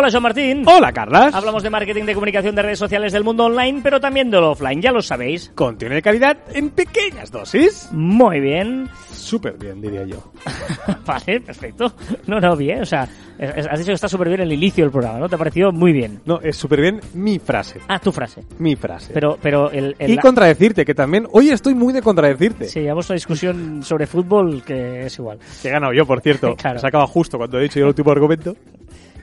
Hola, 0.00 0.12
Joan 0.12 0.22
Martín. 0.22 0.62
Hola, 0.64 0.92
Carlas. 0.92 1.34
Hablamos 1.34 1.60
de 1.64 1.70
marketing, 1.70 2.04
de 2.04 2.14
comunicación, 2.14 2.54
de 2.54 2.62
redes 2.62 2.78
sociales 2.78 3.12
del 3.12 3.24
mundo 3.24 3.46
online, 3.46 3.80
pero 3.82 3.98
también 3.98 4.30
de 4.30 4.40
lo 4.40 4.52
offline, 4.52 4.80
ya 4.80 4.92
lo 4.92 5.02
sabéis. 5.02 5.50
Contiene 5.56 5.96
de 5.96 6.02
calidad 6.02 6.38
en 6.54 6.70
pequeñas 6.70 7.32
dosis. 7.32 7.88
Muy 7.90 8.38
bien. 8.38 8.88
Súper 9.10 9.58
bien, 9.58 9.80
diría 9.80 10.04
yo. 10.04 10.18
vale, 11.04 11.40
perfecto. 11.40 11.92
No, 12.28 12.38
no, 12.38 12.54
bien. 12.56 12.82
O 12.82 12.86
sea, 12.86 13.08
has 13.40 13.78
dicho 13.80 13.88
que 13.88 13.94
está 13.94 14.08
súper 14.08 14.28
bien 14.28 14.40
el 14.42 14.52
inicio 14.52 14.84
del 14.84 14.92
programa, 14.92 15.18
¿no? 15.18 15.28
¿Te 15.28 15.34
ha 15.34 15.38
parecido 15.38 15.72
muy 15.72 15.90
bien? 15.92 16.20
No, 16.26 16.38
es 16.42 16.56
súper 16.56 16.80
bien 16.80 17.00
mi 17.14 17.40
frase. 17.40 17.80
Ah, 17.88 17.98
tu 17.98 18.12
frase. 18.12 18.44
Mi 18.60 18.76
frase. 18.76 19.10
Pero, 19.12 19.36
pero 19.42 19.68
el... 19.72 19.96
el- 19.98 20.12
y 20.12 20.16
contradecirte, 20.18 20.84
que 20.84 20.94
también... 20.94 21.26
Hoy 21.32 21.50
estoy 21.50 21.74
muy 21.74 21.92
de 21.92 22.02
contradecirte. 22.02 22.66
Sí, 22.68 22.82
llevamos 22.82 23.10
una 23.10 23.14
discusión 23.14 23.82
sobre 23.82 24.06
fútbol 24.06 24.62
que 24.62 25.06
es 25.06 25.18
igual. 25.18 25.40
Que 25.60 25.68
he 25.68 25.72
ganado 25.72 25.92
yo, 25.92 26.06
por 26.06 26.20
cierto. 26.20 26.54
Claro. 26.56 26.78
Se 26.78 26.86
acaba 26.86 27.06
justo 27.08 27.36
cuando 27.36 27.58
he 27.58 27.62
dicho 27.64 27.80
yo 27.80 27.86
el 27.86 27.88
último 27.88 28.12
argumento. 28.12 28.54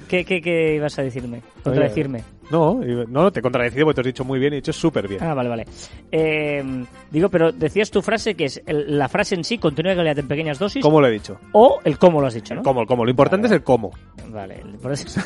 ¿Qué, 0.08 0.26
qué, 0.26 0.42
qué 0.42 0.76
ibas 0.76 0.98
a 1.00 1.04
decirme? 1.04 1.42
Contradecirme. 1.64 2.24
No, 2.52 2.80
no, 3.10 3.32
te 3.32 3.40
he 3.40 3.44
contradecido 3.44 3.86
porque 3.86 3.96
te 3.96 4.02
has 4.02 4.06
dicho 4.08 4.24
muy 4.26 4.40
bien 4.40 4.54
y 4.54 4.58
he 4.58 4.62
dicho 4.62 4.74
súper 4.74 5.08
bien. 5.08 5.24
Ah, 5.24 5.34
vale, 5.34 5.50
vale. 5.50 5.66
Eh, 6.12 6.64
digo, 7.12 7.30
pero 7.30 7.52
decías 7.52 7.90
tu 7.92 8.02
frase 8.02 8.36
que 8.36 8.46
es 8.46 8.62
el- 8.66 8.98
la 8.98 9.08
frase 9.10 9.36
en 9.36 9.44
sí, 9.44 9.58
contenido 9.58 9.92
de 9.92 9.98
calidad 9.98 10.20
en 10.20 10.28
pequeñas 10.28 10.60
dosis, 10.60 10.82
¿Cómo 10.84 11.02
lo 11.02 11.08
he 11.08 11.12
dicho? 11.12 11.38
o 11.54 11.80
el 11.84 11.98
cómo 11.98 12.22
lo 12.22 12.28
has 12.28 12.34
dicho, 12.36 12.54
¿no? 12.56 12.64
¿Cómo? 12.64 12.82
El 12.82 12.88
cómo. 12.88 13.04
Lo 13.06 13.12
importante 13.12 13.48
es 13.48 13.54
el 13.54 13.64
cómo. 13.64 13.92
Vale, 14.30 14.62
por 14.82 14.92
eso- 14.92 15.20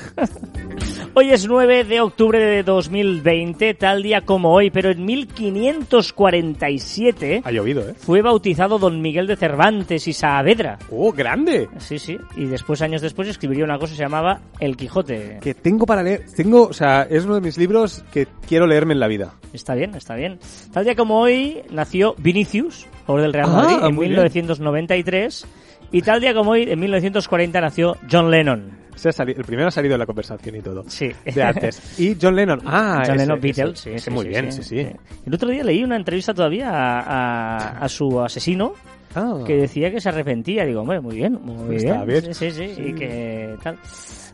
hoy 1.13 1.31
es 1.31 1.47
9 1.47 1.83
de 1.83 1.99
octubre 2.01 2.39
de 2.39 2.63
2020, 2.63 3.73
tal 3.73 4.01
día 4.03 4.21
como 4.21 4.53
hoy, 4.53 4.69
pero 4.71 4.89
en 4.91 5.03
1547 5.05 7.41
Ha 7.43 7.51
llovido, 7.51 7.81
¿eh? 7.89 7.93
fue 7.97 8.21
bautizado 8.21 8.79
Don 8.79 9.01
Miguel 9.01 9.27
de 9.27 9.35
Cervantes 9.35 10.07
y 10.07 10.13
Saavedra. 10.13 10.77
¡Oh, 10.91 11.11
grande! 11.11 11.67
Sí, 11.79 11.99
sí, 11.99 12.17
y 12.37 12.45
después, 12.45 12.81
años 12.81 13.01
después, 13.01 13.27
escribiría 13.27 13.65
una 13.65 13.77
cosa 13.77 13.91
que 13.93 13.97
se 13.97 14.03
llamaba 14.03 14.39
El 14.59 14.77
Quijote. 14.77 15.39
Que 15.41 15.53
tengo 15.53 15.85
para 15.85 16.01
leer... 16.03 16.23
Tengo... 16.35 16.67
O 16.67 16.73
sea, 16.73 17.03
es 17.09 17.25
uno 17.25 17.35
de 17.35 17.41
mis 17.41 17.57
libros 17.57 18.03
que 18.11 18.27
quiero 18.47 18.67
leerme 18.67 18.93
en 18.93 18.99
la 18.99 19.07
vida. 19.07 19.33
Está 19.53 19.75
bien, 19.75 19.95
está 19.95 20.15
bien. 20.15 20.39
Tal 20.71 20.85
día 20.85 20.95
como 20.95 21.19
hoy 21.19 21.61
nació 21.71 22.15
Vinicius, 22.17 22.87
jugador 23.05 23.21
del 23.23 23.33
Real 23.33 23.49
Ah, 23.49 23.53
Madrid, 23.53 23.75
en 23.87 23.95
muy 23.95 24.07
bien. 24.07 24.11
1993. 24.19 25.45
Y 25.91 26.01
tal 26.03 26.21
día 26.21 26.33
como 26.35 26.51
hoy, 26.51 26.63
en 26.69 26.79
1940, 26.79 27.61
nació 27.61 27.97
John 28.11 28.29
Lennon. 28.29 28.77
Se 28.95 29.09
ha 29.09 29.11
sali- 29.11 29.33
el 29.35 29.43
primero 29.45 29.69
ha 29.69 29.71
salido 29.71 29.93
de 29.93 29.97
la 29.99 30.05
conversación 30.05 30.55
y 30.57 30.61
todo. 30.61 30.83
Sí. 30.87 31.09
De 31.33 31.41
antes. 31.41 31.99
Y 31.99 32.15
John 32.21 32.35
Lennon. 32.35 32.59
Ah, 32.65 32.97
John 33.05 33.15
ese, 33.15 33.17
Lennon, 33.25 33.37
ese, 33.39 33.47
Beatles, 33.47 33.79
sí, 33.79 33.89
ese 33.91 33.99
sí, 34.05 34.11
muy 34.11 34.23
sí, 34.25 34.29
bien, 34.29 34.51
sí, 34.51 34.61
sí, 34.63 34.77
sí. 34.83 34.87
El 35.25 35.33
otro 35.33 35.49
día 35.49 35.63
leí 35.63 35.83
una 35.83 35.95
entrevista 35.95 36.33
todavía 36.33 36.69
a, 36.69 36.99
a- 36.99 37.77
a 37.79 37.89
su 37.89 38.21
asesino 38.21 38.73
Ah. 39.15 39.39
que 39.45 39.55
decía 39.55 39.91
que 39.91 39.99
se 39.99 40.09
arrepentía. 40.09 40.65
Digo, 40.65 40.81
hombre, 40.81 40.99
muy 41.01 41.15
bien, 41.15 41.39
muy 41.41 41.75
Está 41.77 42.03
bien. 42.03 42.21
bien. 42.23 42.33
Sí, 42.35 42.51
sí, 42.51 42.67
sí, 42.69 42.75
Sí. 42.75 42.81
Y 42.89 42.93
que 42.93 43.55
tal. 43.63 43.77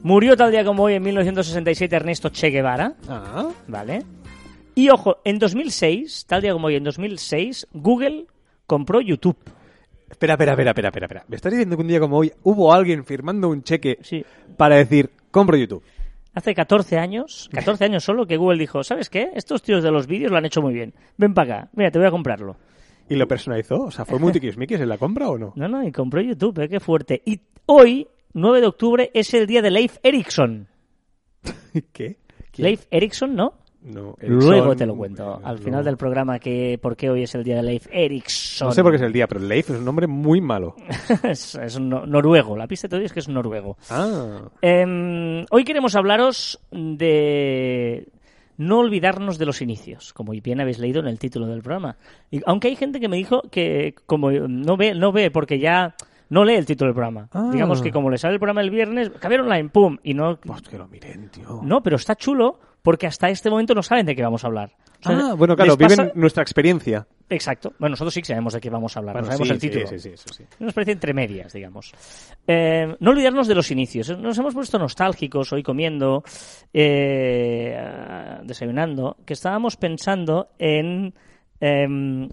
Murió 0.04 0.36
tal 0.36 0.52
día 0.52 0.64
como 0.66 0.84
hoy, 0.84 0.94
en 0.96 1.04
1967, 1.04 1.96
Ernesto 1.96 2.30
Che 2.30 2.50
Guevara. 2.50 2.94
Ah. 3.10 3.50
¿Vale? 3.68 4.04
Y 4.76 4.90
ojo, 4.90 5.18
en 5.24 5.40
2006, 5.40 6.26
tal 6.28 6.42
día 6.42 6.52
como 6.54 6.68
hoy, 6.68 6.76
en 6.76 6.84
2006, 6.84 7.68
Google 7.74 8.26
compró 8.68 9.00
YouTube. 9.02 9.38
Espera, 10.10 10.34
espera, 10.34 10.52
espera, 10.52 10.72
espera, 10.72 10.88
espera, 10.90 11.06
espera. 11.06 11.26
¿Me 11.28 11.36
estás 11.38 11.52
diciendo 11.52 11.76
que 11.78 11.82
un 11.82 11.88
día 11.88 12.00
como 12.00 12.18
hoy 12.18 12.32
hubo 12.44 12.74
alguien 12.74 13.06
firmando 13.06 13.50
un 13.50 13.64
cheque 13.64 13.98
Sí. 14.02 14.24
para 14.58 14.76
decir, 14.76 15.10
compro 15.32 15.58
YouTube? 15.58 15.82
Hace 16.34 16.54
14 16.54 16.98
años, 16.98 17.50
14 17.54 17.86
años 17.86 18.04
solo, 18.04 18.28
que 18.28 18.36
Google 18.36 18.60
dijo, 18.60 18.84
¿sabes 18.84 19.10
qué? 19.10 19.30
Estos 19.36 19.64
tíos 19.64 19.82
de 19.84 19.90
los 19.92 20.06
vídeos 20.06 20.32
lo 20.32 20.38
han 20.38 20.46
hecho 20.46 20.62
muy 20.62 20.74
bien. 20.74 20.94
Ven 21.18 21.34
para 21.34 21.56
acá, 21.60 21.70
mira, 21.74 21.90
te 21.92 21.98
voy 21.98 22.08
a 22.08 22.12
comprarlo. 22.12 22.58
¿Y 23.10 23.16
lo 23.16 23.28
personalizó? 23.28 23.84
O 23.84 23.92
sea, 23.92 24.06
¿fue 24.06 24.20
muy 24.20 24.32
tiquismiquis 24.32 24.80
en 24.80 24.90
la 24.90 24.98
compra 24.98 25.30
o 25.30 25.38
no? 25.38 25.54
No, 25.56 25.68
no, 25.68 25.84
y 25.84 25.92
compró 25.92 26.22
YouTube, 26.22 26.60
¿eh? 26.60 26.70
Qué 26.70 26.80
fuerte. 26.80 27.22
Y 27.26 27.40
hoy, 27.68 28.08
9 28.34 28.62
de 28.62 28.68
octubre, 28.68 29.12
es 29.14 29.34
el 29.34 29.46
día 29.48 29.62
de 29.62 29.72
Leif 29.72 29.98
Erikson. 30.04 30.68
¿Qué? 31.94 32.18
¿Quién? 32.52 32.66
Leif 32.66 32.86
Erikson, 32.90 33.36
¿no? 33.36 33.54
No, 33.84 34.16
Luego 34.20 34.52
Ericsson, 34.54 34.78
te 34.78 34.86
lo 34.88 34.96
cuento, 34.96 35.36
eh, 35.36 35.42
al 35.44 35.58
no. 35.58 35.62
final 35.62 35.86
del 35.86 35.96
programa, 35.96 36.40
que 36.40 36.80
por 36.82 36.96
qué 36.96 37.12
hoy 37.12 37.22
es 37.22 37.36
el 37.36 37.44
día 37.44 37.58
de 37.58 37.62
Leif 37.62 37.86
Erikson. 37.92 38.70
No 38.70 38.74
sé 38.74 38.82
por 38.82 38.92
qué 38.92 38.96
es 38.96 39.04
el 39.04 39.14
día, 39.14 39.28
pero 39.28 39.42
Leif 39.42 39.70
es 39.70 39.78
un 39.78 39.86
nombre 39.86 40.08
muy 40.08 40.42
malo. 40.42 40.76
es, 41.24 41.54
es 41.54 41.76
un 41.76 41.90
no- 41.90 42.06
noruego, 42.08 42.58
la 42.58 42.66
pista 42.68 42.88
te 42.88 42.96
doy 42.96 43.06
es 43.06 43.14
que 43.14 43.20
es 43.20 43.28
noruego. 43.30 43.78
Ah. 43.92 44.50
Em, 44.62 45.46
hoy 45.52 45.64
queremos 45.64 45.96
hablaros 45.96 46.60
de 46.72 48.08
no 48.58 48.80
olvidarnos 48.80 49.38
de 49.38 49.46
los 49.46 49.62
inicios, 49.62 50.14
como 50.14 50.32
bien 50.32 50.62
habéis 50.62 50.80
leído 50.80 51.00
en 51.00 51.08
el 51.08 51.20
título 51.20 51.48
del 51.48 51.62
programa. 51.62 51.98
Y, 52.32 52.42
aunque 52.46 52.70
hay 52.70 52.76
gente 52.76 53.00
que 53.00 53.08
me 53.08 53.18
dijo 53.18 53.44
que 53.52 53.96
como 54.06 54.32
no 54.32 54.78
ve, 54.78 54.94
no 54.94 55.12
ve 55.12 55.32
porque 55.32 55.60
ya 55.60 55.96
no 56.30 56.44
lee 56.44 56.56
el 56.56 56.66
título 56.66 56.90
del 56.90 56.96
programa. 56.96 57.30
Ah. 57.32 57.50
Digamos 57.52 57.82
que 57.82 57.92
como 57.92 58.10
le 58.10 58.18
sale 58.18 58.36
el 58.36 58.40
programa 58.40 58.62
el 58.62 58.70
viernes, 58.70 59.10
caber 59.20 59.42
online, 59.42 59.70
pum, 59.70 59.98
y 60.04 60.14
no... 60.14 60.38
Pues 60.38 60.62
que 60.64 60.78
lo 60.78 60.88
miren, 60.88 61.30
tío. 61.30 61.62
No, 61.64 61.82
pero 61.84 61.96
está 61.98 62.16
chulo 62.16 62.60
porque 62.86 63.08
hasta 63.08 63.30
este 63.30 63.50
momento 63.50 63.74
no 63.74 63.82
saben 63.82 64.06
de 64.06 64.16
qué 64.16 64.22
vamos 64.22 64.44
a 64.44 64.48
hablar. 64.48 64.72
O 65.04 65.08
sea, 65.10 65.18
Ah, 65.18 65.34
bueno, 65.34 65.56
claro, 65.56 65.76
pasa- 65.76 66.04
viven 66.04 66.12
nuestra 66.16 66.44
experiencia. 66.44 67.08
Exacto. 67.30 67.74
Bueno, 67.80 67.94
nosotros 67.94 68.14
sí 68.14 68.22
que 68.22 68.28
sabemos 68.28 68.54
de 68.54 68.62
qué 68.62 68.70
vamos 68.70 68.96
a 68.96 69.00
hablar, 69.00 69.16
Bueno, 69.16 69.26
no 69.28 69.32
sabemos 69.32 69.48
sí, 69.48 69.54
el 69.56 69.60
título. 69.60 69.88
Sí, 69.88 69.96
sí, 70.00 70.10
sí, 70.10 70.14
eso 70.14 70.34
sí. 70.34 70.44
Nos 70.60 70.74
parece 70.74 70.92
entre 70.92 71.14
medias, 71.14 71.52
digamos. 71.52 71.92
Eh, 72.48 72.96
no 73.00 73.12
olvidarnos 73.12 73.48
de 73.48 73.56
los 73.56 73.72
inicios. 73.72 74.16
Nos 74.20 74.38
hemos 74.38 74.54
puesto 74.54 74.78
nostálgicos 74.78 75.52
hoy 75.52 75.64
comiendo, 75.64 76.24
eh, 76.72 78.38
desayunando, 78.44 79.18
que 79.26 79.34
estábamos 79.34 79.76
pensando 79.78 80.50
en 80.60 81.14
em, 81.60 82.30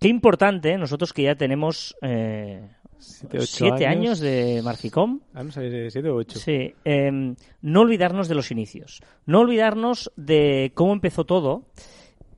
qué 0.00 0.08
importante 0.08 0.76
nosotros 0.76 1.12
que 1.12 1.22
ya 1.22 1.34
tenemos 1.36 1.94
eh, 2.02 2.68
Siete, 2.98 3.38
ocho 3.38 3.46
siete 3.46 3.86
años. 3.86 4.20
de 4.20 4.60
Marficom. 4.62 5.20
Ah, 5.34 5.42
no 5.42 5.52
sabes, 5.52 5.92
siete 5.92 6.08
o 6.08 6.16
ocho. 6.16 6.38
Sí, 6.38 6.74
em, 6.84 7.34
no 7.62 7.80
olvidarnos 7.82 8.28
de 8.28 8.34
los 8.34 8.50
inicios, 8.50 9.02
no 9.26 9.40
olvidarnos 9.40 10.12
de 10.16 10.72
cómo 10.74 10.92
empezó 10.92 11.24
todo 11.24 11.64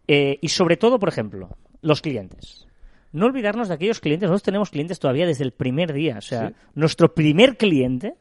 eh, 0.09 0.39
y 0.41 0.49
sobre 0.49 0.77
todo, 0.77 0.99
por 0.99 1.09
ejemplo, 1.09 1.51
los 1.83 2.01
clientes. 2.03 2.67
No 3.13 3.27
olvidarnos 3.27 3.69
de 3.69 3.75
aquellos 3.75 4.01
clientes, 4.01 4.29
nosotros 4.29 4.43
tenemos 4.43 4.71
clientes 4.71 4.99
todavía 4.99 5.27
desde 5.27 5.45
el 5.45 5.53
primer 5.53 5.93
día, 5.93 6.19
o 6.19 6.23
sea, 6.23 6.49
Sí. 6.49 6.55
nuestro 6.75 7.15
primer 7.15 7.57
cliente 7.57 8.15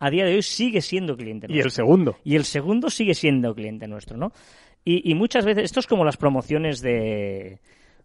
a 0.00 0.10
día 0.10 0.24
de 0.26 0.34
hoy 0.34 0.42
sigue 0.42 0.82
siendo 0.82 1.16
cliente. 1.16 1.46
Y 1.48 1.52
el 1.56 1.62
nuestro. 1.62 1.84
segundo. 1.84 2.16
Y 2.24 2.34
el 2.36 2.44
segundo 2.44 2.90
sigue 2.90 3.14
siendo 3.14 3.54
cliente 3.54 3.86
nuestro, 3.88 4.16
¿no? 4.18 4.32
Y, 4.84 5.10
y 5.10 5.14
muchas 5.14 5.46
veces, 5.46 5.64
esto 5.64 5.80
es 5.80 5.86
como 5.86 6.04
las 6.04 6.18
promociones 6.18 6.82
de 6.82 7.58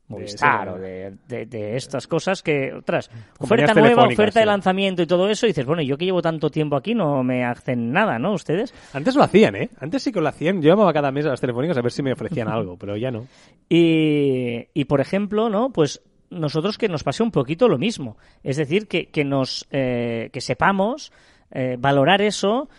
Movistar 0.10 0.68
ese- 0.68 0.76
o 0.78 0.80
de, 0.80 1.14
de- 1.28 1.46
de 1.46 1.76
estas 1.78 2.08
cosas 2.08 2.42
que, 2.44 2.74
otras, 2.74 3.10
oferta 3.38 3.74
nueva, 3.76 4.08
oferta 4.08 4.40
de 4.40 4.46
lanzamiento 4.48 5.02
y 5.04 5.06
todo 5.08 5.30
eso, 5.30 5.46
y 5.46 5.50
dices, 5.50 5.66
bueno, 5.66 5.82
yo 5.84 5.98
que 5.98 6.06
llevo 6.06 6.22
tanto 6.22 6.50
tiempo 6.50 6.76
aquí 6.76 6.96
no 6.96 7.24
me 7.24 7.46
hacen 7.46 7.92
nada, 7.92 8.18
¿no? 8.20 8.34
Ustedes. 8.34 8.74
Antes 8.94 9.16
lo 9.16 9.24
hacían, 9.24 9.56
¿eh? 9.56 9.70
Antes 9.80 10.04
sí 10.04 10.12
que 10.12 10.20
lo 10.20 10.28
hacían. 10.28 10.62
Yo 10.62 10.70
llamaba 10.70 10.92
cada 10.94 11.12
mes 11.12 11.26
a 11.26 11.30
las 11.30 11.40
telefónicas 11.42 11.78
a 11.78 11.82
ver 11.82 11.92
si 11.92 12.02
me 12.04 12.12
ofrecían 12.14 12.48
algo, 12.50 12.76
pero 12.78 12.98
ya 12.98 13.12
no. 13.12 13.28
Y, 13.70 14.68
y, 14.74 14.86
por 14.86 15.00
ejemplo, 15.00 15.50
¿no? 15.50 15.72
Pues 15.72 16.02
nosotros 16.32 16.78
que 16.78 16.90
nos 16.90 17.04
pase 17.04 17.24
un 17.24 17.32
poquito 17.32 17.68
lo 17.68 17.78
mismo. 17.78 18.18
Es 18.44 18.58
decir, 18.58 18.88
que, 18.88 19.08
que 19.08 19.24
nos 19.24 19.68
eh, 19.72 20.30
que 20.34 20.42
sepamos 20.42 21.12
eh, 21.52 21.78
valorar 21.80 22.22
eso, 22.22 22.70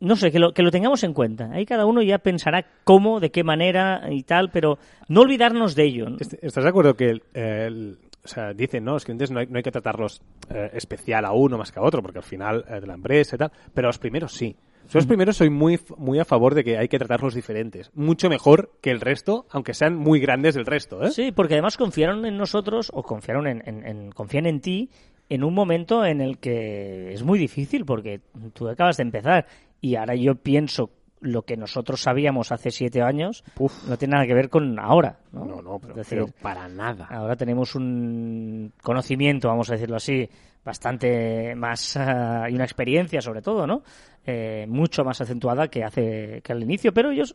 no 0.00 0.16
sé, 0.16 0.30
que 0.30 0.38
lo, 0.38 0.52
que 0.52 0.62
lo 0.62 0.70
tengamos 0.70 1.02
en 1.04 1.12
cuenta. 1.12 1.50
Ahí 1.52 1.66
cada 1.66 1.86
uno 1.86 2.02
ya 2.02 2.18
pensará 2.18 2.64
cómo, 2.84 3.20
de 3.20 3.30
qué 3.30 3.44
manera 3.44 4.02
y 4.10 4.22
tal, 4.22 4.50
pero 4.50 4.78
no 5.08 5.22
olvidarnos 5.22 5.74
de 5.74 5.84
ello. 5.84 6.06
Est- 6.20 6.34
¿Estás 6.42 6.64
de 6.64 6.70
acuerdo 6.70 6.94
que 6.94 7.10
el, 7.10 7.22
el- 7.34 7.98
o 8.24 8.28
sea, 8.28 8.52
dicen, 8.52 8.84
¿no? 8.84 8.92
Los 8.92 9.04
clientes 9.04 9.30
no 9.30 9.40
hay, 9.40 9.46
no 9.46 9.56
hay 9.56 9.62
que 9.62 9.70
tratarlos 9.70 10.20
eh, 10.50 10.70
especial 10.74 11.24
a 11.24 11.32
uno 11.32 11.56
más 11.58 11.72
que 11.72 11.80
a 11.80 11.82
otro, 11.82 12.02
porque 12.02 12.18
al 12.18 12.24
final 12.24 12.64
eh, 12.68 12.80
de 12.80 12.86
la 12.86 12.94
empresa 12.94 13.36
y 13.36 13.38
tal, 13.38 13.52
pero 13.72 13.86
a 13.86 13.90
los 13.90 13.98
primeros 13.98 14.32
sí. 14.34 14.54
Yo 14.90 14.98
los 15.00 15.06
primeros 15.06 15.36
soy 15.36 15.50
muy, 15.50 15.78
muy 15.98 16.18
a 16.18 16.24
favor 16.24 16.54
de 16.54 16.64
que 16.64 16.78
hay 16.78 16.88
que 16.88 16.98
tratarlos 16.98 17.34
diferentes. 17.34 17.90
Mucho 17.94 18.30
mejor 18.30 18.72
que 18.80 18.90
el 18.90 19.00
resto, 19.02 19.46
aunque 19.50 19.74
sean 19.74 19.96
muy 19.96 20.18
grandes 20.18 20.54
del 20.54 20.64
resto, 20.64 21.02
¿eh? 21.04 21.10
Sí, 21.10 21.30
porque 21.30 21.54
además 21.54 21.76
confiaron 21.76 22.24
en 22.24 22.38
nosotros 22.38 22.90
o 22.94 23.02
confiaron 23.02 23.46
en, 23.46 23.62
en- 23.66 23.86
en- 23.86 24.12
confían 24.12 24.46
en 24.46 24.60
ti 24.60 24.88
en 25.28 25.44
un 25.44 25.52
momento 25.52 26.06
en 26.06 26.22
el 26.22 26.38
que 26.38 27.12
es 27.12 27.22
muy 27.22 27.38
difícil 27.38 27.84
porque 27.84 28.22
tú 28.54 28.66
acabas 28.66 28.96
de 28.96 29.02
empezar 29.02 29.46
y 29.80 29.96
ahora 29.96 30.14
yo 30.14 30.34
pienso 30.36 30.90
lo 31.20 31.42
que 31.42 31.56
nosotros 31.56 32.00
sabíamos 32.00 32.52
hace 32.52 32.70
siete 32.70 33.02
años 33.02 33.42
Uf. 33.58 33.88
no 33.88 33.96
tiene 33.98 34.12
nada 34.12 34.26
que 34.26 34.34
ver 34.34 34.48
con 34.48 34.78
ahora. 34.78 35.18
No, 35.32 35.44
No, 35.44 35.62
no, 35.62 35.78
pero, 35.80 35.92
Es 35.94 35.96
decir, 35.96 36.18
pero 36.20 36.32
para 36.40 36.68
nada. 36.68 37.06
ahora 37.10 37.34
tenemos 37.34 37.74
un 37.74 38.72
conocimiento, 38.82 39.48
vamos 39.48 39.68
a 39.70 39.72
decirlo 39.72 39.96
así, 39.96 40.28
bastante 40.64 41.54
más 41.56 41.96
ah, 41.96 42.46
y 42.48 42.54
una 42.54 42.64
experiencia 42.64 43.20
sobre 43.20 43.42
todo, 43.42 43.66
¿no? 43.66 43.82
Eh, 44.24 44.66
mucho 44.68 45.02
más 45.04 45.20
acentuada 45.20 45.68
que 45.68 45.82
hace 45.82 46.40
que 46.42 46.52
al 46.52 46.62
inicio, 46.62 46.92
pero 46.92 47.10
ellos 47.10 47.34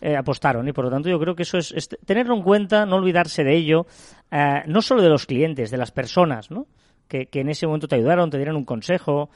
eh, 0.00 0.16
apostaron 0.16 0.68
y 0.68 0.72
por 0.72 0.84
lo 0.84 0.90
tanto 0.90 1.08
yo 1.08 1.18
creo 1.18 1.34
que 1.34 1.42
eso 1.44 1.58
es, 1.58 1.72
es 1.72 1.88
tenerlo 2.04 2.34
en 2.36 2.42
cuenta, 2.42 2.86
no 2.86 2.96
olvidarse 2.96 3.42
de 3.42 3.56
ello, 3.56 3.86
eh, 4.30 4.62
no 4.66 4.80
solo 4.82 5.02
de 5.02 5.08
los 5.08 5.26
clientes, 5.26 5.70
de 5.72 5.76
las 5.78 5.90
personas, 5.90 6.50
¿no? 6.50 6.66
Que, 7.08 7.26
que 7.26 7.40
en 7.40 7.48
ese 7.48 7.66
momento 7.66 7.88
te 7.88 7.96
ayudaron, 7.96 8.30
te 8.30 8.36
dieron 8.38 8.56
un 8.56 8.64
consejo, 8.64 9.28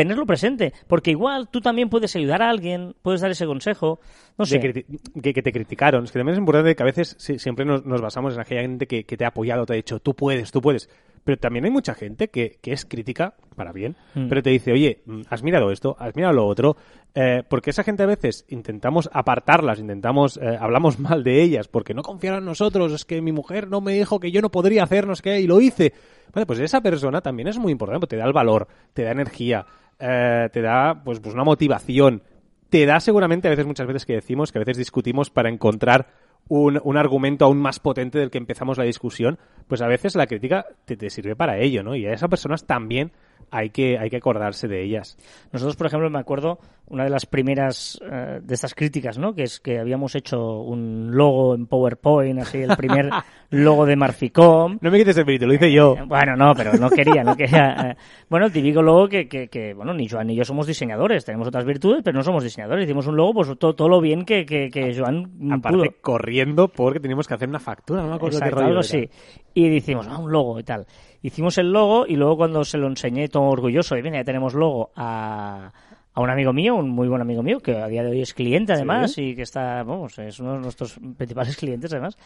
tenerlo 0.00 0.24
presente, 0.24 0.72
porque 0.86 1.10
igual 1.10 1.48
tú 1.50 1.60
también 1.60 1.90
puedes 1.90 2.16
ayudar 2.16 2.40
a 2.40 2.48
alguien, 2.48 2.94
puedes 3.02 3.20
dar 3.20 3.30
ese 3.30 3.44
consejo, 3.44 4.00
no 4.38 4.46
sé. 4.46 4.58
Que, 4.58 5.34
que 5.34 5.42
te 5.42 5.52
criticaron. 5.52 6.04
Es 6.04 6.12
que 6.12 6.18
también 6.18 6.34
es 6.34 6.38
importante 6.38 6.74
que 6.74 6.82
a 6.82 6.86
veces 6.86 7.16
sí, 7.18 7.38
siempre 7.38 7.66
nos, 7.66 7.84
nos 7.84 8.00
basamos 8.00 8.34
en 8.34 8.40
aquella 8.40 8.62
gente 8.62 8.86
que, 8.86 9.04
que 9.04 9.16
te 9.18 9.26
ha 9.26 9.28
apoyado, 9.28 9.66
te 9.66 9.74
ha 9.74 9.76
dicho, 9.76 10.00
tú 10.00 10.14
puedes, 10.14 10.50
tú 10.50 10.62
puedes. 10.62 10.88
Pero 11.22 11.36
también 11.36 11.66
hay 11.66 11.70
mucha 11.70 11.92
gente 11.94 12.28
que, 12.28 12.56
que 12.62 12.72
es 12.72 12.86
crítica, 12.86 13.34
para 13.54 13.72
bien, 13.72 13.94
Mm. 14.14 14.28
pero 14.28 14.42
te 14.42 14.48
dice, 14.48 14.72
oye, 14.72 15.02
mm, 15.04 15.20
has 15.28 15.42
mirado 15.42 15.70
esto, 15.70 15.94
has 15.98 16.16
mirado 16.16 16.32
lo 16.32 16.46
otro, 16.46 16.76
eh, 17.14 17.42
porque 17.46 17.70
esa 17.70 17.82
gente 17.84 18.02
a 18.02 18.06
veces 18.06 18.46
intentamos 18.48 19.10
apartarlas, 19.12 19.78
intentamos, 19.78 20.38
eh, 20.38 20.56
hablamos 20.58 20.98
mal 20.98 21.22
de 21.22 21.42
ellas, 21.42 21.68
porque 21.68 21.92
no 21.92 22.02
confiaron 22.02 22.38
en 22.38 22.46
nosotros, 22.46 22.92
es 22.92 23.04
que 23.04 23.20
mi 23.20 23.32
mujer 23.32 23.68
no 23.68 23.82
me 23.82 23.92
dijo 23.92 24.18
que 24.18 24.30
yo 24.30 24.40
no 24.40 24.50
podría 24.50 24.84
hacer 24.84 25.06
no 25.06 25.14
sé 25.14 25.22
qué, 25.22 25.40
y 25.40 25.46
lo 25.46 25.60
hice. 25.60 25.92
Vale, 26.32 26.46
pues 26.46 26.58
esa 26.60 26.80
persona 26.80 27.20
también 27.20 27.48
es 27.48 27.58
muy 27.58 27.72
importante, 27.72 28.00
porque 28.00 28.16
te 28.16 28.20
da 28.20 28.26
el 28.26 28.32
valor, 28.32 28.66
te 28.94 29.02
da 29.02 29.10
energía, 29.10 29.66
eh, 30.00 30.48
te 30.52 30.62
da 30.62 31.02
pues, 31.04 31.20
pues 31.20 31.34
una 31.34 31.44
motivación, 31.44 32.22
te 32.68 32.86
da 32.86 33.00
seguramente 33.00 33.48
a 33.48 33.50
veces, 33.50 33.66
muchas 33.66 33.86
veces 33.86 34.06
que 34.06 34.14
decimos, 34.14 34.52
que 34.52 34.58
a 34.58 34.60
veces 34.60 34.76
discutimos 34.76 35.30
para 35.30 35.48
encontrar 35.48 36.08
un, 36.48 36.80
un 36.82 36.96
argumento 36.96 37.44
aún 37.44 37.58
más 37.58 37.80
potente 37.80 38.18
del 38.18 38.30
que 38.30 38.38
empezamos 38.38 38.78
la 38.78 38.84
discusión, 38.84 39.38
pues 39.68 39.82
a 39.82 39.86
veces 39.86 40.14
la 40.14 40.26
crítica 40.26 40.66
te, 40.84 40.96
te 40.96 41.10
sirve 41.10 41.36
para 41.36 41.58
ello, 41.58 41.82
¿no? 41.82 41.94
Y 41.94 42.06
a 42.06 42.12
esas 42.12 42.28
personas 42.28 42.66
también 42.66 43.12
hay 43.50 43.70
que, 43.70 43.98
hay 43.98 44.10
que 44.10 44.16
acordarse 44.16 44.68
de 44.68 44.82
ellas. 44.82 45.16
Nosotros, 45.52 45.76
por 45.76 45.86
ejemplo, 45.86 46.08
me 46.10 46.18
acuerdo 46.18 46.58
una 46.86 47.04
de 47.04 47.10
las 47.10 47.24
primeras 47.26 48.00
eh, 48.04 48.40
de 48.42 48.54
estas 48.54 48.74
críticas, 48.74 49.16
¿no? 49.18 49.32
Que 49.34 49.44
es 49.44 49.60
que 49.60 49.78
habíamos 49.78 50.14
hecho 50.16 50.60
un 50.62 51.10
logo 51.12 51.54
en 51.54 51.66
PowerPoint, 51.66 52.40
así, 52.40 52.58
el 52.58 52.76
primer 52.76 53.08
logo 53.50 53.86
de 53.86 53.94
Marficom. 53.96 54.78
No 54.80 54.90
me 54.90 54.98
quites 54.98 55.16
el 55.16 55.24
mérito, 55.26 55.46
lo 55.46 55.54
hice 55.54 55.72
yo. 55.72 55.94
Eh, 55.96 56.02
Bueno, 56.06 56.34
no, 56.36 56.52
pero 56.54 56.72
no 56.74 56.90
quería, 56.90 57.22
no 57.22 57.36
quería. 57.36 57.90
eh, 57.92 57.96
bueno, 58.28 58.46
el 58.46 58.52
típico 58.52 58.82
logo 58.82 59.08
que, 59.08 59.28
que, 59.28 59.48
que, 59.48 59.72
bueno, 59.74 59.94
ni 59.94 60.08
Joan 60.08 60.26
ni 60.26 60.34
yo 60.34 60.44
somos 60.44 60.66
diseñadores, 60.66 61.24
tenemos 61.24 61.46
otras 61.46 61.64
virtudes, 61.64 62.02
pero 62.04 62.16
no 62.16 62.24
somos 62.24 62.42
diseñadores. 62.42 62.84
Hicimos 62.84 63.06
un 63.06 63.16
logo, 63.16 63.34
pues 63.34 63.56
todo, 63.58 63.74
todo 63.74 63.88
lo 63.88 64.00
bien 64.00 64.24
que, 64.24 64.44
que, 64.44 64.68
que 64.68 64.92
Joan 64.98 65.30
Aparte, 65.52 65.78
pudo. 65.78 65.90
corriendo 66.00 66.68
porque 66.68 66.98
teníamos 66.98 67.28
que 67.28 67.34
hacer 67.34 67.48
una 67.48 67.60
factura, 67.60 68.02
no 68.02 68.08
me 68.08 68.14
acuerdo 68.16 68.38
Exacto, 68.38 68.56
qué 68.56 68.62
rollo 68.62 68.78
algo 68.78 68.80
era. 68.80 69.04
así. 69.04 69.10
Y 69.54 69.68
decimos, 69.68 70.06
ah, 70.10 70.18
un 70.18 70.30
logo 70.32 70.58
y 70.58 70.64
tal. 70.64 70.86
Hicimos 71.22 71.58
el 71.58 71.70
logo 71.72 72.06
y 72.06 72.16
luego 72.16 72.36
cuando 72.36 72.64
se 72.64 72.78
lo 72.78 72.86
enseñé 72.86 73.28
todo 73.28 73.44
orgulloso, 73.44 73.96
y 73.96 74.02
mira, 74.02 74.16
ya 74.18 74.24
tenemos 74.24 74.54
logo 74.54 74.90
a, 74.96 75.70
a 76.14 76.20
un 76.20 76.30
amigo 76.30 76.52
mío, 76.52 76.74
un 76.76 76.88
muy 76.88 77.08
buen 77.08 77.20
amigo 77.20 77.42
mío, 77.42 77.60
que 77.60 77.76
a 77.76 77.86
día 77.88 78.02
de 78.02 78.10
hoy 78.10 78.22
es 78.22 78.32
cliente 78.34 78.72
además 78.72 79.16
y 79.18 79.34
que 79.36 79.42
está, 79.42 79.82
vamos, 79.82 80.18
es 80.18 80.40
uno 80.40 80.54
de 80.54 80.60
nuestros 80.60 80.98
principales 81.16 81.56
clientes 81.56 81.92
además. 81.92 82.16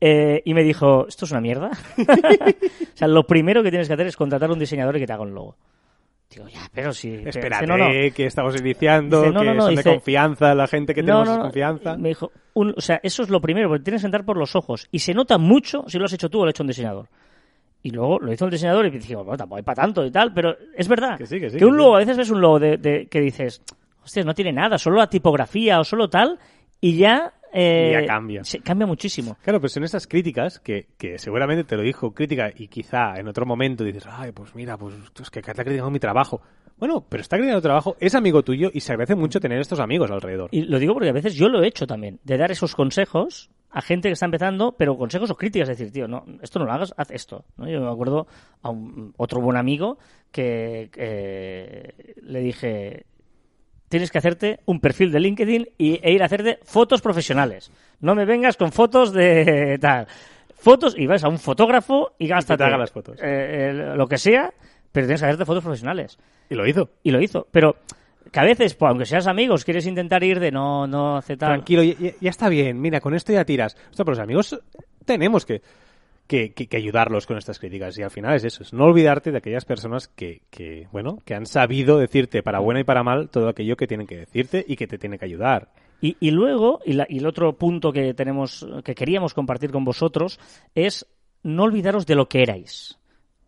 Eh, 0.00 0.40
y 0.46 0.54
me 0.54 0.62
dijo, 0.62 1.06
¿esto 1.06 1.26
es 1.26 1.30
una 1.32 1.42
mierda? 1.42 1.70
o 1.98 2.96
sea, 2.96 3.06
lo 3.08 3.26
primero 3.26 3.62
que 3.62 3.68
tienes 3.70 3.86
que 3.86 3.94
hacer 3.94 4.06
es 4.06 4.16
contratar 4.16 4.48
a 4.48 4.52
un 4.54 4.58
diseñador 4.58 4.96
y 4.96 5.00
que 5.00 5.06
te 5.06 5.12
haga 5.12 5.22
un 5.22 5.34
logo. 5.34 5.56
Digo, 6.30 6.46
ya, 6.48 6.60
pero 6.72 6.92
si... 6.94 7.12
Espérate, 7.12 7.66
dice, 7.66 7.66
no, 7.66 7.76
no. 7.76 8.14
que 8.14 8.24
estamos 8.24 8.58
iniciando, 8.58 9.20
Dice, 9.22 9.32
no, 9.34 9.40
que 9.42 9.60
son 9.60 9.70
dice- 9.70 9.82
de 9.82 9.90
confianza, 9.96 10.54
la 10.54 10.66
gente 10.68 10.94
que 10.94 11.02
tenemos 11.02 11.28
confianza. 11.28 11.96
Me 11.98 12.10
dijo, 12.10 12.30
un- 12.54 12.72
o 12.76 12.80
sea, 12.80 13.00
eso 13.02 13.22
es 13.24 13.28
lo 13.30 13.40
primero, 13.40 13.68
porque 13.68 13.82
tienes 13.84 14.00
que 14.02 14.06
entrar 14.06 14.24
por 14.24 14.36
los 14.38 14.54
ojos. 14.56 14.86
Y 14.92 15.00
se 15.00 15.12
nota 15.12 15.38
mucho 15.38 15.84
si 15.88 15.98
lo 15.98 16.04
has 16.06 16.12
hecho 16.12 16.30
tú 16.30 16.38
o 16.38 16.44
lo 16.44 16.48
ha 16.48 16.50
hecho 16.50 16.62
un 16.62 16.68
diseñador. 16.68 17.08
Y 17.82 17.90
luego 17.90 18.18
lo 18.18 18.32
hizo 18.32 18.44
el 18.44 18.50
diseñador 18.50 18.86
y 18.86 18.90
dije, 18.90 19.14
bueno, 19.16 19.36
tampoco 19.36 19.56
hay 19.56 19.62
para 19.62 19.82
tanto 19.82 20.04
y 20.04 20.10
tal, 20.10 20.34
pero 20.34 20.54
es 20.76 20.86
verdad. 20.86 21.16
Que 21.16 21.26
sí, 21.26 21.40
que 21.40 21.48
sí, 21.50 21.56
un 21.64 21.70
que 21.72 21.76
logo, 21.76 21.90
sí. 21.90 21.94
a 21.94 21.98
veces 21.98 22.16
ves 22.18 22.30
un 22.30 22.40
logo 22.40 22.58
de, 22.60 22.76
de- 22.76 23.06
que 23.06 23.20
dices, 23.20 23.62
hostia, 24.04 24.22
no 24.24 24.34
tiene 24.34 24.52
nada, 24.52 24.76
solo 24.76 24.96
la 24.96 25.08
tipografía 25.08 25.80
o 25.80 25.84
solo 25.84 26.10
tal, 26.10 26.38
y 26.80 26.96
ya... 26.96 27.32
eh, 27.54 27.90
ya 28.02 28.06
cambia. 28.06 28.44
se- 28.44 28.60
cambia 28.60 28.86
muchísimo. 28.86 29.36
Claro, 29.42 29.60
pues 29.60 29.72
son 29.72 29.84
esas 29.84 30.06
críticas 30.06 30.58
que, 30.60 30.88
que 30.98 31.18
seguramente 31.18 31.64
te 31.64 31.76
lo 31.76 31.82
dijo 31.82 32.12
crítica 32.12 32.50
y 32.54 32.68
quizá 32.68 33.14
en 33.18 33.28
otro 33.28 33.46
momento 33.46 33.82
dices, 33.82 34.04
ay, 34.10 34.32
pues 34.32 34.54
mira, 34.54 34.76
pues 34.76 34.94
es 35.20 35.30
que 35.30 35.40
está 35.40 35.54
criticando 35.64 35.90
mi 35.90 35.98
trabajo. 36.00 36.42
Bueno, 36.76 37.04
pero 37.08 37.20
está 37.22 37.36
criticando 37.36 37.60
tu 37.60 37.66
trabajo, 37.68 37.96
es 38.00 38.14
amigo 38.14 38.42
tuyo 38.42 38.70
y 38.72 38.80
se 38.80 38.92
agradece 38.92 39.14
mucho 39.14 39.40
tener 39.40 39.58
estos 39.60 39.80
amigos 39.80 40.10
alrededor. 40.10 40.48
Y 40.52 40.62
lo 40.62 40.78
digo 40.78 40.92
porque 40.94 41.08
a 41.10 41.12
veces 41.12 41.34
yo 41.34 41.48
lo 41.48 41.62
he 41.62 41.66
hecho 41.68 41.86
también, 41.86 42.18
de 42.24 42.36
dar 42.38 42.50
esos 42.50 42.74
consejos 42.74 43.50
a 43.72 43.80
gente 43.82 44.08
que 44.08 44.14
está 44.14 44.26
empezando, 44.26 44.72
pero 44.76 44.96
consejos 44.96 45.30
o 45.30 45.36
críticas, 45.36 45.68
es 45.68 45.78
decir, 45.78 45.92
tío, 45.92 46.08
no, 46.08 46.24
esto 46.42 46.58
no 46.58 46.64
lo 46.64 46.72
hagas, 46.72 46.92
haz 46.96 47.10
esto. 47.10 47.44
¿no? 47.56 47.68
Yo 47.68 47.80
me 47.80 47.90
acuerdo 47.90 48.26
a 48.62 48.70
un, 48.70 49.14
otro 49.16 49.40
buen 49.40 49.56
amigo 49.56 49.98
que 50.32 50.90
eh, 50.96 52.14
le 52.22 52.40
dije, 52.40 53.06
tienes 53.88 54.10
que 54.10 54.18
hacerte 54.18 54.60
un 54.66 54.80
perfil 54.80 55.12
de 55.12 55.20
LinkedIn 55.20 55.68
y, 55.78 56.00
e 56.02 56.12
ir 56.12 56.22
a 56.22 56.26
hacerte 56.26 56.58
fotos 56.64 57.00
profesionales. 57.00 57.70
No 58.00 58.14
me 58.14 58.24
vengas 58.24 58.56
con 58.56 58.72
fotos 58.72 59.12
de 59.12 59.78
tal. 59.80 60.06
Fotos 60.54 60.94
y 60.98 61.06
vas 61.06 61.24
a 61.24 61.28
un 61.28 61.38
fotógrafo 61.38 62.12
y 62.18 62.26
gástate 62.26 62.62
haga 62.64 62.76
las 62.76 62.90
fotos. 62.90 63.18
eh, 63.22 63.70
eh, 63.70 63.94
lo 63.96 64.06
que 64.06 64.18
sea, 64.18 64.52
pero 64.92 65.06
tienes 65.06 65.20
que 65.20 65.26
hacerte 65.26 65.44
fotos 65.46 65.62
profesionales 65.62 66.18
Y 66.50 66.54
lo 66.54 66.66
hizo. 66.66 66.90
y 67.02 67.10
lo 67.12 67.20
hizo. 67.22 67.46
Pero 67.50 67.76
que 68.30 68.40
a 68.40 68.44
veces, 68.44 68.74
pues, 68.74 68.88
aunque 68.88 69.06
seas 69.06 69.26
amigos, 69.26 69.64
quieres 69.64 69.86
intentar 69.86 70.22
ir 70.24 70.38
de 70.40 70.50
no, 70.50 70.86
no 70.86 71.16
hace 71.16 71.36
tal. 71.36 71.48
Tranquilo, 71.50 71.82
ya, 71.82 71.94
ya- 71.98 72.14
ya 72.20 72.30
está 72.30 72.48
bien, 72.48 72.80
mira, 72.80 73.00
con 73.00 73.14
esto 73.14 73.32
ya 73.32 73.44
tiras. 73.44 73.76
O 73.90 73.94
sea, 73.94 74.04
pero 74.04 74.12
los 74.16 74.18
amigos 74.22 74.60
tenemos 75.04 75.44
que, 75.46 75.62
que, 76.26 76.52
que- 76.52 76.68
que 76.68 76.76
ayudarlos 76.76 77.26
con 77.26 77.38
estas 77.38 77.58
críticas. 77.58 77.98
Y 77.98 78.02
al 78.02 78.10
final 78.10 78.34
es 78.36 78.44
eso, 78.44 78.62
es 78.62 78.72
no 78.72 78.84
olvidarte 78.84 79.32
de 79.32 79.38
aquellas 79.38 79.64
personas 79.64 80.06
que, 80.08 80.42
que, 80.50 80.86
bueno, 80.92 81.18
que 81.24 81.34
han 81.34 81.46
sabido 81.46 81.98
decirte 81.98 82.42
para 82.42 82.60
buena 82.60 82.80
y 82.80 82.84
para 82.84 83.02
mal 83.02 83.28
todo 83.30 83.48
aquello 83.48 83.76
que 83.76 83.86
tienen 83.88 84.06
que 84.06 84.16
decirte 84.18 84.64
y 84.68 84.76
que 84.76 84.86
te 84.86 84.98
tienen 84.98 85.18
que 85.18 85.24
ayudar. 85.24 85.70
Y, 86.00 86.16
y 86.20 86.30
luego, 86.30 86.80
y, 86.86 86.92
la- 86.92 87.06
y 87.08 87.18
el 87.18 87.26
otro 87.26 87.54
punto 87.58 87.92
que 87.92 88.14
tenemos, 88.14 88.66
que 88.84 88.94
queríamos 88.94 89.34
compartir 89.34 89.70
con 89.72 89.84
vosotros, 89.84 90.38
es 90.74 91.06
no 91.42 91.64
olvidaros 91.64 92.06
de 92.06 92.14
lo 92.14 92.28
que 92.28 92.42
erais. 92.42 92.96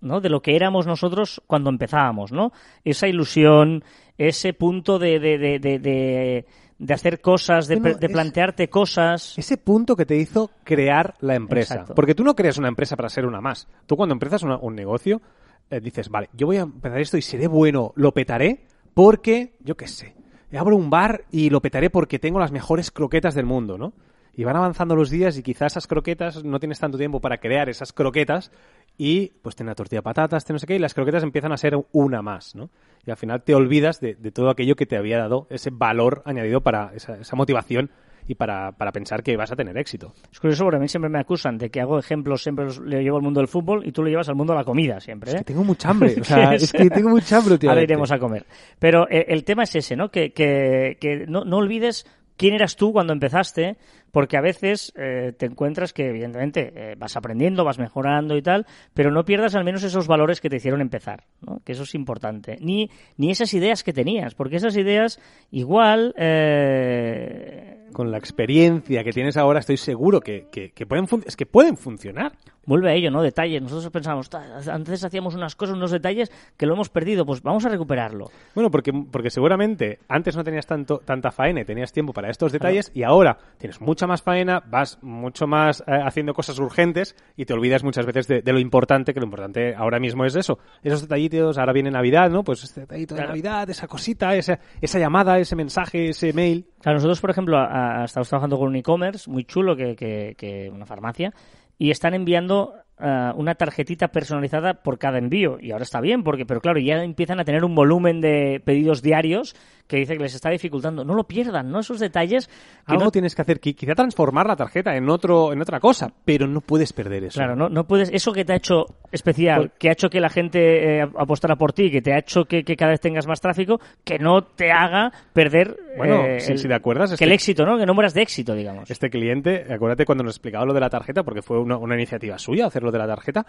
¿No? 0.03 0.21
de 0.21 0.29
lo 0.29 0.43
que 0.43 0.55
éramos 0.55 0.87
nosotros 0.87 1.41
cuando 1.47 1.71
empezábamos, 1.71 2.31
¿no? 2.33 2.53
Esa 2.85 3.09
ilusión, 3.09 3.83
ese 4.19 4.53
punto 4.53 4.99
de, 4.99 5.19
de, 5.19 5.39
de, 5.39 5.59
de, 5.59 5.79
de- 5.79 6.47
de 6.79 6.95
hacer 6.95 7.21
cosas, 7.21 7.69
de, 7.69 7.77
Bueno, 7.77 7.97
es- 8.01 8.11
plantearte 8.11 8.69
cosas. 8.69 9.39
Ese 9.39 9.57
punto 9.57 9.95
que 9.95 10.05
te 10.05 10.17
hizo 10.17 10.51
crear 10.65 11.15
la 11.21 11.37
empresa. 11.37 11.75
Exacto. 11.75 11.95
Porque 11.95 12.15
tú 12.17 12.25
no 12.25 12.35
creas 12.35 12.59
una 12.59 12.67
empresa 12.69 12.97
para 12.97 13.09
ser 13.09 13.25
una 13.25 13.41
más. 13.41 13.69
Tú 13.87 13.97
cuando 13.97 14.13
empiezas 14.15 14.43
una- 14.43 14.59
un 14.59 14.75
negocio, 14.75 15.23
eh, 15.71 15.81
dices, 15.81 16.09
vale, 16.09 16.29
yo 16.33 16.47
voy 16.49 16.57
a 16.57 16.63
empezar 16.63 17.01
esto 17.01 17.17
y 17.17 17.23
seré 17.23 17.47
bueno, 17.47 17.93
lo 17.95 18.13
petaré 18.13 18.65
porque, 18.95 19.55
yo 19.61 19.77
qué 19.77 19.87
sé, 19.87 20.15
abro 20.59 20.77
un 20.77 20.91
bar 20.91 21.25
y 21.31 21.51
lo 21.51 21.61
petaré 21.63 21.89
porque 21.89 22.19
tengo 22.19 22.41
las 22.41 22.51
mejores 22.53 22.91
croquetas 22.91 23.35
del 23.35 23.47
mundo, 23.47 23.79
¿no? 23.79 23.93
Y 24.35 24.45
van 24.45 24.57
avanzando 24.57 24.97
los 24.97 25.09
días 25.11 25.39
y 25.39 25.43
quizás 25.43 25.73
esas 25.75 25.87
croquetas 25.87 26.43
no 26.43 26.59
tienes 26.59 26.81
tanto 26.81 26.99
tiempo 26.99 27.21
para 27.21 27.39
crear 27.39 27.69
esas 27.69 27.93
croquetas 27.93 28.51
y 28.97 29.33
pues 29.43 29.57
tiene 29.57 29.71
una 29.71 29.75
tortilla 29.75 29.99
de 29.99 30.05
patatas, 30.05 30.45
tiene 30.45 30.57
no 30.57 30.59
sé 30.59 30.67
qué, 30.67 30.77
y 30.77 30.79
las 30.79 30.95
croquetas 30.95 31.23
empiezan 31.23 31.53
a 31.53 31.57
ser 31.57 31.75
una 31.93 32.23
más, 32.23 32.55
¿no? 32.55 32.71
Y 33.05 33.11
al 33.11 33.17
final 33.17 33.43
te 33.43 33.55
olvidas 33.55 34.01
de, 34.01 34.15
de 34.15 34.31
todo 34.31 34.51
aquello 34.51 34.77
que 34.77 34.87
te 34.87 34.97
había 34.97 35.19
dado 35.19 35.47
ese 35.51 35.71
valor 35.71 36.23
añadido 36.25 36.61
para 36.61 36.93
esa, 36.95 37.17
esa 37.17 37.37
motivación 37.37 37.91
y 38.27 38.35
para, 38.35 38.73
para 38.73 38.93
pensar 38.93 39.23
que 39.23 39.37
vas 39.37 39.51
a 39.53 39.57
tener 39.57 39.77
éxito. 39.77 40.15
Es 40.31 40.41
curioso 40.41 40.65
porque 40.65 40.77
a 40.77 40.81
mí 40.81 40.89
siempre 40.89 41.11
me 41.11 41.19
acusan 41.19 41.59
de 41.59 41.71
que 41.71 41.81
hago 41.81 41.99
ejemplos, 41.99 42.43
siempre 42.43 42.65
los 42.65 42.79
le 42.81 43.03
llevo 43.03 43.17
al 43.17 43.23
mundo 43.23 43.41
del 43.41 43.49
fútbol 43.49 43.87
y 43.87 43.93
tú 43.93 44.03
lo 44.03 44.09
llevas 44.09 44.29
al 44.29 44.35
mundo 44.35 44.53
de 44.53 44.61
la 44.61 44.65
comida 44.65 45.01
siempre. 45.01 45.33
¿eh? 45.33 45.37
Que 45.43 45.45
tengo 45.45 45.65
mucha 45.65 45.91
hambre, 45.91 46.17
o 46.21 46.25
sea, 46.25 46.55
es 46.55 46.73
que 46.73 46.89
tengo 46.89 47.11
mucha 47.11 47.39
hambre, 47.39 47.59
tío. 47.59 47.71
Ahora 47.71 47.83
iremos 47.83 48.11
a 48.13 48.19
comer. 48.19 48.47
Pero 48.79 49.09
eh, 49.11 49.27
el 49.29 49.45
tema 49.45 49.65
es 49.65 49.75
ese, 49.75 49.97
¿no? 49.97 50.11
Que, 50.11 50.33
que, 50.33 50.97
que 51.01 51.27
no, 51.27 51.45
no 51.45 51.57
olvides 51.57 52.07
quién 52.43 52.55
eras 52.55 52.77
tú 52.77 52.93
cuando 52.93 53.13
empezaste, 53.13 53.77
porque 54.11 54.37
a 54.37 54.41
veces 54.41 54.93
eh, 54.97 55.33
te 55.39 55.47
encuentras 55.47 55.93
que, 55.93 56.09
evidentemente, 56.09 56.73
eh, 56.75 56.95
vas 56.99 57.17
aprendiendo, 57.17 57.65
vas 57.65 57.79
mejorando 57.79 58.37
y 58.37 58.43
tal, 58.43 58.67
pero 58.95 59.11
no 59.11 59.25
pierdas 59.25 59.55
al 59.55 59.65
menos 59.65 59.85
esos 59.85 60.07
valores 60.09 60.41
que 60.41 60.51
te 60.51 60.57
hicieron 60.57 60.81
empezar, 60.81 61.25
¿no? 61.41 61.61
Que 61.65 61.73
eso 61.73 61.85
es 61.85 61.95
importante. 61.95 62.59
Ni, 62.61 62.91
ni 63.17 63.31
esas 63.31 63.55
ideas 63.55 63.83
que 63.85 63.93
tenías, 63.93 64.35
porque 64.35 64.57
esas 64.57 64.77
ideas 64.77 65.21
igual... 65.51 66.15
eh, 66.19 67.87
Con 67.93 68.11
la 68.11 68.19
experiencia 68.19 69.05
que 69.05 69.13
tienes 69.13 69.37
ahora, 69.37 69.61
estoy 69.61 69.77
seguro 69.77 70.21
que, 70.21 70.47
que, 70.51 70.71
que 70.73 70.87
pueden, 70.87 71.07
es 71.27 71.37
que 71.37 71.47
pueden 71.47 71.77
funcionar. 71.77 72.33
Vuelve 72.65 72.91
a 72.91 72.95
ello, 72.95 73.11
¿no? 73.11 73.23
Detalles. 73.23 73.61
Nosotros 73.61 73.91
pensamos, 73.91 74.31
"Ta, 74.31 74.61
antes 74.73 75.03
hacíamos 75.05 75.35
unas 75.35 75.57
cosas, 75.57 75.77
unos 75.77 75.91
detalles 75.91 76.31
que 76.57 76.65
lo 76.67 76.75
hemos 76.75 76.89
perdido, 76.91 77.27
pues 77.27 77.43
vamos 77.43 77.65
a 77.67 77.69
recuperarlo. 77.69 78.31
Bueno, 78.55 78.71
porque, 78.71 78.93
porque 79.11 79.31
seguramente 79.31 79.99
antes 80.09 80.37
no 80.37 80.45
tenías 80.45 80.67
tanto, 80.67 80.99
tanta 80.99 81.31
faena 81.33 81.63
y 81.63 81.65
tenías 81.65 81.93
tiempo 81.93 82.13
para 82.13 82.31
estos 82.31 82.53
detalles 82.53 82.93
y 82.95 83.03
ahora 83.03 83.37
tienes 83.59 83.81
mucha 83.81 84.07
más 84.07 84.23
faena, 84.23 84.63
vas 84.67 84.99
mucho 85.03 85.47
más 85.47 85.81
eh, 85.87 85.93
haciendo 86.05 86.35
cosas 86.35 86.59
urgentes 86.61 87.17
y 87.37 87.45
te 87.47 87.53
olvidas 87.55 87.83
muchas 87.83 88.07
veces 88.07 88.29
de, 88.29 88.43
de 88.43 88.53
lo 88.53 88.61
importante, 88.61 89.13
que 89.13 89.21
lo 89.21 89.27
importante 89.27 89.75
ahora 89.75 89.99
mismo 89.99 90.25
es 90.25 90.37
eso. 90.37 90.59
Esos 90.85 91.03
detallitos, 91.03 91.59
ahora 91.59 91.73
viene 91.73 91.91
Navidad, 91.91 92.31
¿no? 92.31 92.45
Pues 92.45 92.63
este 92.63 92.83
detallito 92.83 93.15
de 93.15 93.19
Claro. 93.23 93.31
Navidad, 93.31 93.69
esa 93.71 93.89
cosita, 93.89 94.35
esa, 94.37 94.59
esa 94.81 94.99
llamada, 94.99 95.39
ese 95.39 95.57
mensaje, 95.57 96.11
ese 96.11 96.33
mail. 96.33 96.67
Claro, 96.81 96.97
nosotros, 96.99 97.21
por 97.21 97.31
ejemplo, 97.31 97.59
a- 97.59 98.03
a- 98.03 98.05
estamos 98.05 98.29
trabajando 98.29 98.57
con 98.59 98.69
un 98.69 98.77
e-commerce 98.77 99.29
muy 99.31 99.45
chulo, 99.45 99.75
que, 99.77 99.97
que, 99.97 100.35
que 100.37 100.69
una 100.71 100.87
farmacia, 100.87 101.33
y 101.83 101.91
están 101.91 102.15
enviando 102.15 102.75
eh, 103.03 103.33
una 103.37 103.55
tarjetita 103.55 104.09
personalizada 104.09 104.75
por 104.75 104.99
cada 104.99 105.19
envío. 105.19 105.59
Y 105.61 105.73
ahora 105.73 105.83
está 105.85 106.01
bien, 106.01 106.23
porque, 106.23 106.47
pero 106.47 106.61
claro, 106.61 106.79
ya 106.81 107.03
empiezan 107.03 107.41
a 107.41 107.45
tener 107.45 107.65
un 107.65 107.75
volumen 107.75 108.21
de 108.21 108.61
pedidos 108.65 109.03
diarios 109.03 109.55
que 109.89 109.97
dice 109.99 110.17
que 110.17 110.23
les 110.23 110.35
está 110.35 110.49
dificultando. 110.51 111.05
No 111.05 111.15
lo 111.15 111.25
pierdan, 111.25 111.71
¿no? 111.71 111.81
Esos 111.81 111.99
detalles. 112.01 112.47
Que 112.47 112.93
Algo 112.93 113.05
no, 113.05 113.11
tienes 113.11 113.35
que 113.35 113.43
hacer, 113.43 113.61
qui- 113.61 113.75
quizá 113.75 113.95
transformar 113.95 114.47
la 114.47 114.57
tarjeta 114.57 114.97
en 114.97 115.09
otro, 115.11 115.53
en 115.53 115.61
otra 115.61 115.81
cosa, 115.81 116.11
pero 116.25 116.47
no 116.47 116.61
puedes 116.63 116.93
perder 116.93 117.25
eso. 117.25 117.39
Claro, 117.39 117.57
no, 117.57 117.69
no 117.69 117.85
puedes. 117.85 118.09
Eso 118.11 118.33
que 118.33 118.45
te 118.45 118.53
ha 118.55 118.57
hecho 118.57 118.87
especial, 119.11 119.73
que 119.79 119.89
ha 119.89 119.93
hecho 119.93 120.09
que 120.09 120.21
la 120.21 120.31
gente 120.31 121.01
eh, 121.01 121.03
apostara 121.19 121.57
por 121.57 121.73
ti, 121.73 121.91
que 121.91 122.01
te 122.01 122.15
ha 122.15 122.19
hecho 122.19 122.45
que, 122.45 122.63
que 122.65 122.77
cada 122.77 122.93
vez 122.93 123.01
tengas 123.01 123.27
más 123.27 123.41
tráfico, 123.41 123.81
que 124.05 124.19
no 124.19 124.43
te 124.43 124.71
haga 124.73 125.13
perder. 125.35 125.77
Bueno, 125.99 126.25
eh, 126.25 126.41
si- 126.41 126.53
el- 126.53 126.59
si 126.59 126.69
te 126.69 126.75
acuerdas, 126.75 127.11
Que 127.11 127.15
este- 127.15 127.25
el 127.27 127.33
éxito, 127.33 127.67
¿no? 127.67 127.77
Que 127.77 127.85
no 127.85 127.93
mueras 127.93 128.15
de 128.15 128.23
éxito, 128.23 128.55
digamos. 128.55 128.91
Este 128.91 129.11
cliente, 129.11 129.67
acuérdate 129.71 130.07
cuando 130.07 130.25
nos 130.25 130.35
explicaba 130.37 130.65
lo 130.65 130.73
de 130.73 130.81
la 130.81 130.89
tarjeta, 130.89 131.23
porque 131.23 131.43
fue 131.43 131.59
una, 131.61 131.77
una 131.77 131.95
iniciativa 131.97 132.39
suya 132.39 132.67
hacerlo 132.67 132.92
de 132.93 132.99
la 132.99 133.07
tarjeta, 133.07 133.47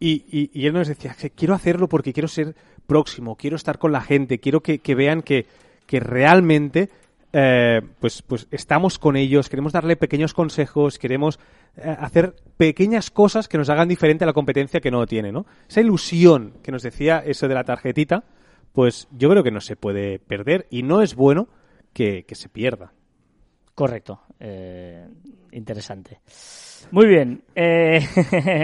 y, 0.00 0.50
y- 0.52 0.66
él 0.66 0.72
nos 0.72 0.88
decía, 0.88 1.14
quiero 1.34 1.54
hacerlo 1.54 1.88
porque 1.88 2.12
quiero 2.12 2.28
ser 2.28 2.54
próximo, 2.86 3.36
quiero 3.36 3.56
estar 3.56 3.78
con 3.78 3.92
la 3.92 4.00
gente, 4.00 4.38
quiero 4.38 4.60
que, 4.62 4.78
que 4.78 4.94
vean 4.94 5.22
que, 5.22 5.46
que 5.86 6.00
realmente 6.00 6.88
eh, 7.32 7.82
pues, 8.00 8.22
pues 8.22 8.46
estamos 8.50 8.98
con 8.98 9.16
ellos, 9.16 9.48
queremos 9.48 9.72
darle 9.72 9.96
pequeños 9.96 10.32
consejos, 10.34 10.98
queremos 10.98 11.38
eh, 11.76 11.94
hacer 11.98 12.34
pequeñas 12.56 13.10
cosas 13.10 13.48
que 13.48 13.58
nos 13.58 13.68
hagan 13.68 13.88
diferente 13.88 14.24
a 14.24 14.26
la 14.26 14.32
competencia 14.32 14.80
que 14.80 14.90
no 14.90 15.04
tiene, 15.06 15.30
¿no? 15.32 15.44
Esa 15.68 15.80
ilusión 15.80 16.54
que 16.62 16.72
nos 16.72 16.82
decía 16.82 17.18
eso 17.18 17.46
de 17.48 17.54
la 17.54 17.64
tarjetita, 17.64 18.24
pues 18.72 19.08
yo 19.10 19.28
creo 19.28 19.42
que 19.42 19.50
no 19.50 19.60
se 19.60 19.76
puede 19.76 20.18
perder 20.20 20.66
y 20.70 20.84
no 20.84 21.02
es 21.02 21.14
bueno 21.16 21.48
que, 21.92 22.24
que 22.24 22.34
se 22.34 22.48
pierda. 22.48 22.92
Correcto. 23.74 24.22
Eh, 24.40 25.06
interesante. 25.52 26.20
Muy 26.92 27.06
bien. 27.08 27.42
Eh, 27.54 28.00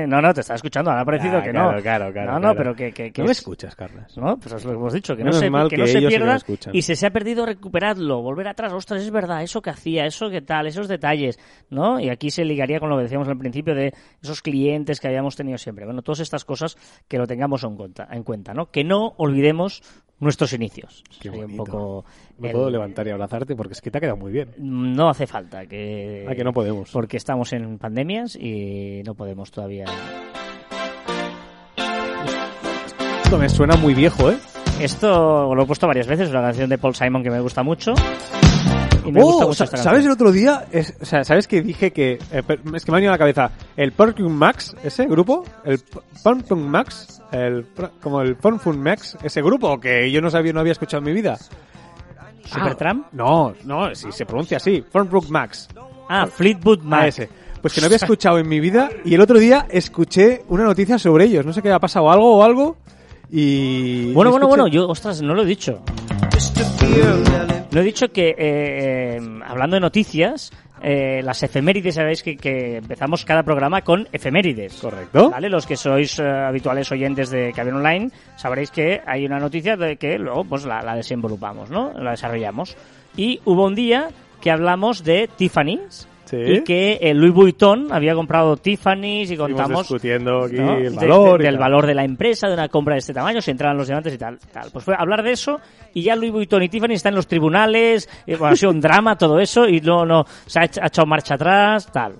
no, 0.08 0.22
no, 0.22 0.32
te 0.32 0.40
estaba 0.40 0.54
escuchando. 0.56 0.90
Ha 0.90 1.04
parecido 1.04 1.38
Ah, 1.38 1.42
que 1.42 1.50
claro, 1.50 1.72
no. 1.76 1.82
claro, 1.82 2.12
claro, 2.12 2.32
No, 2.32 2.38
no, 2.38 2.54
pero 2.54 2.74
que, 2.74 2.92
que, 2.92 3.12
que 3.12 3.20
no 3.22 3.26
me 3.26 3.32
es- 3.32 3.38
escuchas, 3.38 3.74
Carlas. 3.74 4.16
¿no? 4.16 4.38
Pues 4.38 4.54
es 4.54 4.64
lo 4.64 4.70
que 4.70 4.76
hemos 4.76 4.92
dicho, 4.92 5.16
que 5.16 5.24
no 5.24 5.32
se, 5.32 5.46
que 5.46 5.76
no 5.76 5.86
se 5.86 6.00
sí 6.00 6.06
pierda 6.06 6.38
y 6.72 6.82
si 6.82 6.94
se 6.96 7.06
ha 7.06 7.10
perdido 7.10 7.44
recuperadlo, 7.44 8.22
volver 8.22 8.46
atrás, 8.48 8.72
ostras, 8.72 9.02
es 9.02 9.10
verdad, 9.10 9.42
eso 9.42 9.60
que 9.60 9.70
hacía, 9.70 10.06
eso 10.06 10.30
que 10.30 10.40
tal, 10.42 10.66
esos 10.68 10.86
detalles, 10.88 11.38
¿no? 11.70 11.98
Y 12.00 12.08
aquí 12.08 12.30
se 12.30 12.44
ligaría 12.44 12.78
con 12.80 12.88
lo 12.88 12.96
que 12.96 13.02
decíamos 13.02 13.28
al 13.28 13.36
principio 13.36 13.74
de 13.74 13.92
esos 14.22 14.40
clientes 14.42 15.00
que 15.00 15.08
habíamos 15.08 15.34
tenido 15.36 15.58
siempre. 15.58 15.84
Bueno, 15.84 16.02
todas 16.02 16.20
estas 16.20 16.44
cosas 16.44 16.76
que 17.08 17.18
lo 17.18 17.26
tengamos 17.26 17.64
en 17.64 17.76
cuenta, 17.76 18.08
en 18.10 18.22
cuenta 18.22 18.54
¿no? 18.54 18.70
Que 18.70 18.84
no 18.84 19.14
olvidemos 19.18 19.82
nuestros 20.20 20.52
inicios. 20.52 21.02
Qué 21.20 21.28
un 21.28 21.56
poco 21.56 22.04
Me 22.38 22.48
el- 22.48 22.52
puedo 22.54 22.70
levantar 22.70 23.06
y 23.06 23.10
abrazarte 23.10 23.56
porque 23.56 23.72
es 23.74 23.80
que 23.80 23.90
te 23.90 23.98
ha 23.98 24.00
quedado 24.00 24.16
muy 24.16 24.30
bien. 24.32 24.48
No 24.58 25.08
hace 25.10 25.26
falta 25.26 25.66
que... 25.66 26.24
Ah, 26.28 26.34
que 26.34 26.44
no 26.44 26.52
podemos. 26.52 26.73
Porque 26.92 27.16
estamos 27.16 27.52
en 27.52 27.78
pandemias 27.78 28.36
y 28.36 29.02
no 29.04 29.14
podemos 29.14 29.50
todavía... 29.50 29.84
Esto 33.24 33.38
me 33.38 33.48
suena 33.48 33.76
muy 33.76 33.94
viejo, 33.94 34.30
¿eh? 34.30 34.38
Esto 34.80 35.54
lo 35.54 35.62
he 35.62 35.66
puesto 35.66 35.86
varias 35.86 36.06
veces, 36.06 36.26
es 36.28 36.32
una 36.32 36.42
canción 36.42 36.68
de 36.68 36.78
Paul 36.78 36.94
Simon 36.94 37.22
que 37.22 37.30
me 37.30 37.40
gusta 37.40 37.62
mucho. 37.62 37.94
Y 39.04 39.12
me 39.12 39.20
Oh, 39.22 39.26
gusta 39.26 39.46
mucho 39.46 39.64
esta 39.64 39.76
¿Sabes 39.76 40.04
el 40.04 40.10
otro 40.12 40.32
día? 40.32 40.64
Es- 40.72 40.94
o 41.00 41.04
sea, 41.04 41.24
¿sabes 41.24 41.46
que 41.46 41.62
dije 41.62 41.92
que... 41.92 42.12
eh, 42.32 42.42
es 42.74 42.84
que 42.84 42.90
me 42.90 42.96
ha 42.96 43.00
venido 43.00 43.10
a 43.10 43.14
la 43.14 43.18
cabeza. 43.18 43.50
El 43.76 43.92
Porcupine 43.92 44.28
Max, 44.30 44.74
ese 44.82 45.06
grupo, 45.06 45.44
el 45.64 45.80
Porcupine 46.22 46.68
Max, 46.68 47.22
el, 47.32 47.66
como 48.02 48.20
el 48.22 48.36
Porcupine 48.36 48.78
Max, 48.82 49.16
ese 49.22 49.42
grupo 49.42 49.78
que 49.78 50.10
yo 50.10 50.20
no 50.20 50.30
sabía, 50.30 50.52
no 50.52 50.60
había 50.60 50.72
escuchado 50.72 50.98
en 51.00 51.04
mi 51.04 51.12
vida. 51.12 51.36
¿Supertramp? 52.46 53.06
Ah, 53.06 53.10
no, 53.12 53.54
no, 53.64 53.94
si 53.94 54.10
se 54.12 54.26
pronuncia 54.26 54.56
así, 54.58 54.82
Porcupine 54.82 55.30
Max. 55.32 55.68
Ah, 56.08 56.26
Fleetwood 56.26 56.80
Ah, 56.82 56.84
Mac. 56.84 57.06
ese. 57.08 57.28
Pues 57.62 57.72
que 57.72 57.80
no 57.80 57.86
había 57.86 57.96
escuchado 57.96 58.38
en 58.38 58.46
mi 58.48 58.60
vida 58.60 58.90
y 59.06 59.14
el 59.14 59.20
otro 59.22 59.38
día 59.38 59.66
escuché 59.70 60.42
una 60.48 60.64
noticia 60.64 60.98
sobre 60.98 61.24
ellos. 61.24 61.46
No 61.46 61.52
sé 61.54 61.62
qué 61.62 61.70
ha 61.72 61.78
pasado 61.80 62.10
algo 62.10 62.36
o 62.36 62.42
algo 62.44 62.76
y... 63.30 64.12
Bueno, 64.12 64.30
bueno, 64.30 64.46
escuché- 64.46 64.48
bueno, 64.48 64.68
yo, 64.68 64.88
ostras, 64.88 65.22
no 65.22 65.34
lo 65.34 65.42
he 65.42 65.46
dicho. 65.46 65.80
No 67.72 67.80
he 67.80 67.82
dicho 67.84 68.08
que, 68.12 68.28
eh, 68.30 68.36
eh, 68.38 69.20
hablando 69.46 69.74
de 69.76 69.80
noticias, 69.80 70.52
eh, 70.82 71.22
las 71.24 71.42
efemérides, 71.42 71.94
sabéis 71.96 72.22
que, 72.22 72.36
que 72.36 72.76
empezamos 72.76 73.24
cada 73.24 73.42
programa 73.42 73.80
con 73.82 74.06
efemérides. 74.12 74.74
Correcto. 74.74 75.30
¿Vale? 75.30 75.48
Los 75.48 75.66
que 75.66 75.76
sois 75.76 76.18
eh, 76.18 76.22
habituales 76.28 76.92
oyentes 76.92 77.30
de 77.30 77.52
Caber 77.52 77.74
Online 77.74 78.10
sabréis 78.36 78.70
que 78.70 79.00
hay 79.06 79.24
una 79.26 79.38
noticia 79.40 79.76
de 79.76 79.96
que 79.96 80.18
luego 80.18 80.44
pues 80.44 80.64
la, 80.66 80.82
la 80.82 80.94
desenvolupamos, 80.94 81.70
¿no? 81.70 81.92
La 81.94 82.12
desarrollamos. 82.12 82.76
Y 83.16 83.40
hubo 83.44 83.64
un 83.66 83.74
día 83.74 84.08
que 84.44 84.50
hablamos 84.52 85.02
de 85.02 85.28
Tiffany's 85.36 86.06
Sí. 86.26 86.36
y 86.38 86.64
que 86.64 86.98
el 87.02 87.18
Louis 87.18 87.34
Vuitton 87.34 87.92
había 87.92 88.14
comprado 88.14 88.56
Tiffany's 88.56 89.30
y 89.30 89.36
contamos 89.36 89.80
discutiendo 89.80 90.44
aquí 90.44 90.56
¿no? 90.56 90.74
el 90.76 90.94
valor 90.94 91.38
de- 91.38 91.44
del 91.44 91.58
valor 91.58 91.86
de 91.86 91.94
la 91.94 92.02
empresa, 92.04 92.46
de 92.48 92.54
una 92.54 92.68
compra 92.68 92.94
de 92.94 93.00
este 93.00 93.12
tamaño, 93.12 93.42
si 93.42 93.50
entraban 93.50 93.76
los 93.76 93.88
diamantes 93.88 94.14
y 94.14 94.18
tal, 94.18 94.38
tal. 94.50 94.70
Pues 94.72 94.84
fue 94.86 94.94
hablar 94.98 95.22
de 95.22 95.32
eso 95.32 95.60
y 95.92 96.02
ya 96.02 96.16
Louis 96.16 96.32
Vuitton 96.32 96.62
y 96.62 96.68
Tiffany 96.70 96.92
están 96.94 97.12
en 97.12 97.16
los 97.16 97.26
tribunales, 97.26 98.08
y, 98.26 98.34
bueno, 98.36 98.54
ha 98.54 98.56
sido 98.56 98.72
un 98.72 98.80
drama 98.80 99.16
todo 99.18 99.38
eso 99.38 99.68
y 99.68 99.80
no, 99.82 100.06
no, 100.06 100.24
se 100.46 100.60
ha, 100.60 100.64
hecho- 100.64 100.80
ha 100.82 100.86
echado 100.86 101.06
marcha 101.06 101.34
atrás, 101.34 101.90
tal. 101.92 102.14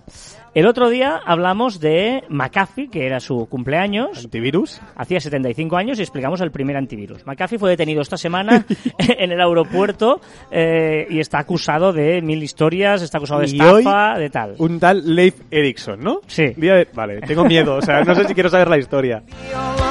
El 0.55 0.69
otro 0.69 0.89
día 0.89 1.21
hablamos 1.27 1.81
de 1.81 2.23
McAfee, 2.29 2.89
que 2.89 3.07
era 3.07 3.19
su 3.19 3.47
cumpleaños, 3.47 4.25
Antivirus. 4.25 4.81
hacía 4.95 5.19
75 5.19 5.77
años 5.77 5.99
y 5.99 6.03
explicamos 6.03 6.41
el 6.43 6.53
primer 6.53 6.77
antivirus. 6.77 7.27
McAfee 7.27 7.59
fue 7.59 7.71
detenido 7.71 8.03
esta 8.03 8.17
semana 8.17 8.65
en 8.99 9.33
el 9.33 9.41
aeropuerto 9.41 10.21
eh, 10.53 11.09
y 11.11 11.19
está 11.19 11.41
acusado 11.41 11.93
de 11.93 12.23
mil 12.23 12.41
historias, 12.41 13.03
está 13.03 13.19
acusado 13.19 13.41
de 13.41 13.49
Y 13.49 13.61
estafa, 13.61 14.17
de 14.17 14.31
tal. 14.31 14.55
Un 14.59 14.79
tal 14.79 15.15
Leif 15.17 15.41
Erikson, 15.51 15.99
¿no? 16.01 16.21
Sí. 16.29 16.53
Día 16.57 16.75
de- 16.77 16.89
Vale, 16.95 17.21
tengo 17.23 17.45
miedo, 17.45 17.75
o 17.75 17.83
sea, 17.83 18.03
no 18.05 18.15
sé 18.15 18.25
si 18.29 18.35
quiero 18.35 18.49
saber 18.49 18.69
la 18.69 18.79
historia. 18.79 19.23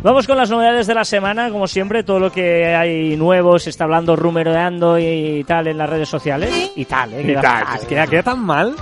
Vamos 0.00 0.28
con 0.28 0.36
las 0.36 0.48
novedades 0.48 0.86
de 0.86 0.94
la 0.94 1.04
semana, 1.04 1.50
como 1.50 1.66
siempre, 1.66 2.04
todo 2.04 2.20
lo 2.20 2.30
que 2.30 2.66
hay 2.66 3.16
nuevo 3.16 3.58
se 3.58 3.70
está 3.70 3.82
hablando, 3.82 4.14
rumoreando 4.14 4.96
y 4.96 5.42
tal 5.42 5.66
en 5.66 5.76
las 5.76 5.90
redes 5.90 6.08
sociales. 6.08 6.70
Y 6.76 6.84
tal, 6.84 7.14
¿eh? 7.14 7.22
Y 7.22 7.26
Queda 7.26 7.40
tal, 7.40 7.76
es 7.76 7.84
que 7.84 7.94
ya 7.96 8.06
queda 8.06 8.22
tan 8.22 8.44
mal. 8.44 8.76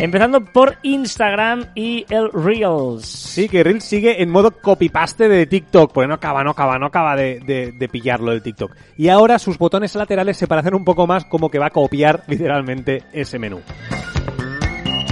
Empezando 0.00 0.44
por 0.44 0.78
Instagram 0.82 1.66
y 1.76 2.04
el 2.10 2.32
Reels. 2.32 3.06
Sí, 3.06 3.48
que 3.48 3.62
Reels 3.62 3.84
sigue 3.84 4.20
en 4.20 4.30
modo 4.30 4.50
copy-paste 4.50 5.28
de 5.28 5.46
TikTok, 5.46 5.92
porque 5.92 6.08
no 6.08 6.14
acaba, 6.14 6.42
no 6.42 6.50
acaba, 6.50 6.80
no 6.80 6.86
acaba 6.86 7.14
de, 7.14 7.38
de, 7.38 7.70
de 7.70 7.88
pillarlo 7.88 8.32
el 8.32 8.42
TikTok. 8.42 8.74
Y 8.96 9.08
ahora 9.08 9.38
sus 9.38 9.56
botones 9.56 9.94
laterales 9.94 10.36
se 10.36 10.48
parecen 10.48 10.74
un 10.74 10.84
poco 10.84 11.06
más 11.06 11.24
como 11.26 11.48
que 11.48 11.60
va 11.60 11.66
a 11.66 11.70
copiar 11.70 12.24
literalmente 12.26 13.04
ese 13.12 13.38
menú. 13.38 13.60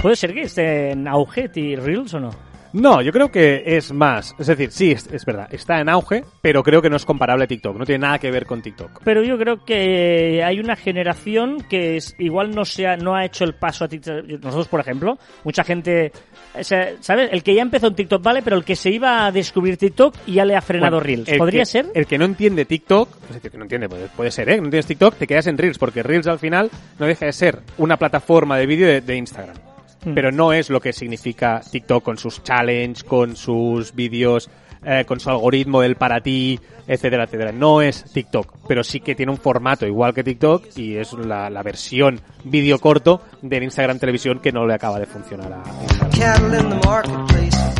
¿Puede 0.01 0.17
ser 0.17 0.33
que 0.33 0.41
esté 0.41 0.91
en 0.91 1.07
auge 1.07 1.49
y 1.55 1.77
Reels 1.77 2.13
o 2.15 2.19
no? 2.19 2.50
No, 2.73 3.01
yo 3.01 3.11
creo 3.11 3.29
que 3.29 3.63
es 3.65 3.91
más. 3.91 4.33
Es 4.39 4.47
decir, 4.47 4.71
sí, 4.71 4.91
es, 4.91 5.07
es 5.11 5.25
verdad, 5.25 5.47
está 5.51 5.79
en 5.81 5.89
auge, 5.89 6.23
pero 6.41 6.63
creo 6.63 6.81
que 6.81 6.89
no 6.89 6.95
es 6.95 7.05
comparable 7.05 7.43
a 7.43 7.47
TikTok. 7.47 7.77
No 7.77 7.85
tiene 7.85 7.99
nada 7.99 8.17
que 8.19 8.31
ver 8.31 8.45
con 8.45 8.61
TikTok. 8.61 9.01
Pero 9.03 9.23
yo 9.23 9.37
creo 9.37 9.65
que 9.65 10.41
hay 10.43 10.59
una 10.59 10.75
generación 10.75 11.65
que 11.69 11.97
es, 11.97 12.15
igual 12.19 12.51
no 12.55 12.63
se 12.65 12.87
ha, 12.87 12.95
no 12.95 13.15
ha 13.15 13.25
hecho 13.25 13.43
el 13.43 13.55
paso 13.55 13.85
a 13.85 13.87
TikTok. 13.87 14.25
Nosotros, 14.41 14.67
por 14.69 14.79
ejemplo, 14.79 15.17
mucha 15.43 15.63
gente, 15.63 16.11
o 16.57 16.63
sea, 16.63 16.93
¿sabes? 17.01 17.29
El 17.33 17.43
que 17.43 17.53
ya 17.55 17.61
empezó 17.61 17.87
en 17.87 17.95
TikTok 17.95 18.23
vale, 18.23 18.41
pero 18.41 18.55
el 18.55 18.63
que 18.63 18.75
se 18.75 18.89
iba 18.89 19.25
a 19.25 19.31
descubrir 19.31 19.77
TikTok 19.77 20.15
ya 20.27 20.45
le 20.45 20.55
ha 20.55 20.61
frenado 20.61 20.97
Bueno, 20.97 21.05
Reels. 21.05 21.27
el 21.29 21.37
¿Podría 21.37 21.61
que- 21.61 21.65
ser? 21.65 21.85
El 21.93 22.05
que 22.05 22.17
no 22.17 22.25
entiende 22.25 22.65
TikTok, 22.65 23.09
es 23.29 23.35
decir, 23.35 23.51
que 23.51 23.57
no 23.57 23.63
entiende, 23.63 23.89
puede, 23.89 24.07
puede 24.07 24.31
ser, 24.31 24.47
¿eh? 24.49 24.57
No 24.57 24.65
entiendes 24.65 24.85
TikTok, 24.87 25.15
te 25.15 25.27
quedas 25.27 25.47
en 25.47 25.57
Reels, 25.57 25.77
porque 25.77 26.03
Reels 26.03 26.27
al 26.27 26.39
final 26.39 26.69
no 26.99 27.05
deja 27.05 27.25
de 27.25 27.33
ser 27.33 27.59
una 27.77 27.97
plataforma 27.97 28.57
de 28.57 28.65
vídeo 28.65 28.87
de, 28.87 29.01
de 29.01 29.17
Instagram. 29.17 29.55
Hmm. 30.03 30.13
Pero 30.13 30.31
no 30.31 30.51
es 30.53 30.69
lo 30.69 30.79
que 30.79 30.93
significa 30.93 31.61
TikTok 31.69 32.03
con 32.03 32.17
sus 32.17 32.41
challenge, 32.43 33.03
con 33.03 33.35
sus 33.35 33.93
vídeos, 33.93 34.49
eh, 34.83 35.05
con 35.05 35.19
su 35.19 35.29
algoritmo 35.29 35.81
del 35.81 35.95
para 35.95 36.21
ti, 36.21 36.59
etcétera, 36.87 37.25
etcétera. 37.25 37.51
No 37.51 37.81
es 37.83 38.03
TikTok, 38.11 38.67
pero 38.67 38.83
sí 38.83 38.99
que 38.99 39.13
tiene 39.13 39.31
un 39.31 39.37
formato 39.37 39.85
igual 39.85 40.13
que 40.15 40.23
TikTok 40.23 40.75
y 40.75 40.97
es 40.97 41.13
la, 41.13 41.51
la 41.51 41.61
versión 41.61 42.19
vídeo 42.43 42.79
corto 42.79 43.21
del 43.43 43.61
Instagram 43.63 43.99
Televisión 43.99 44.39
que 44.39 44.51
no 44.51 44.65
le 44.65 44.73
acaba 44.73 44.97
de 44.99 45.05
funcionar 45.05 45.53
a 45.53 45.83
Instagram. 45.83 46.09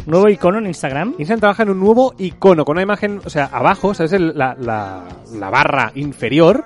Nuevo 0.06 0.30
icono 0.30 0.60
en 0.60 0.68
Instagram. 0.68 1.10
Instagram 1.18 1.40
trabaja 1.40 1.64
en 1.64 1.70
un 1.70 1.80
nuevo 1.80 2.14
icono 2.20 2.66
con 2.66 2.76
una 2.76 2.84
imagen, 2.84 3.20
o 3.26 3.30
sea, 3.30 3.46
abajo, 3.52 3.94
¿sabes? 3.96 4.14
El- 4.14 4.38
la, 4.38 4.56
la, 4.60 5.04
la 5.34 5.50
barra 5.50 5.92
inferior, 5.96 6.66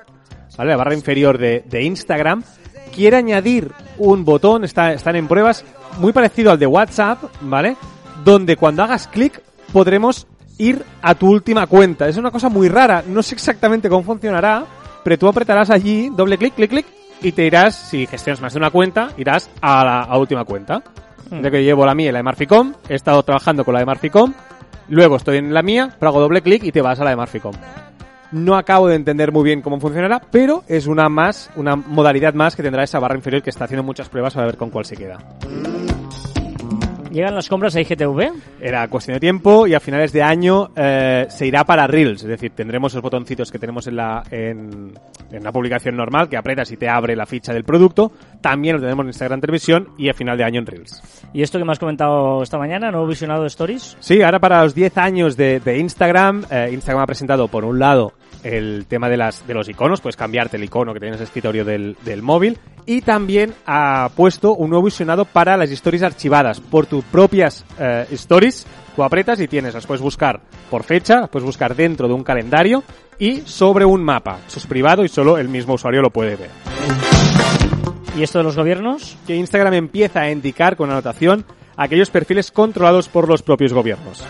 ¿vale? 0.58 0.72
La 0.72 0.78
barra 0.78 0.94
inferior 0.96 1.38
de, 1.38 1.64
de 1.66 1.84
Instagram 1.84 2.44
quiere 2.96 3.18
añadir 3.18 3.72
un 3.98 4.24
botón, 4.24 4.64
está, 4.64 4.94
están 4.94 5.18
en 5.18 5.28
pruebas, 5.28 5.66
muy 6.00 6.14
parecido 6.14 6.52
al 6.52 6.60
de 6.60 6.66
WhatsApp, 6.66 7.24
¿vale? 7.42 7.76
Donde 8.24 8.56
cuando 8.56 8.84
hagas 8.84 9.08
clic 9.08 9.42
podremos 9.74 10.26
ir 10.58 10.84
a 11.02 11.14
tu 11.14 11.30
última 11.30 11.68
cuenta. 11.68 12.08
Es 12.08 12.16
una 12.18 12.32
cosa 12.32 12.48
muy 12.48 12.70
rara, 12.70 13.04
no 13.06 13.22
sé 13.22 13.36
exactamente 13.36 13.90
cómo 13.90 14.04
funcionará, 14.04 14.64
pero 15.04 15.18
tú 15.20 15.28
apretarás 15.28 15.70
allí, 15.70 16.10
doble 16.10 16.38
clic, 16.38 16.56
clic, 16.56 16.70
clic, 16.70 16.86
y 17.22 17.34
te 17.34 17.46
irás, 17.46 17.76
si 17.76 18.08
gestionas 18.08 18.42
más 18.42 18.54
de 18.54 18.60
una 18.60 18.72
cuenta, 18.72 19.10
irás 19.18 19.50
a 19.62 19.84
la 19.84 20.02
a 20.02 20.18
última 20.18 20.46
cuenta. 20.46 20.82
Ya 21.30 21.52
que 21.52 21.64
llevo 21.64 21.86
la 21.86 21.96
mía 21.96 22.10
y 22.10 22.12
la 22.12 22.20
de 22.20 22.24
Marficom, 22.24 22.74
he 22.88 22.96
estado 22.96 23.22
trabajando 23.24 23.66
con 23.66 23.74
la 23.74 23.80
de 23.80 23.86
Marficom, 23.86 24.34
luego 24.90 25.18
estoy 25.18 25.38
en 25.38 25.54
la 25.54 25.64
mía, 25.64 25.90
pero 26.00 26.10
hago 26.10 26.22
doble 26.22 26.42
clic 26.42 26.64
y 26.64 26.72
te 26.72 26.82
vas 26.82 27.00
a 27.00 27.04
la 27.04 27.10
de 27.10 27.16
Marficom. 27.16 27.54
No 28.36 28.58
acabo 28.58 28.90
de 28.90 28.96
entender 28.96 29.32
muy 29.32 29.46
bien 29.46 29.62
cómo 29.62 29.80
funcionará, 29.80 30.22
pero 30.30 30.66
es 30.68 30.88
una 30.88 31.08
más, 31.08 31.50
una 31.56 31.78
modalidad 31.78 32.34
más 32.34 32.54
que 32.54 32.64
tendrá 32.64 32.84
esa 32.84 33.00
barra 33.00 33.16
inferior 33.16 33.42
que 33.42 33.50
está 33.50 33.64
haciendo 33.64 33.82
muchas 33.82 34.10
pruebas 34.10 34.34
para 34.34 34.46
ver 34.46 34.58
con 34.58 34.70
cuál 34.72 34.84
se 34.84 34.98
queda. 34.98 35.20
¿Llegan 37.12 37.34
las 37.34 37.48
compras 37.48 37.74
a 37.78 37.80
IGTV? 37.80 38.34
Era 38.60 38.90
cuestión 38.90 39.14
de 39.14 39.22
tiempo 39.22 39.68
y 39.68 39.74
a 39.74 39.80
finales 39.80 40.12
de 40.12 40.22
año 40.22 40.72
eh, 40.76 41.28
se 41.30 41.48
irá 41.48 41.64
para 41.64 41.88
Reels, 41.88 42.24
es 42.24 42.28
decir, 42.28 42.52
tendremos 42.54 42.92
esos 42.92 43.02
botoncitos 43.02 43.50
que 43.54 43.58
tenemos 43.58 43.88
en 43.88 43.96
la 43.96 44.22
en, 44.30 44.92
en 45.32 45.40
una 45.40 45.54
publicación 45.54 45.96
normal 45.96 46.28
que 46.28 46.36
apretas 46.36 46.70
y 46.74 46.76
te 46.76 46.90
abre 46.90 47.16
la 47.16 47.26
ficha 47.26 47.54
del 47.54 47.64
producto. 47.64 48.12
También 48.42 48.76
lo 48.76 48.82
tenemos 48.82 49.04
en 49.04 49.08
Instagram 49.08 49.40
Televisión 49.40 49.92
y 49.98 50.10
a 50.10 50.14
final 50.14 50.38
de 50.38 50.44
año 50.44 50.60
en 50.60 50.66
Reels. 50.66 51.02
¿Y 51.32 51.42
esto 51.42 51.58
que 51.58 51.64
me 51.64 51.72
has 51.72 51.80
comentado 51.80 52.44
esta 52.44 52.58
mañana, 52.58 52.92
nuevo 52.92 53.08
visionado 53.08 53.44
de 53.44 53.48
Stories? 53.48 53.96
Sí, 54.02 54.22
ahora 54.22 54.40
para 54.40 54.62
los 54.62 54.76
10 54.76 54.98
años 54.98 55.38
de, 55.38 55.62
de 55.62 55.78
Instagram, 55.78 56.44
eh, 56.52 56.72
Instagram 56.74 57.04
ha 57.04 57.08
presentado 57.08 57.48
por 57.48 57.64
un 57.64 57.80
lado 57.80 58.12
el 58.46 58.86
tema 58.88 59.10
de, 59.10 59.18
las, 59.18 59.46
de 59.48 59.56
los 59.56 59.68
iconos, 59.68 60.02
puedes 60.02 60.16
cambiarte 60.16 60.58
el 60.58 60.64
icono 60.64 60.94
que 60.94 61.00
tienes 61.00 61.18
en 61.18 61.22
el 61.22 61.28
escritorio 61.28 61.66
del, 61.66 61.98
del 62.06 62.22
móvil 62.22 62.60
y 62.86 63.02
también 63.02 63.56
ha 63.66 64.10
puesto 64.16 64.54
un 64.54 64.70
nuevo 64.70 64.86
visionado 64.86 65.26
para 65.26 65.58
las 65.58 65.72
stories 65.72 66.04
archivadas 66.04 66.60
por 66.60 66.86
tus 66.86 67.04
propias 67.06 67.66
eh, 67.80 68.06
stories. 68.12 68.68
Tú 68.96 69.04
apretas 69.04 69.40
y 69.42 69.48
tienes, 69.48 69.74
las 69.74 69.88
puedes 69.88 70.02
buscar 70.02 70.42
por 70.70 70.84
fecha, 70.84 71.22
las 71.22 71.30
puedes 71.30 71.46
buscar 71.46 71.76
dentro 71.76 72.08
de 72.08 72.14
un 72.14 72.24
calendario 72.24 72.84
y 73.18 73.42
sobre 73.42 73.84
un 73.84 74.04
mapa. 74.04 74.40
Eso 74.48 74.60
es 74.60 74.68
privado 74.68 75.04
y 75.04 75.10
solo 75.10 75.40
el 75.40 75.50
mismo 75.50 75.74
usuario 75.74 76.02
lo 76.02 76.12
puede 76.12 76.36
ver. 76.36 76.50
¿Y 78.16 78.24
esto 78.24 78.38
de 78.38 78.44
los 78.44 78.56
gobiernos? 78.56 79.18
Que 79.26 79.36
Instagram 79.36 79.74
empieza 79.74 80.22
a 80.22 80.32
indicar 80.32 80.76
con 80.78 80.92
anotación 80.92 81.46
aquellos 81.76 82.12
perfiles 82.12 82.52
controlados 82.52 83.10
por 83.10 83.28
los 83.28 83.42
propios 83.42 83.74
gobiernos. 83.74 84.24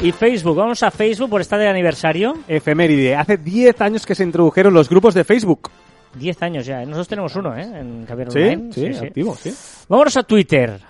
¿Y 0.00 0.12
Facebook? 0.12 0.56
Vamos 0.56 0.82
a 0.82 0.90
Facebook 0.90 1.30
por 1.30 1.40
estar 1.40 1.58
de 1.58 1.68
aniversario. 1.68 2.34
Efeméride. 2.46 3.16
Hace 3.16 3.38
10 3.38 3.80
años 3.80 4.04
que 4.06 4.14
se 4.14 4.22
introdujeron 4.24 4.74
los 4.74 4.88
grupos 4.88 5.14
de 5.14 5.24
Facebook. 5.24 5.70
10 6.14 6.42
años 6.42 6.66
ya. 6.66 6.82
¿eh? 6.82 6.86
Nosotros 6.86 7.08
tenemos 7.08 7.34
uno, 7.36 7.56
¿eh? 7.56 7.62
En 7.62 8.04
Caviar 8.04 8.30
Sí, 8.30 8.38
Online. 8.38 8.72
sí, 8.72 8.86
activo, 9.06 9.34
sí. 9.34 9.52
Vámonos 9.88 10.16
a 10.16 10.22
Twitter. 10.22 10.80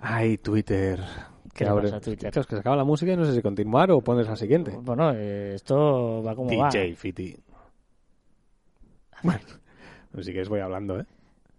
Ay, 0.00 0.38
Twitter. 0.38 1.00
¿Qué 1.52 1.64
le 1.64 1.70
pasa 1.72 1.96
a 1.96 2.00
Twitter? 2.00 2.30
Claro, 2.30 2.40
es 2.42 2.46
que 2.46 2.54
se 2.54 2.60
acaba 2.60 2.76
la 2.76 2.84
música 2.84 3.12
y 3.12 3.16
no 3.16 3.24
sé 3.24 3.34
si 3.34 3.42
continuar 3.42 3.90
o 3.90 4.00
pones 4.00 4.28
la 4.28 4.36
siguiente. 4.36 4.70
Bueno, 4.80 5.12
eh, 5.14 5.54
esto 5.56 6.22
va 6.22 6.36
como 6.36 6.56
va. 6.56 6.68
DJ 6.68 6.94
Fiti. 6.94 7.36
Bueno, 9.24 9.40
pues 10.12 10.26
si 10.26 10.30
quieres 10.32 10.48
voy 10.48 10.60
hablando, 10.60 11.00
¿eh? 11.00 11.04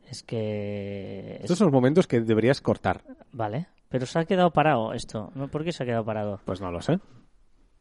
Es 0.09 0.23
que... 0.23 1.37
Estos 1.41 1.57
son 1.57 1.67
los 1.67 1.73
momentos 1.73 2.07
que 2.07 2.21
deberías 2.21 2.61
cortar. 2.61 3.01
Vale. 3.33 3.67
Pero 3.89 4.05
se 4.05 4.19
ha 4.19 4.25
quedado 4.25 4.51
parado 4.51 4.93
esto. 4.93 5.31
¿No? 5.35 5.47
¿Por 5.49 5.63
qué 5.63 5.71
se 5.71 5.83
ha 5.83 5.85
quedado 5.85 6.05
parado? 6.05 6.39
Pues 6.45 6.61
no 6.61 6.71
lo 6.71 6.81
sé. 6.81 6.99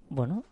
Bueno. 0.08 0.42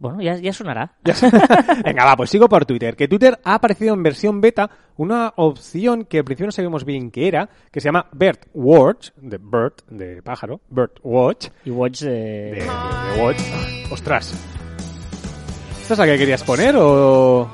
Bueno, 0.00 0.20
ya, 0.22 0.36
ya 0.36 0.52
sonará. 0.52 0.96
Venga, 1.84 2.04
va, 2.04 2.14
pues 2.16 2.30
sigo 2.30 2.48
por 2.48 2.64
Twitter. 2.66 2.94
Que 2.94 3.08
Twitter 3.08 3.40
ha 3.42 3.54
aparecido 3.54 3.94
en 3.94 4.02
versión 4.04 4.40
beta 4.40 4.70
una 4.96 5.32
opción 5.36 6.04
que 6.04 6.18
al 6.18 6.24
principio 6.24 6.46
no 6.46 6.52
sabíamos 6.52 6.84
bien 6.84 7.10
qué 7.10 7.26
era, 7.26 7.48
que 7.72 7.80
se 7.80 7.88
llama 7.88 8.06
Bird 8.12 8.38
Watch, 8.54 9.10
de 9.16 9.38
bird, 9.38 9.74
de 9.88 10.22
pájaro, 10.22 10.60
Bird 10.68 10.92
Watch, 11.02 11.48
Y 11.64 11.70
Watch 11.70 12.02
de... 12.02 12.10
de, 12.10 12.50
de- 12.52 12.60
de 12.60 13.22
Watch. 13.22 13.40
Ostras. 13.90 14.34
¿Esta 15.80 15.94
es 15.94 15.98
la 15.98 16.06
que 16.06 16.18
querías 16.18 16.44
poner 16.44 16.76
o...? 16.78 17.48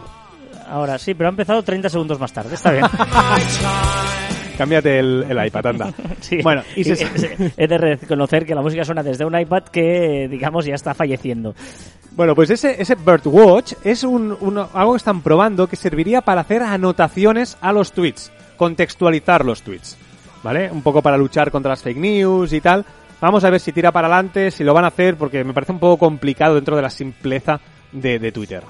Ahora 0.66 0.98
sí, 0.98 1.14
pero 1.14 1.28
ha 1.28 1.30
empezado 1.30 1.62
30 1.62 1.88
segundos 1.88 2.18
más 2.18 2.32
tarde. 2.32 2.56
Está 2.56 2.72
bien. 2.72 2.84
Cámbiate 4.56 4.98
el, 4.98 5.26
el 5.28 5.46
iPad, 5.46 5.66
anda. 5.66 5.92
Sí. 6.20 6.38
Bueno, 6.42 6.62
y 6.76 6.84
se- 6.84 7.52
he 7.56 7.66
de 7.68 7.78
reconocer 7.78 8.46
que 8.46 8.54
la 8.54 8.62
música 8.62 8.84
suena 8.84 9.02
desde 9.02 9.24
un 9.24 9.38
iPad 9.38 9.64
que, 9.64 10.26
digamos, 10.30 10.64
ya 10.64 10.74
está 10.74 10.94
falleciendo. 10.94 11.54
Bueno, 12.12 12.34
pues 12.34 12.50
ese, 12.50 12.80
ese 12.80 12.94
Birdwatch 12.94 13.74
es 13.84 14.04
un, 14.04 14.36
un- 14.40 14.58
algo 14.58 14.92
que 14.92 14.96
están 14.98 15.20
probando 15.22 15.66
que 15.66 15.76
serviría 15.76 16.20
para 16.20 16.42
hacer 16.42 16.62
anotaciones 16.62 17.58
a 17.60 17.72
los 17.72 17.92
tweets, 17.92 18.30
contextualizar 18.56 19.44
los 19.44 19.62
tweets, 19.62 19.96
¿vale? 20.42 20.70
Un 20.70 20.82
poco 20.82 21.02
para 21.02 21.16
luchar 21.16 21.50
contra 21.50 21.70
las 21.70 21.82
fake 21.82 21.98
news 21.98 22.52
y 22.52 22.60
tal. 22.60 22.84
Vamos 23.20 23.44
a 23.44 23.50
ver 23.50 23.60
si 23.60 23.72
tira 23.72 23.90
para 23.92 24.06
adelante, 24.08 24.50
si 24.50 24.64
lo 24.64 24.74
van 24.74 24.84
a 24.84 24.88
hacer, 24.88 25.16
porque 25.16 25.44
me 25.44 25.52
parece 25.54 25.72
un 25.72 25.78
poco 25.78 25.98
complicado 25.98 26.54
dentro 26.54 26.76
de 26.76 26.82
la 26.82 26.90
simpleza 26.90 27.60
de, 27.94 28.18
de 28.18 28.32
Twitter. 28.32 28.62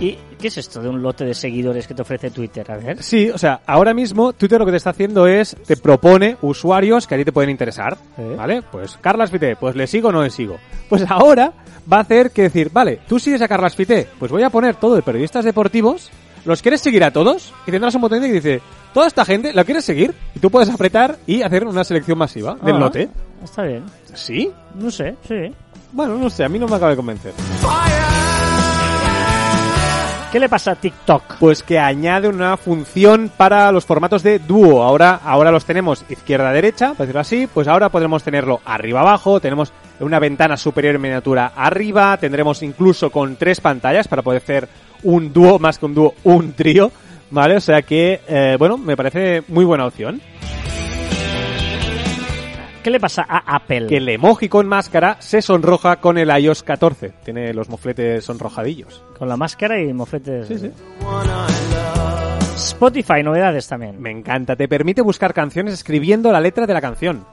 ¿Y 0.00 0.16
qué 0.38 0.48
es 0.48 0.58
esto 0.58 0.80
de 0.80 0.88
un 0.88 1.02
lote 1.02 1.24
de 1.24 1.34
seguidores 1.34 1.86
que 1.86 1.94
te 1.94 2.02
ofrece 2.02 2.30
Twitter? 2.30 2.70
A 2.70 2.76
ver. 2.76 3.02
Sí, 3.02 3.30
o 3.30 3.38
sea, 3.38 3.60
ahora 3.66 3.94
mismo 3.94 4.32
Twitter 4.32 4.58
lo 4.58 4.64
que 4.66 4.72
te 4.72 4.76
está 4.76 4.90
haciendo 4.90 5.26
es, 5.26 5.56
te 5.66 5.76
propone 5.76 6.36
usuarios 6.42 7.06
que 7.06 7.14
a 7.14 7.18
ti 7.18 7.24
te 7.24 7.32
pueden 7.32 7.50
interesar, 7.50 7.96
¿Eh? 8.18 8.34
¿vale? 8.36 8.62
Pues 8.62 8.96
Carlas 9.00 9.30
Fité, 9.30 9.56
pues 9.56 9.74
le 9.76 9.86
sigo 9.86 10.08
o 10.08 10.12
no 10.12 10.22
le 10.22 10.30
sigo. 10.30 10.58
Pues 10.88 11.04
ahora 11.08 11.52
va 11.92 11.98
a 11.98 12.00
hacer 12.00 12.30
que 12.30 12.42
decir, 12.42 12.70
vale, 12.72 13.00
tú 13.08 13.18
sigues 13.18 13.42
a 13.42 13.48
Carlas 13.48 13.74
Fité, 13.76 14.06
pues 14.18 14.30
voy 14.30 14.42
a 14.42 14.50
poner 14.50 14.76
todo 14.76 14.94
de 14.94 15.02
periodistas 15.02 15.44
deportivos, 15.44 16.10
¿los 16.44 16.62
quieres 16.62 16.80
seguir 16.80 17.04
a 17.04 17.10
todos? 17.12 17.52
Y 17.66 17.70
tendrás 17.70 17.94
un 17.94 18.00
botón 18.02 18.20
que 18.20 18.32
dice, 18.32 18.60
toda 18.94 19.06
esta 19.06 19.24
gente, 19.24 19.52
¿la 19.52 19.64
quieres 19.64 19.84
seguir? 19.84 20.14
Y 20.34 20.38
tú 20.40 20.50
puedes 20.50 20.70
apretar 20.70 21.16
y 21.26 21.42
hacer 21.42 21.64
una 21.66 21.84
selección 21.84 22.18
masiva 22.18 22.56
del 22.62 22.76
Ah, 22.76 22.80
lote. 22.80 23.08
Está 23.42 23.62
bien. 23.62 23.84
¿Sí? 24.14 24.50
No 24.74 24.90
sé, 24.90 25.16
sí. 25.26 25.52
Bueno, 25.92 26.16
no 26.16 26.30
sé, 26.30 26.44
a 26.44 26.48
mí 26.48 26.58
no 26.58 26.66
me 26.66 26.76
acaba 26.76 26.90
de 26.90 26.96
convencer. 26.96 27.32
¿Qué 30.32 30.40
le 30.40 30.48
pasa 30.48 30.70
a 30.70 30.74
TikTok? 30.76 31.36
Pues 31.38 31.62
que 31.62 31.78
añade 31.78 32.26
una 32.26 32.56
función 32.56 33.30
para 33.36 33.70
los 33.70 33.84
formatos 33.84 34.22
de 34.22 34.38
dúo. 34.38 34.82
Ahora, 34.82 35.20
ahora 35.22 35.50
los 35.50 35.66
tenemos 35.66 36.06
izquierda-derecha, 36.08 36.94
por 36.94 37.00
decirlo 37.00 37.20
así. 37.20 37.46
Pues 37.52 37.68
ahora 37.68 37.90
podremos 37.90 38.22
tenerlo 38.22 38.62
arriba-abajo. 38.64 39.40
Tenemos 39.40 39.74
una 40.00 40.18
ventana 40.18 40.56
superior 40.56 40.94
en 40.94 41.02
miniatura 41.02 41.52
arriba. 41.54 42.16
Tendremos 42.16 42.62
incluso 42.62 43.10
con 43.10 43.36
tres 43.36 43.60
pantallas 43.60 44.08
para 44.08 44.22
poder 44.22 44.40
hacer 44.40 44.68
un 45.02 45.34
dúo, 45.34 45.58
más 45.58 45.78
que 45.78 45.84
un 45.84 45.94
dúo, 45.94 46.14
un 46.24 46.54
trío. 46.54 46.90
¿Vale? 47.30 47.56
O 47.56 47.60
sea 47.60 47.82
que, 47.82 48.22
eh, 48.26 48.56
bueno, 48.58 48.78
me 48.78 48.96
parece 48.96 49.42
muy 49.48 49.66
buena 49.66 49.84
opción. 49.84 50.22
¿Qué 52.82 52.90
le 52.90 52.98
pasa 52.98 53.24
a 53.28 53.54
Apple? 53.54 53.86
Que 53.86 53.98
el 53.98 54.08
emoji 54.08 54.48
con 54.48 54.66
máscara 54.66 55.16
se 55.20 55.40
sonroja 55.40 56.00
con 56.00 56.18
el 56.18 56.36
iOS 56.36 56.64
14. 56.64 57.12
Tiene 57.24 57.54
los 57.54 57.68
mofletes 57.68 58.24
sonrojadillos. 58.24 59.04
Con 59.16 59.28
la 59.28 59.36
máscara 59.36 59.80
y 59.80 59.92
mofletes. 59.92 60.48
Sí, 60.48 60.58
sí. 60.58 60.72
Spotify, 62.56 63.22
novedades 63.22 63.68
también. 63.68 64.00
Me 64.02 64.10
encanta, 64.10 64.56
te 64.56 64.66
permite 64.66 65.00
buscar 65.00 65.32
canciones 65.32 65.74
escribiendo 65.74 66.32
la 66.32 66.40
letra 66.40 66.66
de 66.66 66.74
la 66.74 66.80
canción. 66.80 67.24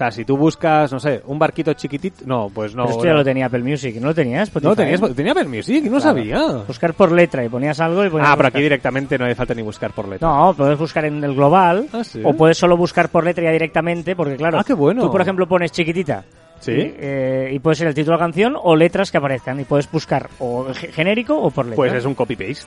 O 0.00 0.02
sea, 0.02 0.10
si 0.10 0.24
tú 0.24 0.34
buscas, 0.38 0.90
no 0.92 0.98
sé, 0.98 1.20
un 1.26 1.38
barquito 1.38 1.74
chiquitito, 1.74 2.22
no, 2.24 2.48
pues 2.54 2.74
no. 2.74 2.84
Pero 2.84 2.96
esto 2.96 3.04
ya 3.04 3.12
lo 3.12 3.22
tenía 3.22 3.44
Apple 3.46 3.62
Music, 3.62 3.96
¿no 4.00 4.06
lo 4.08 4.14
tenías? 4.14 4.44
Spotify? 4.48 4.68
No, 4.70 4.74
tenías, 4.74 5.14
tenía 5.14 5.32
Apple 5.32 5.44
Music, 5.48 5.84
no 5.84 5.98
Claro. 5.98 6.00
sabía. 6.00 6.46
Buscar 6.66 6.94
por 6.94 7.12
letra 7.12 7.44
y 7.44 7.50
ponías 7.50 7.78
algo 7.80 8.02
y 8.02 8.08
ponías 8.08 8.28
Ah, 8.30 8.32
pero 8.34 8.46
buscar. 8.46 8.56
aquí 8.58 8.62
directamente 8.62 9.18
no 9.18 9.26
hace 9.26 9.34
falta 9.34 9.52
ni 9.52 9.60
buscar 9.60 9.90
por 9.92 10.08
letra. 10.08 10.26
No, 10.26 10.54
puedes 10.56 10.78
buscar 10.78 11.04
en 11.04 11.22
el 11.22 11.34
global 11.34 11.86
Ah, 11.92 12.02
¿sí? 12.02 12.22
o 12.24 12.32
puedes 12.32 12.56
solo 12.56 12.78
buscar 12.78 13.10
por 13.10 13.24
letra 13.24 13.44
ya 13.44 13.50
directamente 13.50 14.16
porque 14.16 14.36
claro, 14.36 14.58
Ah, 14.58 14.64
qué 14.66 14.72
bueno. 14.72 15.02
tú 15.02 15.10
por 15.10 15.20
ejemplo 15.20 15.46
pones 15.46 15.70
chiquitita 15.70 16.24
Sí. 16.60 16.72
y, 16.72 16.94
eh, 16.98 17.50
y 17.52 17.58
puede 17.58 17.74
ser 17.76 17.88
el 17.88 17.94
título 17.94 18.16
de 18.16 18.20
la 18.20 18.24
canción 18.24 18.56
o 18.58 18.74
letras 18.74 19.10
que 19.10 19.18
aparezcan 19.18 19.60
y 19.60 19.64
puedes 19.64 19.90
buscar 19.92 20.30
o 20.38 20.64
ge- 20.72 20.92
genérico 20.92 21.36
o 21.38 21.50
por 21.50 21.66
letra. 21.66 21.76
Pues 21.76 21.92
es 21.92 22.06
un 22.06 22.14
copy-paste. 22.14 22.64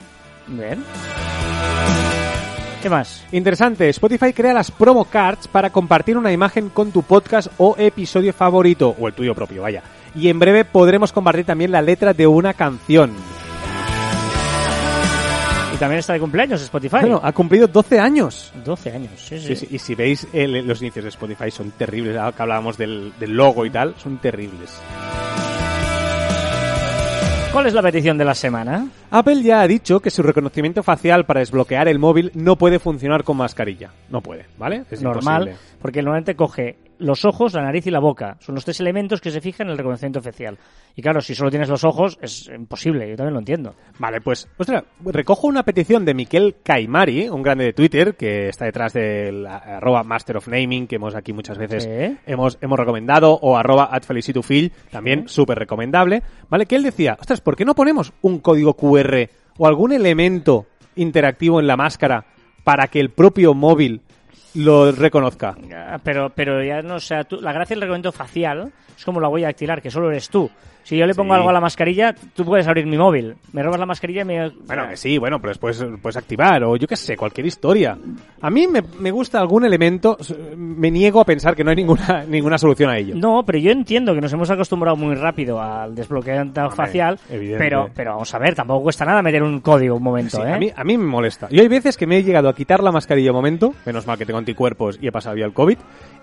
Bien. 0.49 0.83
¿Qué 2.83 2.89
más? 2.89 3.23
Interesante, 3.31 3.87
Spotify 3.87 4.33
crea 4.33 4.53
las 4.53 4.69
promo 4.69 5.05
cards 5.05 5.47
para 5.47 5.69
compartir 5.69 6.17
una 6.17 6.33
imagen 6.33 6.67
con 6.67 6.91
tu 6.91 7.01
podcast 7.03 7.47
o 7.57 7.75
episodio 7.79 8.33
favorito, 8.33 8.93
o 8.99 9.07
el 9.07 9.13
tuyo 9.13 9.33
propio, 9.33 9.61
vaya. 9.61 9.81
Y 10.13 10.27
en 10.27 10.37
breve 10.37 10.65
podremos 10.65 11.13
compartir 11.13 11.45
también 11.45 11.71
la 11.71 11.81
letra 11.81 12.13
de 12.13 12.27
una 12.27 12.53
canción. 12.53 13.13
Y 15.73 15.77
también 15.77 15.99
está 15.99 16.11
de 16.11 16.19
cumpleaños 16.19 16.61
Spotify. 16.61 16.97
Bueno, 16.99 17.21
ha 17.23 17.31
cumplido 17.31 17.67
12 17.67 17.99
años. 18.01 18.51
12 18.65 18.91
años, 18.91 19.11
sí, 19.15 19.39
sí. 19.39 19.47
Sí, 19.47 19.55
sí, 19.55 19.67
Y 19.71 19.79
si 19.79 19.95
veis 19.95 20.27
el- 20.33 20.67
los 20.67 20.81
inicios 20.81 21.03
de 21.05 21.09
Spotify 21.09 21.49
son 21.51 21.71
terribles, 21.71 22.17
ahora 22.17 22.35
que 22.35 22.41
hablábamos 22.41 22.77
del, 22.77 23.13
del 23.17 23.31
logo 23.31 23.65
y 23.65 23.69
tal, 23.69 23.95
son 23.97 24.17
terribles. 24.17 24.71
¿Cuál 27.53 27.67
es 27.67 27.73
la 27.75 27.83
petición 27.83 28.17
de 28.17 28.25
la 28.25 28.33
semana? 28.33 28.87
Apple 29.11 29.43
ya 29.43 29.61
ha 29.61 29.67
dicho 29.67 29.99
que 29.99 30.09
su 30.09 30.23
reconocimiento 30.23 30.81
facial 30.81 31.25
para 31.27 31.39
desbloquear 31.39 31.87
el 31.87 31.99
móvil 31.99 32.31
no 32.33 32.55
puede 32.57 32.79
funcionar 32.79 33.23
con 33.23 33.37
mascarilla. 33.37 33.91
No 34.09 34.21
puede, 34.21 34.47
¿vale? 34.57 34.85
Es 34.89 35.03
Normal, 35.03 35.43
imposible. 35.49 35.77
porque 35.79 36.01
normalmente 36.01 36.35
coge 36.35 36.77
los 37.03 37.25
ojos, 37.25 37.53
la 37.53 37.61
nariz 37.61 37.85
y 37.85 37.91
la 37.91 37.99
boca. 37.99 38.37
Son 38.39 38.55
los 38.55 38.65
tres 38.65 38.79
elementos 38.79 39.21
que 39.21 39.31
se 39.31 39.41
fijan 39.41 39.67
en 39.67 39.71
el 39.71 39.77
reconocimiento 39.77 40.21
facial. 40.21 40.57
Y 40.95 41.01
claro, 41.01 41.21
si 41.21 41.35
solo 41.35 41.49
tienes 41.49 41.69
los 41.69 41.83
ojos, 41.83 42.17
es 42.21 42.47
imposible, 42.47 43.09
yo 43.09 43.15
también 43.15 43.33
lo 43.33 43.39
entiendo. 43.39 43.75
Vale, 43.99 44.21
pues, 44.21 44.47
ostras, 44.57 44.83
recojo 45.05 45.47
una 45.47 45.63
petición 45.63 46.05
de 46.05 46.13
Miquel 46.13 46.55
Caimari, 46.63 47.29
un 47.29 47.43
grande 47.43 47.65
de 47.65 47.73
Twitter, 47.73 48.15
que 48.15 48.49
está 48.49 48.65
detrás 48.65 48.93
del 48.93 49.45
arroba 49.45 50.03
Master 50.03 50.37
of 50.37 50.47
Naming, 50.47 50.87
que 50.87 50.95
hemos 50.95 51.15
aquí 51.15 51.33
muchas 51.33 51.57
veces 51.57 51.87
hemos, 52.25 52.57
hemos 52.61 52.79
recomendado, 52.79 53.33
o 53.41 53.57
arroba 53.57 53.89
@felicitofil, 54.01 54.71
también 54.91 55.27
súper 55.27 55.59
recomendable, 55.59 56.23
¿vale? 56.49 56.65
Que 56.65 56.75
él 56.75 56.83
decía, 56.83 57.17
ostras, 57.19 57.41
¿por 57.41 57.55
qué 57.55 57.65
no 57.65 57.75
ponemos 57.75 58.13
un 58.21 58.39
código 58.39 58.75
QR 58.75 59.29
o 59.57 59.67
algún 59.67 59.91
elemento 59.91 60.65
interactivo 60.95 61.59
en 61.59 61.67
la 61.67 61.77
máscara 61.77 62.25
para 62.63 62.87
que 62.87 62.99
el 62.99 63.09
propio 63.09 63.53
móvil 63.53 64.01
lo 64.55 64.91
reconozca? 64.91 65.55
Ah, 65.73 65.99
Pero, 66.03 66.29
pero 66.29 66.63
ya 66.63 66.81
no, 66.81 66.99
sea, 66.99 67.23
tú- 67.23 67.41
la 67.41 67.51
gracia 67.53 67.75
del 67.75 67.81
reconocimiento 67.81 68.11
facial 68.11 68.71
es 68.97 69.05
como 69.05 69.19
la 69.19 69.29
huella 69.29 69.47
dactilar, 69.47 69.81
que 69.81 69.91
solo 69.91 70.09
eres 70.09 70.29
tú. 70.29 70.49
Si 70.83 70.97
yo 70.97 71.05
le 71.05 71.15
pongo 71.15 71.33
Sí. 71.33 71.37
algo 71.37 71.49
a 71.49 71.53
la 71.53 71.61
mascarilla, 71.61 72.13
tú 72.35 72.43
puedes 72.45 72.67
abrir 72.67 72.85
mi 72.85 72.97
móvil. 72.97 73.35
Me 73.53 73.63
robas 73.63 73.79
la 73.79 73.85
mascarilla 73.85 74.21
y 74.21 74.25
me... 74.25 74.49
Bueno, 74.49 74.87
que 74.89 74.97
sí, 74.97 75.17
bueno, 75.17 75.39
pero 75.39 75.49
después 75.51 75.83
puedes 76.01 76.17
activar 76.17 76.63
o 76.63 76.75
yo 76.75 76.87
qué 76.87 76.95
sé, 76.95 77.15
cualquier 77.15 77.47
historia. 77.47 77.97
A 78.41 78.49
mí 78.49 78.67
me, 78.67 78.81
me 78.99 79.11
gusta 79.11 79.39
algún 79.39 79.63
elemento, 79.65 80.17
me 80.57 80.91
niego 80.91 81.21
a 81.21 81.25
pensar 81.25 81.55
que 81.55 81.63
no 81.63 81.69
hay 81.69 81.77
ninguna, 81.77 82.25
ninguna 82.27 82.57
solución 82.57 82.89
a 82.89 82.97
ello. 82.97 83.15
No, 83.15 83.43
pero 83.45 83.59
yo 83.59 83.71
entiendo 83.71 84.13
que 84.13 84.21
nos 84.21 84.33
hemos 84.33 84.49
acostumbrado 84.49 84.97
muy 84.97 85.15
rápido 85.15 85.61
al 85.61 85.95
desbloqueamiento 85.95 86.61
Hombre, 86.61 86.75
facial, 86.75 87.19
evidente. 87.29 87.57
pero, 87.63 87.89
pero 87.95 88.11
vamos 88.11 88.33
a 88.33 88.39
ver, 88.39 88.53
tampoco 88.53 88.83
cuesta 88.83 89.05
nada 89.05 89.21
meter 89.21 89.41
un 89.41 89.61
código 89.61 89.95
un 89.95 90.03
momento, 90.03 90.37
Sí, 90.37 90.43
¿eh? 90.43 90.51
a, 90.53 90.57
mí, 90.59 90.69
a 90.75 90.83
mí 90.83 90.97
me 90.97 91.05
molesta. 91.05 91.47
Yo 91.49 91.61
hay 91.61 91.67
veces 91.69 91.95
que 91.97 92.05
me 92.07 92.17
he 92.17 92.23
llegado 92.23 92.49
a 92.49 92.53
quitar 92.55 92.83
la 92.83 92.91
mascarilla 92.91 93.31
un 93.31 93.37
momento, 93.37 93.73
menos 93.85 94.05
mal 94.05 94.17
que 94.17 94.25
tengo 94.25 94.39
anticuerpos 94.39 94.99
y 95.01 95.07
he 95.07 95.11
pasado 95.11 95.37
ya 95.37 95.45
el 95.45 95.53
COVID, 95.53 95.77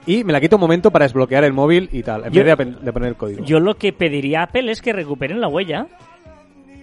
y 0.07 0.25
me 0.25 0.33
la 0.33 0.41
quito 0.41 0.57
un 0.57 0.61
momento 0.61 0.91
para 0.91 1.05
desbloquear 1.05 1.45
el 1.45 1.53
móvil 1.53 1.89
y 1.93 2.03
tal, 2.03 2.25
en 2.27 2.33
Yo- 2.33 2.45
vez 2.45 2.57
de, 2.83 2.93
poner 2.93 3.09
el 3.11 3.17
código. 3.17 3.45
Yo 3.45 3.61
lo 3.61 3.77
que 3.77 3.93
pediría 3.93 4.41
a 4.41 4.45
Apple 4.45 4.71
es 4.71 4.81
que 4.83 4.93
recuperen 4.93 5.41
la 5.41 5.49
huella. 5.49 5.87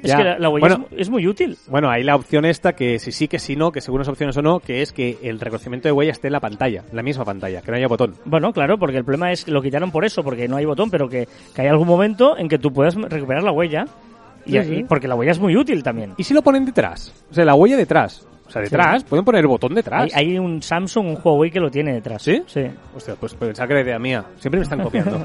Es 0.03 0.13
que 0.13 0.23
la, 0.23 0.37
la 0.37 0.49
huella 0.49 0.67
Bueno. 0.67 0.85
es, 0.91 1.01
es 1.01 1.09
muy 1.09 1.27
útil. 1.27 1.57
Bueno, 1.67 1.89
hay 1.89 2.03
la 2.03 2.15
opción 2.15 2.45
esta 2.45 2.73
que 2.73 2.99
si 2.99 3.11
sí, 3.11 3.27
que 3.27 3.39
si 3.39 3.55
no, 3.55 3.71
que 3.71 3.81
según 3.81 3.99
las 3.99 4.07
opciones 4.07 4.37
o 4.37 4.43
no, 4.43 4.59
que 4.59 4.83
es 4.83 4.93
que 4.93 5.17
el 5.23 5.39
reconocimiento 5.39 5.87
de 5.87 5.91
huella 5.91 6.11
esté 6.11 6.27
en 6.27 6.33
la 6.33 6.39
pantalla, 6.39 6.83
en 6.87 6.95
la 6.95 7.01
misma 7.01 7.25
pantalla, 7.25 7.61
que 7.63 7.71
no 7.71 7.77
haya 7.77 7.87
botón. 7.87 8.13
Bueno, 8.23 8.53
claro, 8.53 8.77
porque 8.77 8.97
el 8.97 9.03
problema 9.03 9.31
es 9.31 9.43
que 9.43 9.49
lo 9.51 9.61
quitaron 9.61 9.89
por 9.91 10.05
eso, 10.05 10.23
porque 10.23 10.47
no 10.47 10.55
hay 10.55 10.65
botón, 10.65 10.91
pero 10.91 11.09
que, 11.09 11.27
que 11.55 11.61
hay 11.63 11.67
algún 11.67 11.87
momento 11.87 12.37
en 12.37 12.47
que 12.47 12.59
tú 12.59 12.71
puedas 12.71 12.93
recuperar 12.93 13.41
la 13.41 13.51
huella. 13.51 13.85
Y, 14.45 14.51
Sí, 14.51 14.63
sí. 14.63 14.75
y- 14.75 14.83
porque 14.83 15.07
la 15.07 15.15
huella 15.15 15.31
es 15.31 15.39
muy 15.39 15.57
útil 15.57 15.81
también. 15.81 16.13
¿Y 16.15 16.23
si 16.23 16.33
lo 16.35 16.43
ponen 16.43 16.63
detrás? 16.63 17.11
O 17.31 17.33
sea, 17.33 17.43
la 17.43 17.55
huella 17.55 17.75
detrás. 17.75 18.25
O 18.47 18.49
sea, 18.49 18.61
detrás, 18.61 19.03
pueden 19.03 19.25
poner 19.25 19.41
el 19.41 19.47
botón 19.47 19.75
detrás. 19.75 20.11
Hay, 20.15 20.29
hay 20.29 20.39
un 20.39 20.61
Samsung, 20.61 21.07
un 21.07 21.17
Huawei 21.21 21.51
que 21.51 21.59
lo 21.59 21.69
tiene 21.69 21.93
detrás. 21.93 22.21
¿Sí? 22.23 22.41
Sí. 22.47 22.61
Hostia, 22.95 23.15
pues 23.19 23.33
pensaba 23.33 23.67
que 23.67 23.73
era 23.73 23.83
idea 23.83 23.99
mía. 23.99 24.25
Siempre 24.39 24.59
me 24.59 24.63
están 24.63 24.81
copiando. 24.81 25.19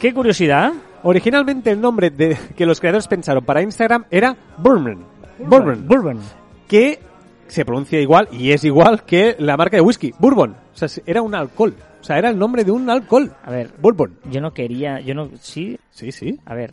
Qué 0.00 0.14
curiosidad. 0.14 0.72
Originalmente 1.02 1.70
el 1.70 1.80
nombre 1.80 2.10
de, 2.10 2.36
que 2.56 2.66
los 2.66 2.80
creadores 2.80 3.06
pensaron 3.06 3.44
para 3.44 3.62
Instagram 3.62 4.04
era 4.10 4.36
Bourbon. 4.58 5.04
Bourbon. 5.38 5.86
Bourbon. 5.86 6.20
Que 6.66 6.98
se 7.46 7.64
pronuncia 7.64 8.00
igual 8.00 8.28
y 8.32 8.52
es 8.52 8.64
igual 8.64 9.04
que 9.04 9.36
la 9.38 9.56
marca 9.56 9.76
de 9.76 9.82
whisky, 9.82 10.12
Bourbon. 10.18 10.50
O 10.52 10.76
sea, 10.76 10.88
era 11.06 11.22
un 11.22 11.34
alcohol. 11.34 11.74
O 12.00 12.04
sea, 12.04 12.18
era 12.18 12.30
el 12.30 12.38
nombre 12.38 12.64
de 12.64 12.70
un 12.70 12.88
alcohol. 12.88 13.32
A 13.44 13.50
ver, 13.50 13.70
Bourbon. 13.80 14.16
yo 14.30 14.40
no 14.40 14.52
quería, 14.52 15.00
yo 15.00 15.14
no, 15.14 15.30
sí, 15.40 15.78
Sí, 15.90 16.12
sí. 16.12 16.38
a 16.46 16.54
ver, 16.54 16.70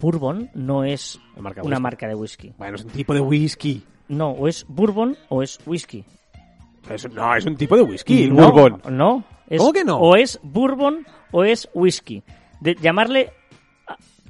Bourbon 0.00 0.50
no 0.54 0.84
es 0.84 1.18
marca 1.36 1.62
una 1.62 1.76
whisky. 1.76 1.82
marca 1.82 2.08
de 2.08 2.14
whisky. 2.14 2.52
Bueno, 2.56 2.76
es 2.76 2.84
un 2.84 2.90
tipo 2.90 3.14
de 3.14 3.20
whisky. 3.20 3.82
No, 4.08 4.30
o 4.30 4.48
es 4.48 4.64
Bourbon 4.68 5.16
o 5.28 5.42
es 5.42 5.58
whisky. 5.66 6.04
Es- 6.88 7.10
no, 7.12 7.34
es 7.36 7.44
un 7.44 7.56
tipo 7.56 7.76
de 7.76 7.82
whisky, 7.82 8.24
el 8.24 8.34
no, 8.34 8.50
Bourbon. 8.52 8.96
No. 8.96 9.24
Es- 9.48 9.58
¿Cómo 9.58 9.72
que 9.72 9.84
no? 9.84 9.98
O 9.98 10.16
es 10.16 10.38
Bourbon 10.42 11.06
o 11.32 11.44
es 11.44 11.68
whisky. 11.74 12.22
De, 12.60 12.74
llamarle 12.76 13.32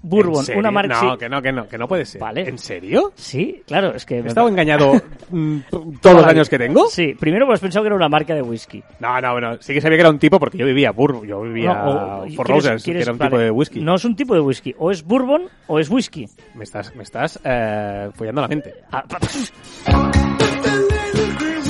Bourbon 0.08 0.44
una 0.56 0.70
marca... 0.70 1.02
No, 1.02 1.12
sí. 1.12 1.18
que 1.18 1.28
no, 1.28 1.42
que 1.42 1.52
no, 1.52 1.68
que 1.68 1.78
no 1.78 1.86
puede 1.88 2.04
ser. 2.04 2.20
Vale. 2.20 2.48
¿En 2.48 2.58
serio? 2.58 3.12
Sí, 3.14 3.62
claro, 3.66 3.94
es 3.94 4.04
que... 4.06 4.18
¿He 4.18 4.26
estado 4.26 4.48
engañado 4.48 4.92
mm, 5.30 5.58
todos 6.00 6.16
los 6.16 6.26
años 6.26 6.48
que 6.48 6.58
tengo? 6.58 6.86
Sí, 6.88 7.14
primero 7.18 7.46
pues 7.46 7.60
pensado 7.60 7.82
que 7.84 7.88
era 7.88 7.96
una 7.96 8.08
marca 8.08 8.34
de 8.34 8.42
whisky. 8.42 8.82
No, 9.00 9.20
no, 9.20 9.32
bueno, 9.32 9.56
sí 9.60 9.72
que 9.74 9.80
sabía 9.80 9.96
que 9.96 10.00
era 10.02 10.10
un 10.10 10.18
tipo 10.18 10.38
porque 10.40 10.58
yo 10.58 10.66
vivía 10.66 10.90
Bourbon, 10.92 11.26
yo 11.26 11.40
vivía 11.42 11.74
No, 11.74 11.90
o- 12.22 12.26
Four 12.34 12.46
¿quieres- 12.46 12.64
Roses, 12.64 12.82
que 12.84 13.00
era 13.00 13.12
un 13.12 13.18
vale, 13.18 13.30
tipo 13.30 13.38
de 13.38 13.50
whisky. 13.50 13.80
No 13.80 13.94
es 13.94 14.04
un 14.04 14.16
tipo 14.16 14.34
de 14.34 14.40
whisky. 14.40 14.74
O 14.78 14.90
es 14.90 15.02
Bourbon 15.04 15.42
o 15.66 15.78
es 15.78 15.88
whisky. 15.90 16.26
Me 16.54 16.64
estás, 16.64 16.94
me 16.96 17.02
estás 17.02 17.38
eh, 17.44 18.08
follando 18.14 18.40
la 18.42 18.48
mente. 18.48 18.74
Ah, 18.90 19.04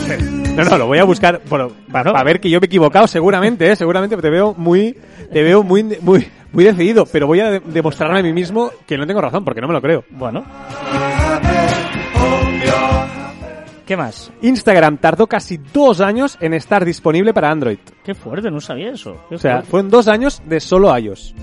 No, 0.59 0.65
no, 0.65 0.77
lo 0.77 0.87
voy 0.89 0.99
a 0.99 1.05
buscar 1.05 1.41
bueno, 1.49 1.71
para 1.93 2.25
ver 2.25 2.41
que 2.41 2.51
yo 2.51 2.59
me 2.59 2.65
he 2.65 2.67
equivocado 2.67 3.07
seguramente, 3.07 3.71
¿eh? 3.71 3.77
seguramente 3.77 4.17
te 4.17 4.29
veo 4.29 4.55
muy, 4.59 4.97
te 5.33 5.43
veo 5.45 5.63
muy, 5.63 5.85
muy, 6.01 6.27
muy 6.53 6.65
decidido, 6.65 7.07
pero 7.07 7.29
voy 7.29 7.39
a 7.39 7.49
de- 7.51 7.61
demostrarme 7.61 8.19
a 8.19 8.23
mí 8.25 8.33
mismo 8.33 8.71
que 8.85 8.99
no 8.99 9.07
tengo 9.07 9.21
razón 9.21 9.45
porque 9.45 9.61
no 9.61 9.69
me 9.69 9.75
lo 9.75 9.81
creo. 9.81 10.05
Bueno. 10.11 10.45
¿Qué 13.87 13.97
más? 13.97 14.31
Instagram 14.43 14.99
tardó 14.99 15.27
casi 15.27 15.59
dos 15.73 16.01
años 16.01 16.37
en 16.41 16.53
estar 16.55 16.85
disponible 16.85 17.33
para 17.33 17.51
Android. 17.51 17.79
Qué 18.05 18.15
fuerte, 18.15 18.51
no 18.51 18.61
sabía 18.61 18.91
eso. 18.91 19.17
Qué 19.29 19.37
O 19.37 19.39
sea, 19.39 19.53
fuerte. 19.53 19.71
fueron 19.71 19.91
dos 19.91 20.09
años 20.09 20.43
de 20.45 20.61
solo 20.61 20.97
iOS. 20.99 21.35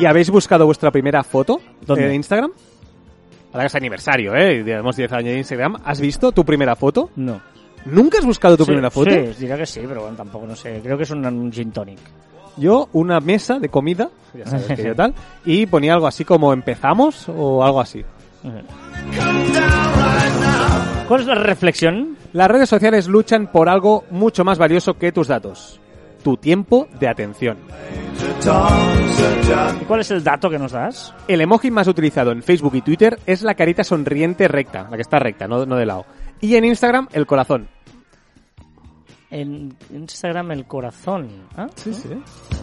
¿Y 0.00 0.06
habéis 0.06 0.30
buscado 0.30 0.64
vuestra 0.66 0.90
primera 0.90 1.22
foto 1.22 1.60
¿Dónde? 1.86 2.06
en 2.06 2.14
Instagram? 2.14 2.50
Ahora 3.54 3.66
es 3.66 3.74
aniversario, 3.76 4.34
¿eh? 4.34 4.62
Tenemos 4.64 4.96
10 4.96 5.12
años 5.12 5.32
de 5.32 5.38
Instagram. 5.38 5.76
¿Has 5.84 6.00
visto 6.00 6.32
tu 6.32 6.44
primera 6.44 6.74
foto? 6.76 7.10
No. 7.16 7.40
¿Nunca 7.86 8.18
has 8.18 8.24
buscado 8.26 8.56
tu 8.56 8.64
Sí, 8.64 8.68
primera 8.72 8.90
foto? 8.90 9.10
Sí, 9.10 9.16
diría 9.38 9.56
que 9.56 9.64
sí, 9.64 9.80
pero 9.86 10.00
bueno, 10.02 10.16
tampoco 10.16 10.44
no 10.46 10.56
sé. 10.56 10.80
Creo 10.82 10.96
que 10.96 11.04
es 11.04 11.10
un, 11.10 11.24
un 11.24 11.52
gin 11.52 11.70
tonic. 11.70 11.98
Yo, 12.56 12.88
una 12.92 13.20
mesa 13.20 13.58
de 13.60 13.68
comida, 13.68 14.10
ya 14.34 14.44
sabes 14.46 14.66
que 14.66 14.82
yo 14.84 14.94
tal, 14.96 15.14
y 15.44 15.66
ponía 15.66 15.94
algo 15.94 16.06
así 16.08 16.24
como 16.24 16.52
empezamos 16.52 17.28
o 17.28 17.64
algo 17.64 17.80
así. 17.80 18.04
¿Cuál 21.08 21.20
es 21.20 21.26
la 21.26 21.34
reflexión? 21.34 22.16
Las 22.32 22.50
redes 22.50 22.68
sociales 22.68 23.06
luchan 23.06 23.46
por 23.52 23.68
algo 23.68 24.04
mucho 24.10 24.44
más 24.44 24.58
valioso 24.58 24.94
que 24.94 25.12
tus 25.12 25.28
datos. 25.28 25.80
Tu 26.24 26.36
tiempo 26.38 26.88
de 26.98 27.06
atención. 27.06 27.58
¿Y 29.80 29.84
cuál 29.84 30.00
es 30.00 30.10
el 30.10 30.24
dato 30.24 30.48
que 30.50 30.58
nos 30.58 30.72
das? 30.72 31.14
El 31.28 31.40
emoji 31.42 31.70
más 31.70 31.86
utilizado 31.86 32.32
en 32.32 32.42
Facebook 32.42 32.74
y 32.74 32.80
Twitter 32.80 33.18
es 33.26 33.42
la 33.42 33.54
carita 33.54 33.84
sonriente 33.84 34.48
recta, 34.48 34.88
la 34.90 34.96
que 34.96 35.02
está 35.02 35.18
recta, 35.18 35.46
no, 35.46 35.66
no 35.66 35.76
de 35.76 35.84
lado. 35.86 36.06
Y 36.40 36.56
en 36.56 36.64
Instagram, 36.64 37.08
el 37.12 37.26
corazón. 37.26 37.68
En 39.30 39.76
Instagram 39.92 40.50
el 40.52 40.64
corazón. 40.66 41.28
¿ah? 41.56 41.66
sí. 41.76 41.90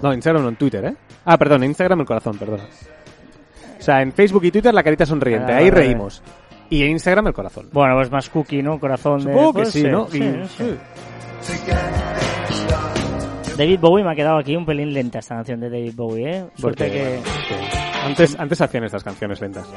No, 0.02 0.10
en 0.10 0.16
Instagram 0.16 0.42
no, 0.44 0.50
en 0.50 0.56
Twitter, 0.56 0.84
¿eh? 0.86 0.96
Ah, 1.26 1.38
perdón, 1.38 1.64
en 1.64 1.70
Instagram 1.70 2.00
el 2.00 2.06
corazón, 2.08 2.38
perdón. 2.38 2.62
O 3.80 3.82
sea, 3.84 4.02
en 4.02 4.12
Facebook 4.12 4.44
y 4.46 4.52
Twitter 4.52 4.74
la 4.74 4.82
carita 4.84 5.06
sonriente, 5.06 5.52
Ah, 5.54 5.58
ahí 5.58 5.70
vale. 5.70 5.84
reímos. 5.84 6.24
Y 6.72 6.82
en 6.84 6.90
Instagram 6.92 7.28
el 7.28 7.34
corazón. 7.34 7.70
Bueno, 7.74 7.96
pues 7.96 8.10
más 8.10 8.28
cookie, 8.30 8.64
¿no? 8.64 8.80
Corazón 8.80 9.18
de... 9.20 9.32
Supongo 9.34 9.54
que 9.54 9.60
puede 9.60 9.72
sí, 9.72 9.82
ser, 9.82 9.92
¿no? 9.92 10.08
sí, 10.08 10.18
Y- 10.20 10.48
sí. 10.48 10.78
David 13.58 13.80
Bowie 13.80 14.04
me 14.04 14.12
ha 14.12 14.16
quedado 14.16 14.38
aquí 14.38 14.56
un 14.56 14.66
pelín 14.66 14.94
lenta 14.94 15.20
esta 15.20 15.36
canción 15.36 15.60
de 15.60 15.70
David 15.70 15.94
Bowie, 15.96 16.30
¿eh? 16.30 16.46
Suerte 16.56 16.86
Porque, 16.86 16.92
que... 16.92 17.22
sí. 17.24 17.56
Antes, 18.06 18.40
antes 18.40 18.62
hacían 18.62 18.84
estas 18.86 19.04
canciones 19.04 19.40
lentas. 19.42 19.68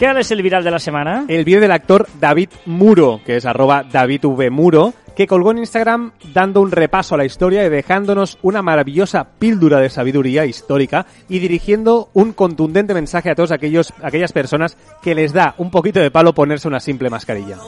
¿Qué 0.00 0.10
es 0.18 0.30
el 0.30 0.40
viral 0.40 0.64
de 0.64 0.70
la 0.70 0.78
semana? 0.78 1.26
El 1.28 1.44
vídeo 1.44 1.60
del 1.60 1.72
actor 1.72 2.08
David 2.18 2.48
Muro, 2.64 3.20
que 3.22 3.36
es 3.36 3.44
arroba 3.44 3.82
davidvmuro, 3.82 4.94
que 5.14 5.26
colgó 5.26 5.50
en 5.50 5.58
Instagram 5.58 6.12
dando 6.32 6.62
un 6.62 6.70
repaso 6.70 7.14
a 7.14 7.18
la 7.18 7.26
historia 7.26 7.66
y 7.66 7.68
dejándonos 7.68 8.38
una 8.40 8.62
maravillosa 8.62 9.28
píldora 9.38 9.78
de 9.78 9.90
sabiduría 9.90 10.46
histórica 10.46 11.04
y 11.28 11.38
dirigiendo 11.38 12.08
un 12.14 12.32
contundente 12.32 12.94
mensaje 12.94 13.30
a 13.30 13.34
todos 13.34 13.52
aquellos, 13.52 13.92
aquellas 14.02 14.32
personas 14.32 14.78
que 15.02 15.14
les 15.14 15.34
da 15.34 15.54
un 15.58 15.70
poquito 15.70 16.00
de 16.00 16.10
palo 16.10 16.32
ponerse 16.32 16.66
una 16.66 16.80
simple 16.80 17.10
mascarilla. 17.10 17.58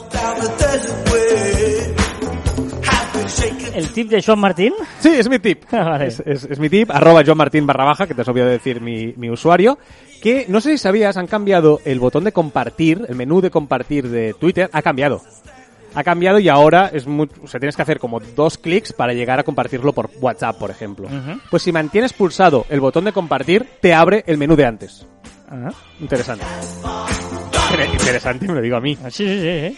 ¿El 3.73 3.89
tip 3.89 4.09
de 4.09 4.21
Sean 4.21 4.39
Martín? 4.39 4.73
Sí, 4.99 5.09
es 5.09 5.27
mi 5.29 5.39
tip. 5.39 5.63
Vale. 5.71 6.07
es, 6.07 6.21
es- 6.25 6.43
es 6.45 6.59
mi 6.59 6.69
tip, 6.69 6.91
arroba 6.91 7.23
John 7.25 7.37
Martín 7.37 7.65
barra 7.65 7.85
baja, 7.85 8.07
que 8.07 8.13
te 8.13 8.21
has 8.21 8.27
olvidado 8.27 8.49
de 8.51 8.57
decir 8.57 8.81
mi, 8.81 9.13
mi 9.17 9.29
usuario, 9.29 9.77
que 10.21 10.45
no 10.47 10.61
sé 10.61 10.71
si 10.71 10.77
sabías, 10.77 11.17
han 11.17 11.27
cambiado 11.27 11.79
el 11.85 11.99
botón 11.99 12.23
de 12.23 12.31
compartir, 12.31 13.05
el 13.09 13.15
menú 13.15 13.41
de 13.41 13.49
compartir 13.51 14.09
de 14.09 14.33
Twitter, 14.39 14.69
ha 14.71 14.81
cambiado. 14.81 15.21
Ha 15.95 16.03
cambiado 16.03 16.39
y 16.39 16.49
ahora 16.49 16.89
es 16.91 17.05
muy, 17.05 17.29
o 17.43 17.47
sea, 17.47 17.59
tienes 17.59 17.75
que 17.75 17.81
hacer 17.83 17.99
como 17.99 18.19
dos 18.19 18.57
clics 18.57 18.93
para 18.93 19.13
llegar 19.13 19.39
a 19.39 19.43
compartirlo 19.43 19.93
por 19.93 20.09
WhatsApp, 20.21 20.57
por 20.57 20.71
ejemplo. 20.71 21.07
Ujú. 21.07 21.39
Pues 21.51 21.61
si 21.63 21.71
mantienes 21.71 22.13
pulsado 22.13 22.65
el 22.69 22.79
botón 22.79 23.05
de 23.05 23.11
compartir, 23.11 23.67
te 23.79 23.93
abre 23.93 24.23
el 24.25 24.37
menú 24.39 24.55
de 24.55 24.65
antes. 24.65 25.05
Ah, 25.49 25.69
Interesante. 25.99 26.45
Inter- 27.71 27.89
Interesante, 27.93 28.47
me 28.47 28.55
lo 28.55 28.61
digo 28.61 28.75
a 28.77 28.81
mí. 28.81 28.95
sí, 28.95 29.27
sí, 29.27 29.39
sí, 29.39 29.77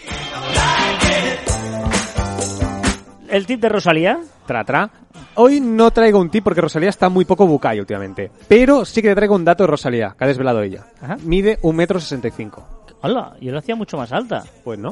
¿El 3.36 3.44
tip 3.44 3.60
de 3.60 3.68
Rosalía? 3.68 4.18
Tra, 4.46 4.64
tra. 4.64 4.90
Hoy 5.34 5.60
no 5.60 5.90
traigo 5.90 6.18
un 6.18 6.30
tip 6.30 6.42
porque 6.42 6.62
Rosalía 6.62 6.88
está 6.88 7.10
muy 7.10 7.26
poco 7.26 7.46
bucay 7.46 7.78
últimamente. 7.78 8.30
Pero 8.48 8.86
sí 8.86 9.02
que 9.02 9.10
te 9.10 9.14
traigo 9.14 9.34
un 9.34 9.44
dato 9.44 9.62
de 9.62 9.66
Rosalía, 9.66 10.14
que 10.16 10.24
ha 10.24 10.26
desvelado 10.26 10.62
ella. 10.62 10.86
Ajá. 11.02 11.18
Mide 11.22 11.58
un 11.60 11.76
metro 11.76 12.00
sesenta 12.00 12.28
y 12.28 12.30
cinco. 12.30 12.66
Hola, 13.02 13.36
yo 13.38 13.52
lo 13.52 13.58
hacía 13.58 13.76
mucho 13.76 13.98
más 13.98 14.10
alta. 14.10 14.42
Pues 14.64 14.78
no. 14.78 14.90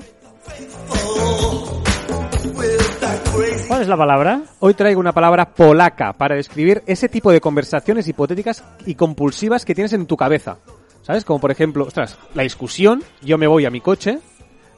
¿Cuál 3.67 3.81
es 3.81 3.89
la 3.89 3.97
palabra? 3.97 4.43
Hoy 4.61 4.75
traigo 4.75 5.01
una 5.01 5.13
palabra 5.13 5.47
polaca 5.47 6.13
para 6.13 6.37
describir 6.37 6.83
ese 6.85 7.09
tipo 7.09 7.33
de 7.33 7.41
conversaciones 7.41 8.07
hipotéticas 8.09 8.63
y 8.85 8.95
compulsivas 8.95 9.65
que 9.65 9.75
tienes 9.75 9.95
en 9.95 10.05
tu 10.05 10.19
cabeza. 10.19 10.59
¿Sabes? 11.01 11.25
Como 11.25 11.39
por 11.39 11.51
ejemplo, 11.51 11.85
ostras, 11.85 12.19
la 12.35 12.43
discusión, 12.43 13.03
yo 13.23 13.37
me 13.37 13.47
voy 13.47 13.67
a 13.67 13.71
mi 13.71 13.81
coche, 13.83 14.21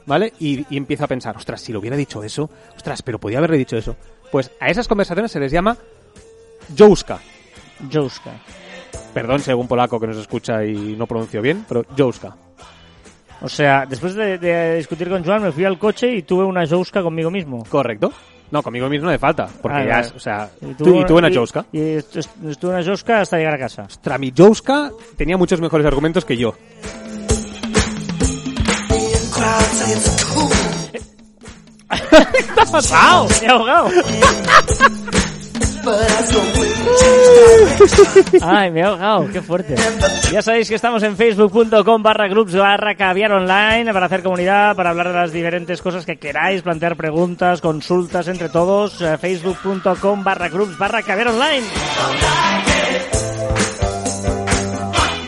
¿vale? 0.07 0.33
Y, 0.39 0.65
y 0.73 0.77
empiezo 0.77 1.03
a 1.03 1.07
pensar, 1.07 1.37
ostras, 1.37 1.61
si 1.61 1.71
lo 1.71 1.77
hubiera 1.79 1.95
dicho 1.95 2.23
eso, 2.23 2.49
ostras, 2.75 3.03
pero 3.03 3.19
podía 3.19 3.37
haberle 3.37 3.57
dicho 3.57 3.77
eso. 3.77 3.95
Pues 4.31 4.49
a 4.59 4.69
esas 4.69 4.87
conversaciones 4.87 5.31
se 5.31 5.39
les 5.39 5.51
llama 5.51 5.77
jouska. 6.75 7.19
Jouska. 7.93 8.31
Perdón 9.13 9.39
si 9.39 9.49
hay 9.49 9.53
algún 9.53 9.67
polaco 9.67 9.99
que 9.99 10.07
nos 10.07 10.17
escucha 10.17 10.65
y 10.65 10.95
no 10.95 11.05
pronuncio 11.05 11.41
bien, 11.41 11.63
pero 11.67 11.85
jouska. 11.95 12.35
O 13.41 13.47
sea, 13.49 13.85
después 13.85 14.15
de, 14.15 14.39
de 14.39 14.75
discutir 14.77 15.09
con 15.09 15.23
Joan 15.23 15.43
me 15.43 15.51
fui 15.51 15.63
al 15.63 15.77
coche 15.77 16.11
y 16.11 16.23
tuve 16.23 16.43
una 16.43 16.65
Jouska 16.65 17.03
conmigo 17.03 17.29
mismo. 17.29 17.63
Correcto. 17.69 18.11
No, 18.49 18.63
conmigo 18.63 18.89
mismo 18.89 19.05
no 19.05 19.09
hace 19.11 19.19
falta, 19.19 19.47
porque 19.61 19.77
Ah, 19.77 19.83
ya 19.85 19.89
vale. 19.95 20.07
es, 20.07 20.13
o 20.13 20.19
sea, 20.19 20.49
tú, 20.77 21.01
y 21.01 21.05
tú 21.05 21.17
una 21.17 21.29
y- 21.29 21.35
Jouska. 21.35 21.65
Y 21.71 21.79
est- 21.81 22.15
est- 22.15 22.43
estuve 22.49 22.71
una 22.71 22.83
Jouska 22.83 23.21
hasta 23.21 23.37
llegar 23.37 23.53
a 23.53 23.59
casa. 23.59 23.83
Ostras, 23.83 24.19
mi 24.19 24.33
Jouska 24.35 24.89
tenía 25.17 25.37
muchos 25.37 25.61
mejores 25.61 25.85
argumentos 25.85 26.25
que 26.25 26.37
yo. 26.37 26.55
¿Qué 31.89 32.71
pasado? 32.71 33.27
Me 33.41 33.47
he 33.47 33.49
ahogado. 33.49 33.89
Ay, 38.41 38.71
me 38.71 38.81
he 38.81 38.83
ahogado, 38.83 39.29
qué 39.31 39.41
fuerte. 39.41 39.75
Ya 40.31 40.41
sabéis 40.41 40.67
que 40.67 40.75
estamos 40.75 41.01
en 41.03 41.15
facebook.com 41.15 42.03
barra 42.03 42.27
groups 42.27 42.55
barra 42.55 42.95
caviar 42.95 43.31
online 43.31 43.93
para 43.93 44.07
hacer 44.07 44.21
comunidad, 44.23 44.75
para 44.75 44.89
hablar 44.89 45.07
de 45.09 45.13
las 45.13 45.31
diferentes 45.31 45.81
cosas 45.81 46.05
que 46.05 46.17
queráis, 46.17 46.61
plantear 46.61 46.97
preguntas, 46.97 47.61
consultas 47.61 48.27
entre 48.27 48.49
todos. 48.49 49.01
eh, 49.01 49.17
facebook.com 49.17 50.23
barra 50.23 50.49
groups 50.49 50.77
barra 50.77 51.01
caviar 51.03 51.29
online. 51.29 51.63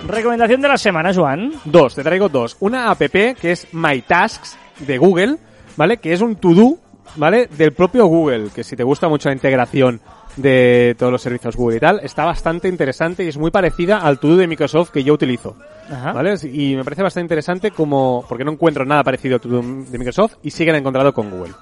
Recomendación 0.09 0.59
de 0.59 0.67
la 0.67 0.77
semana, 0.77 1.13
Joan. 1.13 1.53
Dos, 1.65 1.93
te 1.93 2.03
traigo 2.03 2.29
dos. 2.29 2.57
Una 2.61 2.89
app 2.89 2.99
que 2.99 3.51
es 3.51 3.67
My 3.73 4.01
Tasks 4.01 4.57
de 4.79 4.97
Google, 4.97 5.37
¿vale? 5.77 5.97
Que 5.97 6.13
es 6.13 6.21
un 6.21 6.35
to-do, 6.35 6.79
¿vale? 7.15 7.45
Del 7.45 7.73
propio 7.73 8.07
Google, 8.07 8.49
que 8.53 8.63
si 8.63 8.75
te 8.75 8.83
gusta 8.83 9.07
mucho 9.07 9.29
la 9.29 9.35
integración 9.35 10.01
de 10.35 10.95
todos 10.97 11.11
los 11.11 11.21
servicios 11.21 11.55
Google 11.55 11.77
y 11.77 11.79
tal, 11.79 11.99
está 12.01 12.25
bastante 12.25 12.67
interesante 12.67 13.23
y 13.23 13.27
es 13.27 13.37
muy 13.37 13.51
parecida 13.51 13.99
al 13.99 14.19
to-do 14.19 14.37
de 14.37 14.47
Microsoft 14.47 14.89
que 14.89 15.03
yo 15.03 15.13
utilizo. 15.13 15.55
Ajá. 15.91 16.11
¿Vale? 16.11 16.33
Y 16.51 16.75
me 16.75 16.83
parece 16.83 17.03
bastante 17.03 17.25
interesante 17.25 17.69
como, 17.69 18.25
porque 18.27 18.43
no 18.43 18.51
encuentro 18.51 18.85
nada 18.85 19.03
parecido 19.03 19.35
a 19.35 19.39
to-do 19.39 19.61
de 19.61 19.97
Microsoft 19.99 20.37
y 20.41 20.49
sí 20.49 20.65
que 20.65 20.71
lo 20.71 20.77
he 20.77 20.79
encontrado 20.79 21.13
con 21.13 21.29
Google. 21.29 21.53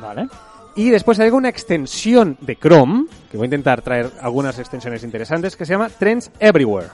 Vale. 0.00 0.26
Y 0.74 0.90
después 0.90 1.20
hay 1.20 1.30
una 1.30 1.50
extensión 1.50 2.36
de 2.40 2.56
Chrome, 2.56 3.04
que 3.30 3.36
voy 3.36 3.44
a 3.44 3.46
intentar 3.46 3.80
traer 3.80 4.10
algunas 4.20 4.58
extensiones 4.58 5.04
interesantes, 5.04 5.54
que 5.54 5.64
se 5.64 5.74
llama 5.74 5.88
Trends 5.88 6.32
Everywhere. 6.40 6.88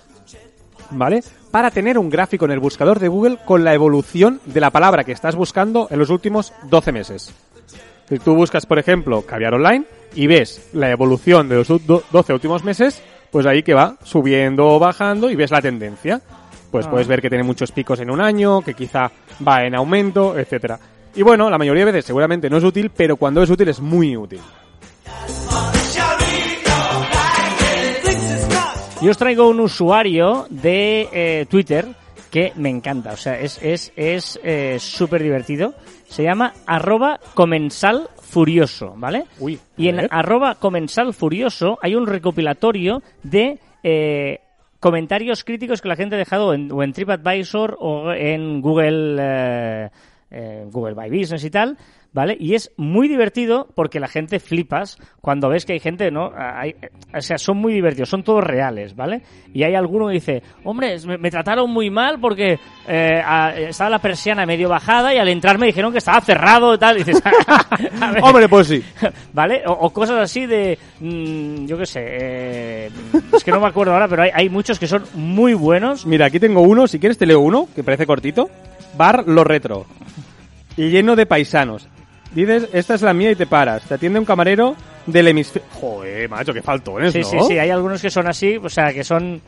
¿Vale? 0.91 1.23
Para 1.51 1.71
tener 1.71 1.99
un 1.99 2.09
gráfico 2.11 2.45
en 2.47 2.51
el 2.53 2.61
buscador 2.61 2.99
de 2.99 3.09
Google 3.09 3.39
con 3.45 3.65
la 3.65 3.75
evolución 3.75 4.41
de 4.47 4.61
la 4.61 4.71
palabra 4.71 5.05
que 5.05 5.13
estás 5.13 5.35
buscando 5.37 5.87
en 5.91 5.99
los 5.99 6.11
últimos 6.11 6.53
12 6.71 6.93
meses. 6.93 7.35
Si 8.09 8.19
tú 8.19 8.35
buscas, 8.35 8.65
por 8.65 8.79
ejemplo, 8.79 9.23
caviar 9.23 9.55
online 9.55 9.85
y 10.15 10.27
ves 10.27 10.71
la 10.73 10.91
evolución 10.91 11.49
de 11.49 11.57
los 11.57 11.69
u- 11.71 11.79
do- 11.85 12.03
12 12.11 12.33
últimos 12.33 12.65
meses, 12.65 13.03
pues 13.31 13.45
ahí 13.45 13.63
que 13.63 13.75
va 13.75 13.97
subiendo 14.03 14.67
o 14.67 14.79
bajando 14.79 15.31
y 15.31 15.37
ves 15.37 15.51
la 15.51 15.61
tendencia. 15.61 16.21
Pues 16.71 16.87
Ah. 16.87 16.91
puedes 16.91 17.07
ver 17.07 17.21
que 17.21 17.29
tiene 17.29 17.45
muchos 17.45 17.71
picos 17.73 18.01
en 18.01 18.11
un 18.11 18.21
año, 18.23 18.63
que 18.63 18.73
quizá 18.75 19.11
va 19.47 19.65
en 19.65 19.75
aumento, 19.75 20.39
etcétera. 20.39 20.79
Y 21.15 21.23
bueno, 21.23 21.51
la 21.51 21.59
mayoría 21.59 21.85
de 21.85 21.93
veces 21.93 22.07
seguramente 22.07 22.49
no 22.49 22.57
es 22.59 22.65
útil, 22.65 22.91
pero 22.95 23.17
cuando 23.17 23.43
es 23.43 23.51
útil 23.51 23.69
es 23.69 23.81
muy 23.81 24.17
útil. 24.17 24.41
Yo 29.01 29.13
os 29.13 29.19
traigo 29.19 29.47
un 29.47 29.61
usuario 29.61 30.47
de 30.51 31.09
eh, 31.13 31.47
Twitter 31.49 31.87
que 32.33 32.53
me 32.57 32.69
encanta, 32.69 33.13
o 33.13 33.17
sea, 33.17 33.39
es 33.39 33.63
es 33.63 33.93
es 33.95 34.41
eh, 34.43 34.77
súper 34.81 35.23
divertido. 35.23 35.75
Se 36.09 36.25
llama 36.25 36.53
arroba 36.67 37.21
comensal 37.35 38.09
furioso, 38.21 38.95
¿vale? 38.97 39.25
Uy, 39.39 39.61
y 39.77 39.89
en 39.89 40.09
arroba 40.11 40.57
comensal 40.57 41.15
furioso 41.15 41.79
hay 41.81 41.95
un 41.95 42.09
recopilatorio 42.09 43.01
de 43.23 43.61
eh, 43.85 44.41
comentarios 44.81 45.45
críticos 45.45 45.81
que 45.81 45.89
la 45.89 45.97
gente 45.97 46.17
ha 46.17 46.19
dejado 46.19 46.53
en, 46.53 46.73
o 46.73 46.83
en 46.83 46.93
TripAdvisor 46.93 47.77
o 47.79 48.13
en 48.13 48.61
Google 48.61 49.17
eh, 49.21 49.91
eh, 50.31 50.67
Google 50.71 50.95
My 50.95 51.09
Business 51.09 51.45
y 51.45 51.51
tal, 51.51 51.79
¿vale? 52.13 52.37
Y 52.41 52.55
es 52.55 52.73
muy 52.77 53.07
divertido 53.09 53.69
porque 53.75 54.01
la 54.01 54.09
gente 54.09 54.41
flipas 54.41 54.99
cuando 55.21 55.49
ves 55.49 55.65
que 55.67 55.75
hay 55.75 55.81
gente, 55.81 56.11
¿no? 56.11 56.33
Hay- 56.37 56.75
o 57.17 57.21
sea, 57.21 57.39
son 57.39 57.59
muy 57.59 57.73
divertidos, 57.73 58.09
son 58.09 58.23
todos 58.25 58.43
reales, 58.43 58.97
¿vale? 58.97 59.23
Y 59.55 59.63
hay 59.63 59.75
alguno 59.75 60.09
que 60.09 60.15
dice, 60.15 60.43
hombre, 60.65 60.97
me, 61.07 61.19
me 61.19 61.31
trataron 61.31 61.71
muy 61.71 61.91
mal 61.91 62.19
porque 62.21 62.59
eh, 62.87 63.23
a- 63.25 63.55
estaba 63.57 63.91
la 63.91 63.99
persiana 63.99 64.47
medio 64.47 64.69
bajada 64.69 65.15
y 65.15 65.19
al 65.19 65.29
entrar 65.29 65.59
me 65.59 65.67
dijeron 65.67 65.93
que 65.93 65.99
estaba 65.99 66.21
cerrado 66.21 66.75
y 66.75 66.79
tal. 66.79 66.97
Y 66.97 67.05
dices, 67.05 67.23
a 68.01 68.11
ver, 68.13 68.23
Hombre, 68.23 68.49
pues 68.49 68.67
sí. 68.69 68.83
¿Vale? 69.33 69.63
O, 69.67 69.73
o 69.73 69.91
cosas 69.91 70.19
así 70.19 70.47
de, 70.47 70.79
mm, 71.01 71.67
yo 71.67 71.79
qué 71.79 71.87
sé, 71.87 72.01
eh, 72.05 72.91
es 73.35 73.45
que 73.45 73.51
no 73.51 73.61
me 73.61 73.69
acuerdo 73.69 73.93
ahora, 73.93 74.09
pero 74.09 74.23
hay, 74.23 74.31
hay 74.35 74.49
muchos 74.49 74.79
que 74.79 74.87
son 74.87 75.05
muy 75.15 75.55
buenos. 75.55 76.07
Mira, 76.07 76.27
aquí 76.27 76.41
tengo 76.41 76.63
uno, 76.63 76.87
si 76.87 76.99
quieres 76.99 77.19
te 77.19 77.27
leo 77.27 77.41
uno, 77.41 77.69
que 77.75 77.85
parece 77.85 78.07
cortito. 78.07 78.49
Bar 78.97 79.25
Lo 79.29 79.45
Retro. 79.45 79.87
Lleno 80.77 81.17
de 81.17 81.27
paisanos. 81.27 81.89
Dices, 82.45 82.69
esta 82.73 82.95
es 82.95 83.03
la 83.03 83.13
mía 83.15 83.31
y 83.31 83.35
te 83.37 83.47
paras. 83.47 83.83
Te 83.83 83.95
atiende 83.95 84.19
un 84.19 84.25
camarero 84.25 84.77
del 85.07 85.29
hemisferio... 85.29 85.69
Joder, 85.73 86.29
macho, 86.29 86.53
qué 86.53 86.63
faltones, 86.63 87.13
Sí, 87.13 87.21
¿no? 87.21 87.25
sí, 87.29 87.37
sí, 87.49 87.59
hay 87.59 87.71
algunos 87.71 88.01
que 88.01 88.11
son 88.11 88.27
así, 88.29 88.57
o 88.57 88.69
sea, 88.69 88.93
que 88.93 89.03
son... 89.05 89.41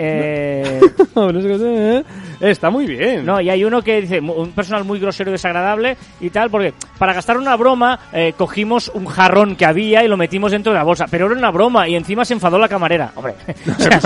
Eh, 0.00 0.80
¿eh? 1.16 2.04
Está 2.40 2.70
muy 2.70 2.86
bien. 2.86 3.26
no, 3.26 3.40
y 3.40 3.50
hay 3.50 3.64
uno 3.64 3.82
que 3.82 4.00
dice, 4.00 4.20
un 4.20 4.52
personal 4.52 4.84
muy 4.84 5.00
grosero 5.00 5.30
y 5.30 5.32
desagradable 5.32 5.96
y 6.20 6.30
tal, 6.30 6.50
porque 6.50 6.72
para 6.98 7.12
gastar 7.12 7.36
una 7.36 7.56
broma 7.56 7.98
eh, 8.12 8.32
cogimos 8.36 8.92
un 8.94 9.06
jarrón 9.06 9.56
que 9.56 9.64
había 9.66 10.04
y 10.04 10.08
lo 10.08 10.16
metimos 10.16 10.52
dentro 10.52 10.72
de 10.72 10.78
la 10.78 10.84
bolsa, 10.84 11.06
pero 11.10 11.26
era 11.26 11.34
una 11.34 11.50
broma 11.50 11.88
y 11.88 11.96
encima 11.96 12.24
se 12.24 12.34
enfadó 12.34 12.58
la 12.58 12.68
camarera. 12.68 13.10
Hombre, 13.16 13.34
o 13.76 13.80
sea, 13.80 13.98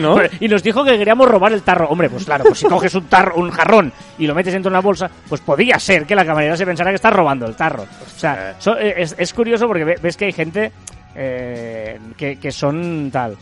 ¿no? 0.00 0.16
Y 0.40 0.48
nos 0.48 0.62
dijo 0.62 0.84
que 0.84 0.98
queríamos 0.98 1.28
robar 1.28 1.52
el 1.52 1.62
tarro. 1.62 1.88
Hombre, 1.88 2.10
pues 2.10 2.24
claro, 2.24 2.44
pues 2.44 2.58
si 2.58 2.66
coges 2.66 2.94
un 2.96 3.04
tarro, 3.04 3.36
un 3.36 3.50
jarrón 3.50 3.92
y 4.18 4.26
lo 4.26 4.34
metes 4.34 4.52
dentro 4.52 4.70
de 4.70 4.74
una 4.76 4.82
bolsa, 4.82 5.08
pues 5.28 5.40
podría 5.40 5.78
ser 5.78 6.04
que 6.04 6.16
la 6.16 6.24
camarera 6.24 6.56
se 6.56 6.66
pensara 6.66 6.90
que 6.90 6.96
estás 6.96 7.12
robando 7.12 7.46
el 7.46 7.54
tarro. 7.54 7.82
O 7.84 8.18
sea, 8.18 8.56
so- 8.58 8.76
eh, 8.76 8.94
es, 8.98 9.14
es 9.16 9.32
curioso 9.32 9.68
porque 9.68 9.84
ve- 9.84 9.98
ves 10.02 10.16
que 10.16 10.24
hay 10.24 10.32
gente 10.32 10.72
eh, 11.14 11.96
que, 12.16 12.36
que 12.40 12.50
son 12.50 13.08
tal. 13.12 13.36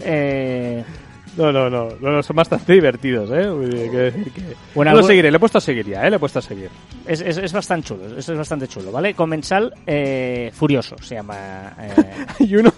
Eh, 0.00 0.82
No, 1.36 1.52
no, 1.52 1.70
no, 1.70 1.90
no, 2.00 2.10
no, 2.10 2.22
son 2.22 2.34
bastante 2.36 2.72
divertidos, 2.72 3.30
¿eh? 3.30 3.46
Muy 3.48 3.66
bien, 3.66 3.90
que- 3.90 4.30
que- 4.32 4.42
Bueno, 4.74 4.92
lo 4.94 5.02
seguiré, 5.04 5.30
le 5.30 5.36
he 5.36 5.40
puesto 5.40 5.58
a 5.58 5.60
seguir 5.60 5.86
ya, 5.86 6.04
¿eh? 6.06 6.10
Le 6.10 6.16
he 6.16 6.18
puesto 6.18 6.40
a 6.40 6.42
seguir. 6.42 6.68
es, 7.06 7.20
es, 7.20 7.36
es 7.38 7.52
bastante 7.52 7.86
chulo, 7.88 8.04
eso 8.18 8.32
es 8.32 8.38
bastante 8.38 8.66
chulo, 8.66 8.90
¿vale? 8.90 9.14
Comensal 9.14 9.72
eh, 9.86 10.50
Furioso 10.52 10.96
se 11.00 11.14
llama. 11.14 11.72
eh, 11.78 12.26
Y 12.40 12.56
uno, 12.56 12.72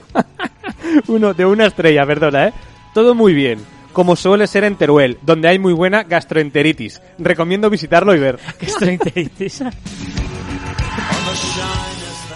uno 1.09 1.33
de 1.35 1.47
una 1.47 1.67
estrella, 1.67 2.05
perdona, 2.07 2.49
¿eh? 2.49 2.53
Todo 2.95 3.15
muy 3.15 3.33
bien. 3.33 3.59
Como 3.95 4.17
suele 4.17 4.47
ser 4.47 4.65
en 4.65 4.77
Teruel, 4.77 5.19
donde 5.23 5.49
hay 5.49 5.59
muy 5.59 5.73
buena 5.73 6.03
gastroenteritis. 6.05 7.01
Recomiendo 7.19 7.69
visitarlo 7.71 8.15
y 8.15 8.19
ver. 8.19 8.38
gastroenteritis. 8.61 9.62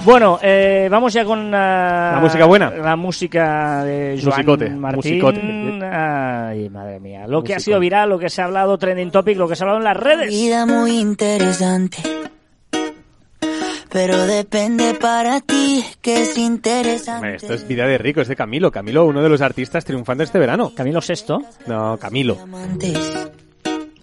Bueno, 0.07 0.39
eh, 0.41 0.87
vamos 0.89 1.13
ya 1.13 1.25
con 1.25 1.53
ah, 1.53 2.13
La 2.15 2.21
música 2.21 2.47
buena. 2.47 2.71
La 2.71 2.95
música 2.95 3.83
de 3.83 4.17
Joan 4.23 4.37
Musicote, 4.37 4.71
Martín. 4.71 4.97
musicote. 5.19 5.85
Ay, 5.85 6.69
madre 6.71 7.01
mía. 7.01 7.27
Lo 7.27 7.43
que 7.43 7.55
ha 7.55 7.57
Musicote. 7.57 7.61
sido 7.61 7.81
viral, 7.81 8.09
lo 8.11 8.19
que 8.21 8.31
se 8.31 8.41
ha 8.41 8.45
hablado, 8.45 8.79
trending 8.79 9.11
topic, 9.11 9.37
lo 9.37 9.49
que 9.49 9.57
se 9.57 9.65
ha 9.65 9.67
hablado 9.67 9.79
en 9.79 9.85
las 9.85 9.97
redes. 9.97 10.29
Vida 10.29 10.65
muy 10.65 10.93
interesante. 11.01 11.99
Pero 13.91 14.27
depende 14.27 14.95
para 14.95 15.41
ti 15.41 15.85
que 16.01 16.23
es 16.23 16.39
interesante. 16.39 17.35
Esto 17.35 17.55
es 17.55 17.67
vida 17.67 17.87
de 17.87 17.99
rico, 17.99 18.21
es 18.21 18.29
de 18.29 18.37
Camilo. 18.37 18.71
Camilo, 18.71 19.07
uno 19.07 19.23
de 19.23 19.29
los 19.29 19.41
artistas 19.41 19.85
triunfantes 19.85 20.29
este 20.29 20.39
verano. 20.39 20.73
Camilo 20.77 21.01
Sexto. 21.01 21.43
No, 21.67 21.97
Camilo. 21.97 22.35
Diamantes. 22.35 23.31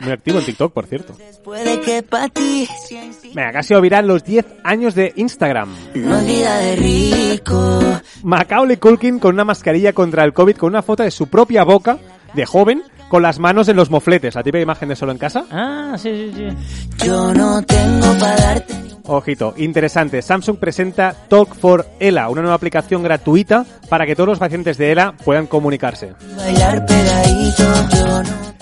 Muy 0.04 0.12
activo 0.12 0.40
en 0.40 0.46
TikTok, 0.46 0.74
por 0.74 0.86
cierto. 0.86 1.16
Venga, 3.34 3.52
casi 3.52 3.74
viral 3.76 4.08
los 4.08 4.24
10 4.24 4.46
años 4.64 4.96
de 4.96 5.14
Instagram. 5.16 5.70
no 5.96 6.18
de 6.18 6.76
rico. 6.76 7.80
Macaulay 8.24 8.78
Culkin 8.78 9.20
con 9.20 9.36
una 9.36 9.46
mascarilla 9.46 9.94
contra 9.94 10.24
el 10.24 10.34
COVID 10.34 10.58
con 10.58 10.70
una 10.70 10.82
foto 10.82 11.04
de 11.04 11.12
su 11.12 11.28
propia 11.28 11.64
boca, 11.64 11.98
de 12.34 12.46
joven, 12.46 12.84
con 13.10 13.22
las 13.22 13.40
manos 13.40 13.68
en 13.70 13.76
los 13.76 13.90
mofletes. 13.90 14.36
La 14.36 14.44
típica 14.44 14.62
imagen 14.62 14.90
de 14.90 14.96
solo 14.96 15.12
en 15.12 15.18
casa. 15.18 15.46
Ah, 15.52 15.96
sí, 15.98 16.32
sí, 16.36 16.50
sí. 16.50 17.06
Yo 17.06 17.34
no 17.34 17.62
tengo 17.64 18.14
para 18.20 18.36
darte 18.36 18.84
Ojito, 19.06 19.54
interesante. 19.58 20.22
Samsung 20.22 20.58
presenta 20.58 21.14
Talk 21.28 21.56
for 21.56 21.86
ELA, 22.00 22.30
una 22.30 22.42
nueva 22.42 22.56
aplicación 22.56 23.04
gratuita 23.04 23.66
para 23.90 24.06
que 24.06 24.16
todos 24.16 24.30
los 24.30 24.40
pacientes 24.40 24.78
de 24.78 24.94
ELA 24.94 25.14
puedan 25.26 25.46
comunicarse. 25.48 26.14
bailar 26.38 26.86
pegadito. 26.86 27.64
Yo 27.96 28.24
no 28.24 28.54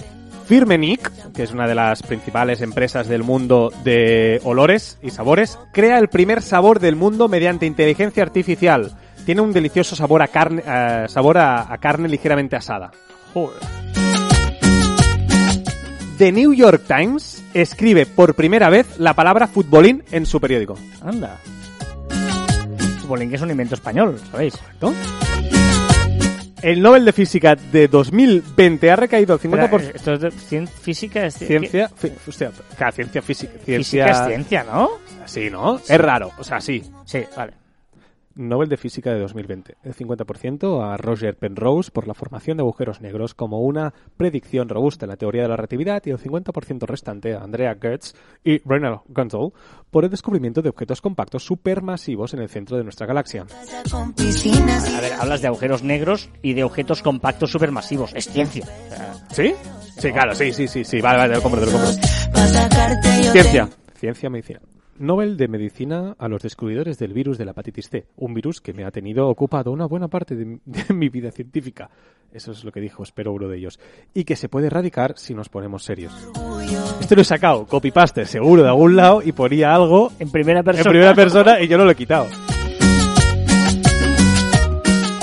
Firmenich, 0.52 1.10
que 1.34 1.44
es 1.44 1.54
una 1.54 1.66
de 1.66 1.76
las 1.76 2.04
principales 2.04 2.60
empresas 2.60 3.08
del 3.08 3.24
mundo 3.24 3.72
de 3.86 4.42
olores 4.44 5.00
y 5.02 5.10
sabores, 5.10 5.58
crea 5.72 5.98
el 5.98 6.10
primer 6.10 6.42
sabor 6.42 6.82
del 6.82 6.98
mundo 6.98 7.30
mediante 7.30 7.66
inteligencia 7.66 8.22
artificial. 8.22 8.92
Tiene 9.26 9.40
un 9.40 9.54
delicioso 9.54 9.96
sabor 9.96 10.22
a 10.22 10.28
carne, 10.28 10.62
eh, 10.68 11.06
sabor 11.08 11.38
a, 11.38 11.72
a 11.72 11.78
carne 11.78 12.10
ligeramente 12.10 12.58
asada. 12.58 12.92
The 16.18 16.34
New 16.34 16.54
York 16.54 16.84
Times 16.86 17.46
escribe 17.54 18.06
por 18.06 18.36
primera 18.36 18.70
vez 18.70 19.00
la 19.00 19.14
palabra 19.14 19.48
futbolín 19.48 20.04
en 20.12 20.26
su 20.26 20.42
periódico. 20.42 20.78
Anda. 21.02 21.40
Futbolín 23.00 23.30
que 23.30 23.38
es 23.38 23.42
un 23.42 23.52
invento 23.52 23.76
español, 23.76 24.20
¿sabéis? 24.30 24.56
¿No? 24.82 24.94
El 26.62 26.82
Nobel 26.82 27.06
de 27.06 27.12
Física 27.13 27.56
de 27.56 27.88
2020 27.88 28.91
ha 28.91 28.95
recaído 28.95 29.34
al 29.34 29.39
Espera, 29.43 29.69
50%. 29.69 29.91
esto 29.95 30.13
es 30.13 30.19
de 30.21 30.30
cien- 30.32 30.67
física 30.67 31.26
es 31.26 31.34
Ciencia, 31.36 31.89
fi- 31.95 32.12
hostia, 32.28 32.52
ciencia 32.93 33.21
física, 33.21 33.54
ciencia, 33.65 33.78
Física 34.06 34.12
es 34.12 34.28
ciencia, 34.28 34.63
¿no? 34.63 34.89
Sí, 35.26 35.50
¿no? 35.50 35.78
Es 35.88 36.00
raro, 36.00 36.32
o 36.38 36.43
sea, 36.43 36.62
sí. 36.62 36.84
Sí, 37.06 37.24
vale. 37.36 37.54
Nobel 38.36 38.70
de 38.70 38.78
Física 38.78 39.13
de 39.13 39.20
2020. 39.20 39.78
El 39.84 39.96
50% 39.96 40.84
a 40.84 40.98
Roger 40.98 41.38
Penrose 41.38 41.91
por 41.91 42.08
la 42.08 42.13
formación 42.13 42.58
de 42.58 42.62
agujeros 42.62 43.02
negros 43.02 43.34
como 43.34 43.62
una 43.62 43.94
predicción 44.17 44.70
robusta 44.70 45.06
en 45.06 45.10
la 45.10 45.17
teoría 45.17 45.44
de 45.44 45.50
la 45.50 45.56
relatividad 45.56 46.02
y 46.06 46.12
el 46.12 46.17
50% 46.17 46.86
restante 46.86 47.34
a 47.34 47.44
Andrea 47.44 47.78
Gertz 47.80 48.13
y 48.44 48.60
Reinhard 48.60 49.02
Gunzel 49.08 49.52
por 49.89 50.04
el 50.04 50.10
descubrimiento 50.10 50.62
de 50.62 50.70
objetos 50.70 51.02
compactos 51.02 51.44
supermasivos 51.44 52.34
en 52.34 52.41
el 52.41 52.50
centro 52.50 52.78
de 52.78 52.84
nuestra 52.84 53.06
galaxia. 53.06 53.46
A 54.96 55.02
ver, 55.02 55.13
hablas 55.20 55.41
de 55.41 55.48
agujeros 55.48 55.84
negros 55.84 56.30
y 56.41 56.54
de 56.54 56.63
objetos 56.63 57.02
compactos 57.02 57.52
supermasivos. 57.52 58.13
Es 58.15 58.28
ciencia. 58.30 58.65
¿Sí? 59.32 59.54
Sí, 59.98 60.12
claro, 60.12 60.34
sí, 60.34 60.52
sí, 60.54 60.67
sí, 60.67 60.84
sí. 60.84 61.02
Vale, 61.02 61.17
vale, 61.17 61.34
te 61.34 61.38
lo 61.38 61.44
compro, 61.44 61.60
te 61.60 61.65
lo 61.67 61.72
compro. 61.74 61.91
Ciencia. 63.32 63.70
Ciencia, 63.96 64.30
medicina. 64.30 64.60
Nobel 65.02 65.36
de 65.36 65.48
Medicina 65.48 66.16
a 66.18 66.28
los 66.28 66.42
descubridores 66.42 66.98
del 66.98 67.14
virus 67.14 67.38
de 67.38 67.46
la 67.46 67.52
hepatitis 67.52 67.90
C, 67.90 68.06
un 68.18 68.34
virus 68.34 68.62
que 68.62 68.74
me 68.74 68.86
ha 68.86 68.92
tenido 68.92 69.28
ocupado 69.28 69.72
una 69.72 69.88
buena 69.88 70.08
parte 70.08 70.36
de, 70.36 70.60
de 70.66 70.94
mi 70.94 71.10
vida 71.10 71.32
científica. 71.32 71.90
Eso 72.32 72.52
es 72.52 72.64
lo 72.64 72.72
que 72.72 72.80
dijo, 72.80 73.04
espero 73.04 73.34
uno 73.34 73.48
de 73.48 73.58
ellos. 73.58 73.80
Y 74.14 74.24
que 74.24 74.36
se 74.36 74.48
puede 74.48 74.68
erradicar 74.68 75.16
si 75.18 75.34
nos 75.34 75.50
ponemos 75.50 75.84
serios. 75.84 76.14
Esto 77.02 77.16
lo 77.16 77.22
he 77.22 77.26
sacado, 77.26 77.66
copy-paste, 77.66 78.26
seguro, 78.26 78.64
de 78.64 78.70
algún 78.70 78.96
lado, 78.96 79.22
y 79.22 79.32
ponía 79.34 79.74
algo 79.74 80.12
en 80.20 80.32
primera 80.32 80.64
persona. 80.64 80.90
en 80.90 80.92
primera 80.92 81.16
persona 81.16 81.60
y 81.60 81.68
yo 81.68 81.78
no 81.78 81.84
lo 81.84 81.92
he 81.92 81.96
quitado. 81.96 82.28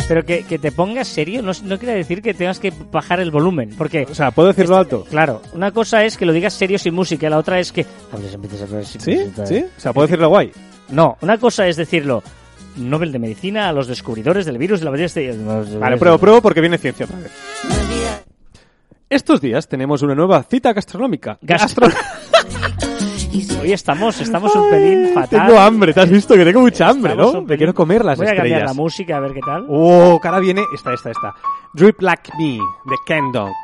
Pero 0.08 0.24
que, 0.24 0.44
que 0.44 0.58
te 0.58 0.72
pongas 0.72 1.06
serio 1.06 1.42
no, 1.42 1.52
no 1.64 1.78
quiere 1.78 1.94
decir 1.94 2.22
que 2.22 2.32
tengas 2.34 2.58
que 2.58 2.72
bajar 2.90 3.20
el 3.20 3.30
volumen. 3.30 3.74
Porque, 3.76 4.06
O 4.10 4.14
sea, 4.14 4.30
¿puedo 4.30 4.48
decirlo 4.48 4.76
alto? 4.76 5.04
claro, 5.08 5.42
una 5.52 5.70
cosa 5.70 6.02
es 6.04 6.16
que 6.16 6.24
lo 6.24 6.32
digas 6.32 6.54
serio 6.54 6.78
sin 6.78 6.94
música 6.94 7.28
la 7.28 7.36
otra 7.38 7.60
es 7.60 7.70
que... 7.72 7.84
a 8.10 8.16
hablar 8.64 8.84
sin 8.86 9.00
¿Sí? 9.02 9.14
música. 9.16 9.46
¿Sí? 9.46 9.64
O 9.76 9.80
sea, 9.80 9.92
¿puedo 9.92 10.06
decirlo 10.06 10.28
guay? 10.30 10.50
No, 10.88 11.18
una 11.20 11.36
cosa 11.36 11.66
es 11.68 11.76
decirlo 11.76 12.22
Nobel 12.76 13.12
de 13.12 13.18
Medicina 13.18 13.68
a 13.68 13.72
los 13.72 13.86
descubridores 13.86 14.46
del 14.46 14.56
virus 14.56 14.78
de 14.80 14.84
la 14.86 14.90
variedad 14.92 15.12
de... 15.14 15.78
Vale, 15.78 15.96
pruebo, 15.98 16.16
pruebo 16.18 16.40
porque 16.40 16.60
viene 16.62 16.78
ciencia 16.78 17.04
otra 17.04 17.18
vez. 17.18 17.32
Estos 19.10 19.40
días 19.40 19.68
tenemos 19.68 20.02
una 20.02 20.14
nueva 20.14 20.42
cita 20.42 20.72
gastronómica. 20.72 21.38
Gastro- 21.42 21.88
Hoy 23.60 23.72
estamos, 23.72 24.20
estamos 24.20 24.54
un 24.56 24.70
pelín 24.70 25.14
fatal. 25.14 25.46
Tengo 25.46 25.58
hambre, 25.60 25.92
¿te 25.92 26.00
has 26.00 26.10
visto? 26.10 26.34
Que 26.34 26.44
tengo 26.44 26.60
mucha 26.60 26.88
hambre, 26.88 27.12
Estamos 27.12 27.34
¿no? 27.34 27.42
Me 27.42 27.56
quiero 27.56 27.74
comer 27.74 28.04
las 28.04 28.18
Voy 28.18 28.26
a 28.26 28.30
cambiar 28.30 28.46
estrellas. 28.46 28.76
la 28.76 28.82
música 28.82 29.16
a 29.16 29.20
ver 29.20 29.32
qué 29.32 29.40
tal. 29.40 29.66
Oh, 29.68 30.18
cara 30.20 30.38
viene 30.40 30.62
esta, 30.74 30.92
esta, 30.92 31.10
esta. 31.10 31.34
Drip 31.72 32.00
Like 32.00 32.32
Me, 32.38 32.54
de 32.54 32.96
Ken 33.06 33.30
Dog. 33.32 33.54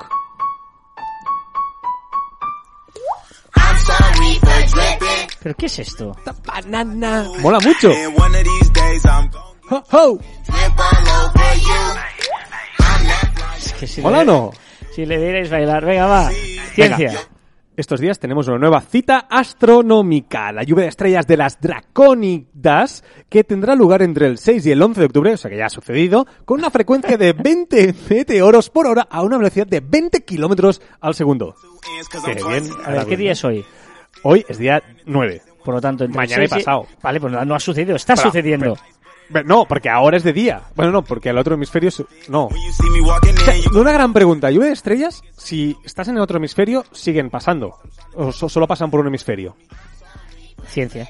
¿Pero 5.42 5.54
qué 5.56 5.66
es 5.66 5.78
esto? 5.78 6.16
Banana. 6.46 7.26
Mola 7.40 7.58
mucho. 7.60 7.90
Ho, 9.70 9.82
ho. 9.92 10.18
Es 13.56 13.72
que 13.74 13.86
si 13.86 14.00
¿Mola 14.00 14.20
o 14.20 14.24
no? 14.24 14.50
Si 14.94 15.04
le 15.04 15.18
dierais 15.18 15.50
bailar. 15.50 15.84
Venga, 15.84 16.06
va. 16.06 16.30
Ciencia. 16.74 17.12
Estos 17.76 17.98
días 17.98 18.20
tenemos 18.20 18.46
una 18.46 18.58
nueva 18.58 18.80
cita 18.80 19.26
astronómica, 19.28 20.52
la 20.52 20.62
lluvia 20.62 20.84
de 20.84 20.90
estrellas 20.90 21.26
de 21.26 21.36
las 21.36 21.60
Dracónidas, 21.60 23.02
que 23.28 23.42
tendrá 23.42 23.74
lugar 23.74 24.00
entre 24.02 24.26
el 24.28 24.38
6 24.38 24.64
y 24.66 24.70
el 24.70 24.80
11 24.80 25.00
de 25.00 25.06
octubre, 25.06 25.34
o 25.34 25.36
sea 25.36 25.50
que 25.50 25.56
ya 25.56 25.66
ha 25.66 25.70
sucedido, 25.70 26.24
con 26.44 26.60
una 26.60 26.70
frecuencia 26.70 27.16
de 27.16 27.32
20 27.32 27.94
meteoros 28.10 28.70
por 28.70 28.86
hora 28.86 29.08
a 29.10 29.22
una 29.22 29.38
velocidad 29.38 29.66
de 29.66 29.80
20 29.80 30.24
kilómetros 30.24 30.80
al 31.00 31.14
segundo. 31.16 31.56
Qué 32.24 32.34
bien. 32.34 32.64
A 32.84 32.90
ver, 32.92 33.06
¿qué 33.06 33.16
día 33.16 33.32
es 33.32 33.44
hoy? 33.44 33.64
Hoy 34.22 34.44
es 34.48 34.58
día 34.58 34.80
9. 35.06 35.42
Por 35.64 35.74
lo 35.74 35.80
tanto, 35.80 36.04
entre 36.04 36.16
Mañana 36.16 36.44
y 36.44 36.48
pasado. 36.48 36.86
Vale, 37.02 37.20
pues 37.20 37.32
no, 37.32 37.44
no 37.44 37.54
ha 37.54 37.60
sucedido. 37.60 37.96
Está 37.96 38.14
Pero- 38.14 38.28
sucediendo. 38.28 38.74
pero- 38.74 38.93
no, 39.44 39.64
porque 39.66 39.88
ahora 39.88 40.16
es 40.16 40.22
de 40.22 40.32
día. 40.32 40.62
Bueno, 40.74 40.92
no, 40.92 41.02
porque 41.02 41.30
al 41.30 41.38
otro 41.38 41.54
hemisferio... 41.54 41.88
es- 41.88 42.02
No. 42.28 42.48
Una 43.74 43.92
gran 43.92 44.12
pregunta. 44.12 44.50
Lluvia 44.50 44.68
de 44.68 44.72
estrellas, 44.74 45.22
si 45.36 45.76
estás 45.84 46.08
en 46.08 46.16
el 46.16 46.22
otro 46.22 46.36
hemisferio, 46.38 46.84
siguen 46.92 47.30
pasando. 47.30 47.78
O 48.14 48.32
so- 48.32 48.48
solo 48.48 48.66
pasan 48.66 48.90
por 48.90 49.00
un 49.00 49.06
hemisferio. 49.08 49.56
Ciencia. 50.66 51.08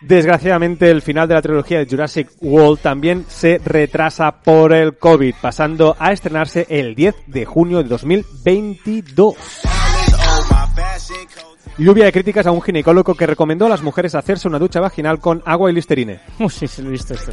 Desgraciadamente, 0.00 0.90
el 0.90 1.00
final 1.00 1.28
de 1.28 1.34
la 1.34 1.42
trilogía 1.42 1.78
de 1.78 1.86
Jurassic 1.86 2.28
World 2.40 2.80
también 2.80 3.24
se 3.28 3.60
retrasa 3.64 4.32
por 4.42 4.72
el 4.72 4.96
COVID, 4.98 5.34
pasando 5.40 5.94
a 5.98 6.10
estrenarse 6.12 6.66
el 6.70 6.94
10 6.96 7.14
de 7.28 7.44
junio 7.44 7.78
de 7.82 7.88
2022. 7.88 9.34
Lluvia 11.78 12.04
de 12.04 12.12
críticas 12.12 12.46
a 12.46 12.50
un 12.50 12.60
ginecólogo 12.60 13.14
que 13.14 13.26
recomendó 13.26 13.66
a 13.66 13.68
las 13.68 13.82
mujeres 13.82 14.14
hacerse 14.14 14.46
una 14.46 14.58
ducha 14.58 14.80
vaginal 14.80 15.18
con 15.20 15.42
agua 15.46 15.70
y 15.70 15.74
listerine. 15.74 16.20
Uh, 16.38 16.50
sí, 16.50 16.66
sí, 16.66 16.82
lo 16.82 16.88
he 16.88 16.92
visto 16.92 17.14
esto. 17.14 17.30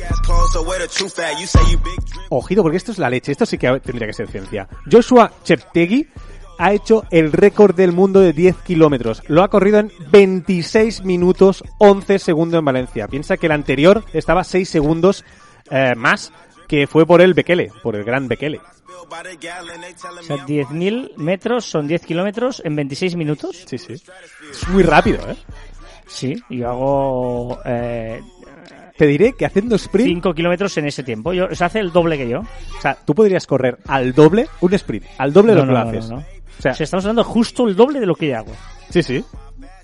Ojito, 2.30 2.62
porque 2.62 2.78
esto 2.78 2.92
es 2.92 3.00
la 3.00 3.10
leche. 3.10 3.32
Esto 3.32 3.46
sí 3.46 3.58
que 3.58 3.80
tendría 3.80 4.08
que 4.08 4.14
ser 4.14 4.28
ciencia. 4.28 4.68
Joshua 4.90 5.32
Cheptegei 5.44 6.08
ha 6.60 6.74
hecho 6.74 7.06
el 7.10 7.32
récord 7.32 7.74
del 7.74 7.92
mundo 7.92 8.20
de 8.20 8.34
10 8.34 8.58
kilómetros. 8.58 9.24
Lo 9.28 9.42
ha 9.42 9.48
corrido 9.48 9.80
en 9.80 9.92
26 10.12 11.04
minutos 11.06 11.64
11 11.80 12.20
segundos 12.20 12.60
en 12.60 12.66
Valencia. 12.66 13.08
Piensa 13.08 13.38
que 13.38 13.48
el 13.48 13.54
anterior 13.54 14.04
estaba 14.14 14.44
6 14.44 14.70
segundos 14.70 15.26
eh, 15.72 15.96
más, 15.96 16.32
que 16.68 16.86
fue 16.86 17.08
por 17.08 17.22
el 17.22 17.34
Bekele, 17.34 17.72
por 17.82 17.96
el 17.96 18.04
gran 18.04 18.28
Bekele. 18.28 18.62
O 19.10 20.24
sea, 20.24 20.36
me 20.36 20.36
I'm 20.36 20.46
10.000 20.48 21.16
metros 21.18 21.66
son 21.66 21.88
10 21.88 22.06
kilómetros 22.06 22.62
en 22.64 22.76
26 22.76 23.16
minutos. 23.16 23.64
Sí, 23.68 23.78
sí. 23.78 23.94
Es 23.94 24.68
muy 24.70 24.84
rápido, 24.84 25.20
¿eh? 25.30 25.36
Sí, 26.08 26.42
yo 26.50 26.70
hago 26.70 27.60
eh, 27.66 28.22
Te 28.98 29.06
diré 29.08 29.34
que 29.34 29.46
haciendo 29.46 29.76
sprint, 29.76 30.10
5 30.10 30.34
kilómetros 30.34 30.78
en 30.78 30.88
ese 30.88 31.04
tiempo. 31.04 31.34
Yo, 31.34 31.54
se 31.54 31.64
hace 31.66 31.80
el 31.80 31.92
doble 31.92 32.18
que 32.18 32.28
yo. 32.30 32.40
o 32.42 32.82
sea, 32.82 32.96
tú 32.96 33.14
podrías 33.16 33.46
correr 33.48 33.78
al 33.88 34.14
doble, 34.14 34.48
un 34.62 34.74
sprint, 34.74 35.06
al 35.18 35.34
doble 35.34 35.54
de 35.54 35.60
No, 35.60 35.66
lo 35.66 35.68
que 35.68 35.74
no, 35.74 35.80
lo 35.80 35.84
no, 35.86 35.90
haces. 35.98 36.10
no. 36.12 36.18
O 36.18 36.62
sea, 36.62 36.72
O 36.72 36.76
sea, 36.76 36.84
estamos 36.84 37.06
hablando 37.06 37.24
justo 37.24 37.68
el 37.68 37.76
doble 37.76 38.00
de 38.00 38.06
lo 38.06 38.16
que 38.16 38.28
yo 38.30 38.38
hago. 38.38 38.52
sí, 38.90 39.02
sí. 39.04 39.24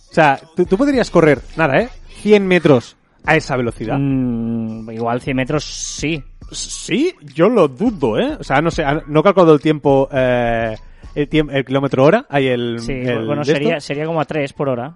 O 0.09 0.13
sea, 0.15 0.39
tú, 0.55 0.65
tú 0.65 0.77
podrías 0.77 1.11
correr, 1.11 1.41
nada, 1.57 1.77
¿eh? 1.81 1.89
100 2.21 2.47
metros 2.47 2.95
a 3.25 3.35
esa 3.35 3.57
velocidad. 3.57 3.97
Mm, 3.99 4.89
igual 4.91 5.19
100 5.21 5.35
metros 5.35 5.65
sí. 5.65 6.23
Sí, 6.51 7.15
yo 7.33 7.49
lo 7.49 7.67
dudo, 7.67 8.19
¿eh? 8.19 8.37
O 8.39 8.43
sea, 8.43 8.61
no 8.61 8.71
sé, 8.71 8.83
no 9.07 9.19
he 9.19 9.23
calculado 9.23 9.53
el 9.53 9.61
tiempo, 9.61 10.07
eh, 10.11 10.75
el, 11.15 11.27
tiempo, 11.27 11.51
el 11.53 11.65
kilómetro 11.65 12.03
hora, 12.03 12.25
hay 12.29 12.47
el... 12.47 12.79
Sí, 12.79 12.93
el 12.93 13.25
bueno, 13.25 13.43
sería, 13.43 13.77
esto. 13.77 13.87
sería 13.87 14.05
como 14.05 14.21
a 14.21 14.25
3 14.25 14.53
por 14.53 14.69
hora. 14.69 14.95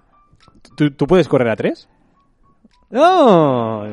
¿Tú, 0.76 0.90
tú 0.92 1.06
puedes 1.06 1.26
correr 1.28 1.48
a 1.48 1.56
tres? 1.56 1.88
No, 2.90 3.86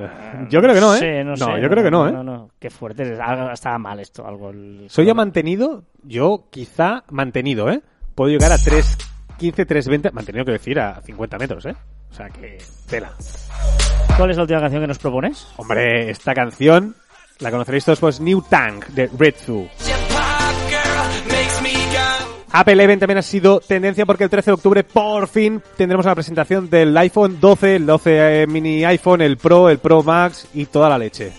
yo 0.50 0.60
creo 0.62 0.74
que 0.74 0.82
no, 0.82 0.96
¿eh? 0.96 1.00
Sí, 1.00 1.24
no, 1.24 1.38
sé. 1.38 1.46
yo 1.62 1.70
creo 1.70 1.84
que 1.84 1.92
no, 1.92 2.08
¿eh? 2.08 2.12
No, 2.12 2.24
no, 2.24 2.50
qué 2.60 2.70
fuerte. 2.72 3.04
Algo- 3.22 3.52
Estaba 3.52 3.78
mal 3.78 4.00
esto. 4.00 4.26
Algo. 4.26 4.50
el- 4.50 4.88
Soy 4.90 5.06
ya 5.06 5.14
mantenido, 5.14 5.84
yo 6.04 6.48
quizá 6.50 7.04
mantenido, 7.12 7.70
¿eh? 7.70 7.82
Puedo 8.16 8.32
llegar 8.32 8.52
a 8.52 8.58
3, 8.58 8.98
15, 9.38 9.66
3, 9.68 9.88
20, 9.88 10.12
mantenido 10.12 10.46
que 10.46 10.52
decir 10.54 10.80
a 10.80 11.00
50 11.02 11.38
metros, 11.38 11.66
¿eh? 11.68 11.76
O 12.10 12.14
sea 12.14 12.30
que, 12.30 12.58
tela. 12.90 13.12
¿Cuál 14.18 14.32
es 14.32 14.38
la 14.38 14.44
última 14.44 14.62
canción 14.62 14.82
que 14.82 14.88
nos 14.88 14.98
propones? 14.98 15.48
Hombre, 15.58 16.10
esta 16.10 16.34
canción 16.34 16.96
la 17.40 17.52
conoceréis 17.52 17.86
todos, 17.86 18.00
pues 18.00 18.20
New 18.20 18.44
Tank 18.50 18.88
de 18.88 19.10
Red. 19.18 19.36
Apple 22.52 22.84
Event 22.84 23.00
también 23.02 23.18
ha 23.20 23.22
sido 23.22 23.60
tendencia 23.60 24.06
porque 24.06 24.24
el 24.24 24.30
13 24.30 24.52
de 24.52 24.56
octubre 24.56 24.84
por 24.84 25.28
fin 25.28 25.62
tendremos 25.76 26.06
la 26.06 26.16
presentación 26.16 26.70
del 26.70 26.98
iPhone 26.98 27.40
12, 27.40 27.76
el 27.76 27.86
12 27.86 28.44
eh, 28.44 28.48
mini 28.48 28.84
iPhone, 28.86 29.22
el 29.22 29.38
Pro, 29.38 29.70
el 29.70 29.80
Pro 29.80 30.02
Max 30.02 30.48
y 30.54 30.66
toda 30.66 30.90
la 30.90 30.98
leche. 30.98 31.34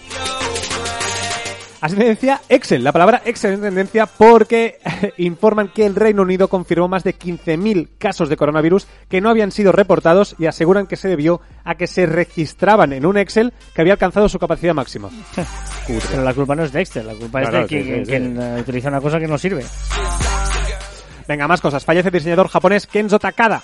Tendencia 1.81 2.41
Excel, 2.49 2.83
la 2.83 2.93
palabra 2.93 3.23
Excel 3.25 3.55
es 3.55 3.61
tendencia 3.61 4.07
porque 4.07 4.79
informan 5.17 5.69
que 5.69 5.87
el 5.87 5.95
Reino 5.95 6.23
Unido 6.23 6.49
confirmó 6.49 6.89
más 6.89 7.05
de 7.05 7.17
15.000 7.17 7.89
casos 7.99 8.29
de 8.29 8.37
coronavirus 8.37 8.87
que 9.09 9.21
no 9.21 9.31
habían 9.31 9.53
sido 9.53 9.73
reportados 9.73 10.35
y 10.39 10.47
aseguran 10.47 10.87
que 10.87 10.97
se 10.97 11.09
debió 11.09 11.41
a 11.65 11.77
que 11.77 11.87
se 11.87 12.07
registraban 12.07 12.93
en 12.93 13.07
un 13.07 13.17
Excel 13.17 13.53
que 13.75 13.81
había 13.81 13.95
alcanzado 13.95 14.29
su 14.29 14.39
capacidad 14.39 14.75
máxima. 14.75 15.09
Pero 15.87 16.23
la 16.23 16.35
culpa 16.35 16.55
no 16.55 16.65
es 16.65 16.73
de 16.73 16.81
Excel, 16.81 17.07
la 17.07 17.15
culpa 17.15 17.43
es 17.43 17.53
de 17.53 17.63
sí, 17.63 17.69
quien, 17.69 17.85
sí, 17.85 18.05
sí. 18.05 18.11
quien, 18.11 18.43
eh, 18.43 18.61
utiliza 18.61 18.89
una 18.89 19.01
cosa 19.01 19.19
que 19.19 19.29
no 19.29 19.39
sirve. 19.39 19.65
Venga, 21.27 21.47
más 21.47 21.61
cosas. 21.61 21.85
Fallece 21.85 22.09
el 22.09 22.15
diseñador 22.15 22.49
japonés 22.49 22.87
Kenzo 22.87 23.19
Takada. 23.19 23.63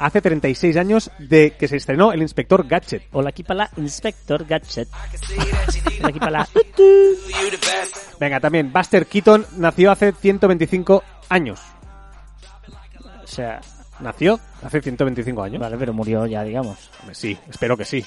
Hace 0.00 0.22
36 0.22 0.76
años 0.76 1.10
de 1.18 1.52
que 1.52 1.68
se 1.68 1.76
estrenó 1.76 2.12
el 2.12 2.22
Inspector 2.22 2.66
Gadget. 2.66 3.02
Hola, 3.12 3.28
aquí 3.28 3.42
para 3.42 3.64
la 3.64 3.70
Inspector 3.76 4.46
Gadget. 4.46 4.88
Hola, 6.00 6.08
aquí 6.08 6.18
para 6.18 6.30
la... 6.30 6.48
Venga, 8.18 8.40
también 8.40 8.72
Buster 8.72 9.06
Keaton 9.06 9.46
nació 9.58 9.92
hace 9.92 10.12
125 10.12 11.04
años. 11.28 11.60
O 13.22 13.26
sea, 13.26 13.60
Nació 14.00 14.40
hace 14.62 14.80
125 14.80 15.42
años. 15.42 15.60
vale, 15.60 15.76
pero 15.76 15.92
murió 15.92 16.26
ya, 16.26 16.42
digamos. 16.42 16.90
Sí, 17.12 17.38
espero 17.48 17.76
que 17.76 17.84
sí. 17.84 18.04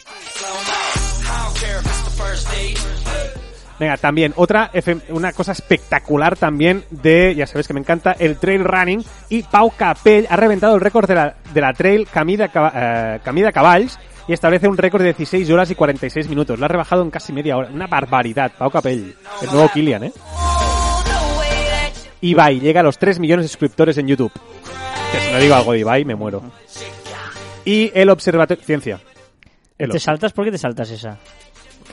Venga, 3.79 3.97
también 3.97 4.33
otra 4.35 4.71
una 5.09 5.33
cosa 5.33 5.51
espectacular 5.51 6.37
también 6.37 6.83
de, 6.91 7.33
ya 7.35 7.47
sabes 7.47 7.67
que 7.67 7.73
me 7.73 7.79
encanta, 7.79 8.15
el 8.17 8.37
trail 8.37 8.63
running 8.63 9.03
y 9.29 9.43
Pau 9.43 9.71
Capell 9.75 10.27
ha 10.29 10.35
reventado 10.35 10.75
el 10.75 10.81
récord 10.81 11.07
de 11.07 11.15
la, 11.15 11.35
de 11.53 11.61
la 11.61 11.73
trail 11.73 12.07
Camida, 12.07 12.51
eh, 12.53 13.19
Camida 13.23 13.51
Cavalls 13.51 13.97
y 14.27 14.33
establece 14.33 14.67
un 14.67 14.77
récord 14.77 15.01
de 15.01 15.13
16 15.13 15.49
horas 15.49 15.69
y 15.71 15.75
46 15.75 16.29
minutos. 16.29 16.57
Lo 16.57 16.65
ha 16.65 16.69
rebajado 16.69 17.01
en 17.01 17.11
casi 17.11 17.33
media 17.33 17.57
hora. 17.57 17.69
Una 17.69 17.87
barbaridad, 17.87 18.51
Pau 18.57 18.71
Capell. 18.71 19.15
El 19.41 19.51
nuevo 19.51 19.69
Kilian, 19.69 20.05
¿eh? 20.05 20.13
Ibai 22.21 22.59
llega 22.59 22.79
a 22.79 22.83
los 22.83 22.97
3 22.97 23.19
millones 23.19 23.45
de 23.45 23.49
suscriptores 23.49 23.97
en 23.97 24.07
YouTube. 24.07 24.31
Que 25.11 25.19
si 25.19 25.31
no 25.31 25.39
digo 25.39 25.55
algo 25.55 25.73
de 25.73 25.79
Ibai, 25.79 26.05
me 26.05 26.15
muero. 26.15 26.41
Y 27.65 27.91
el 27.93 28.09
observatorio... 28.09 28.63
Ciencia. 28.63 28.99
El 29.77 29.89
¿Te 29.89 29.99
saltas? 29.99 30.31
¿Por 30.31 30.45
qué 30.45 30.51
te 30.51 30.57
saltas 30.57 30.89
esa? 30.89 31.17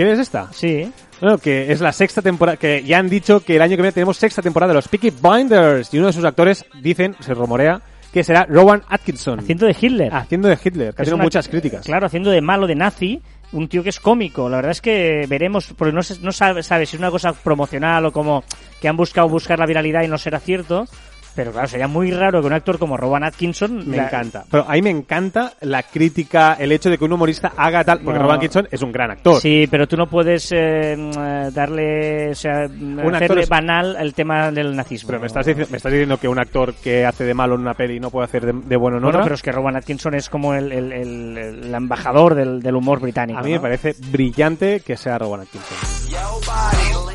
¿Qué 0.05 0.13
es 0.13 0.19
esta? 0.19 0.49
Sí. 0.53 0.91
Bueno, 1.21 1.37
que 1.37 1.71
es 1.71 1.81
la 1.83 1.93
sexta 1.93 2.23
temporada, 2.23 2.57
que 2.57 2.83
ya 2.83 2.99
han 2.99 3.09
dicho 3.11 3.41
que 3.41 3.57
el 3.57 3.63
año 3.63 3.73
que 3.77 3.83
viene 3.83 3.93
tenemos 3.93 4.17
sexta 4.17 4.41
temporada 4.41 4.71
de 4.73 4.77
los 4.77 4.89
Peaky 4.89 5.11
Blinders 5.11 5.93
y 5.93 5.99
uno 5.99 6.07
de 6.07 6.13
sus 6.15 6.25
actores, 6.25 6.65
dicen, 6.81 7.15
se 7.21 7.35
rumorea, 7.35 7.83
que 8.11 8.25
será 8.25 8.47
Rowan 8.49 8.83
Atkinson. 8.89 9.41
Haciendo 9.41 9.67
de 9.67 9.77
Hitler. 9.79 10.15
Haciendo 10.15 10.49
de 10.49 10.55
Hitler, 10.63 10.95
que 10.95 11.03
ha 11.03 11.05
tenido 11.05 11.17
una- 11.17 11.25
muchas 11.25 11.49
críticas. 11.49 11.85
Claro, 11.85 12.07
haciendo 12.07 12.31
de 12.31 12.41
malo, 12.41 12.67
de 12.67 12.75
nazi, 12.77 13.21
un 13.53 13.69
tío 13.69 13.83
que 13.83 13.91
es 13.91 14.01
cómico. 14.01 14.49
La 14.49 14.57
verdad 14.57 14.71
es 14.73 14.81
que 14.81 15.27
veremos, 15.29 15.75
porque 15.77 15.93
no, 15.93 16.03
se, 16.03 16.19
no 16.21 16.33
sabe, 16.33 16.63
sabe 16.63 16.87
si 16.87 16.97
es 16.97 17.01
una 17.01 17.11
cosa 17.11 17.35
promocional 17.35 18.07
o 18.07 18.13
como 18.13 18.43
que 18.81 18.89
han 18.89 18.97
buscado 18.97 19.29
buscar 19.29 19.59
la 19.59 19.67
viralidad 19.67 20.03
y 20.03 20.09
no 20.09 20.17
será 20.17 20.41
cierto. 20.41 20.87
Pero 21.35 21.53
claro, 21.53 21.69
sería 21.69 21.87
muy 21.89 22.11
raro 22.11 22.41
que 22.41 22.47
un 22.49 22.53
actor 22.53 22.79
como 22.79 22.97
Rowan 22.97 23.23
Atkinson... 23.25 23.89
Me 23.89 23.97
la- 23.97 24.07
encanta. 24.07 24.45
Pero 24.51 24.65
a 24.69 24.73
mí 24.73 24.83
me 24.83 24.91
encanta 24.91 25.53
la 25.61 25.83
crítica, 25.85 26.55
el 26.59 26.73
hecho 26.73 26.91
de 26.91 26.99
que 26.99 27.05
un 27.05 27.13
humorista 27.13 27.53
haga 27.57 27.85
tal, 27.85 28.01
porque 28.01 28.19
No. 28.19 28.25
Rowan 28.25 28.37
Atkinson 28.37 28.69
es 28.71 28.83
un 28.83 28.91
gran 28.93 29.11
actor. 29.13 29.41
Sí, 29.41 29.67
pero 29.71 29.87
tú 29.87 29.97
no 29.97 30.07
puedes 30.09 30.51
eh, 30.53 30.97
mm, 30.97 31.55
darle, 31.55 32.31
o 32.31 32.35
sea, 32.35 32.67
mm, 32.69 32.99
actor 32.99 33.15
hacerle 33.15 33.43
es- 33.43 33.49
banal 33.49 33.97
el 33.99 34.13
tema 34.15 34.51
del 34.51 34.75
nazismo. 34.75 35.07
Pero 35.09 35.21
me 35.21 35.27
estás, 35.29 35.47
dici- 35.47 35.69
me 35.71 35.77
estás 35.77 35.93
diciendo 35.93 36.19
que 36.19 36.29
un 36.29 36.39
actor 36.39 36.75
que 36.75 37.07
hace 37.07 37.25
de 37.25 37.35
malo 37.35 37.55
en 37.55 37.61
una 37.63 37.75
peli 37.75 38.01
no 38.01 38.11
puede 38.11 38.25
hacer 38.25 38.45
de, 38.47 38.53
de 38.53 38.77
bueno 38.77 38.97
en 38.99 39.03
Bueno, 39.05 39.19
otra. 39.19 39.23
pero 39.23 39.35
es 39.37 39.43
que 39.43 39.53
Rowan 39.53 39.77
Atkinson 39.77 40.15
es 40.15 40.29
como 40.29 40.55
el, 40.55 40.73
el- 40.73 40.93
el- 40.93 41.39
el 41.39 41.75
embajador 41.75 42.35
del, 42.35 42.61
del 42.61 42.75
humor 42.75 43.01
británico. 43.01 43.39
A 43.39 43.43
mí 43.43 43.53
me 43.53 43.61
parece 43.61 43.95
brillante 44.11 44.81
que 44.81 44.97
sea 44.97 45.17
Rowan 45.19 45.41
Atkinson. 45.43 45.77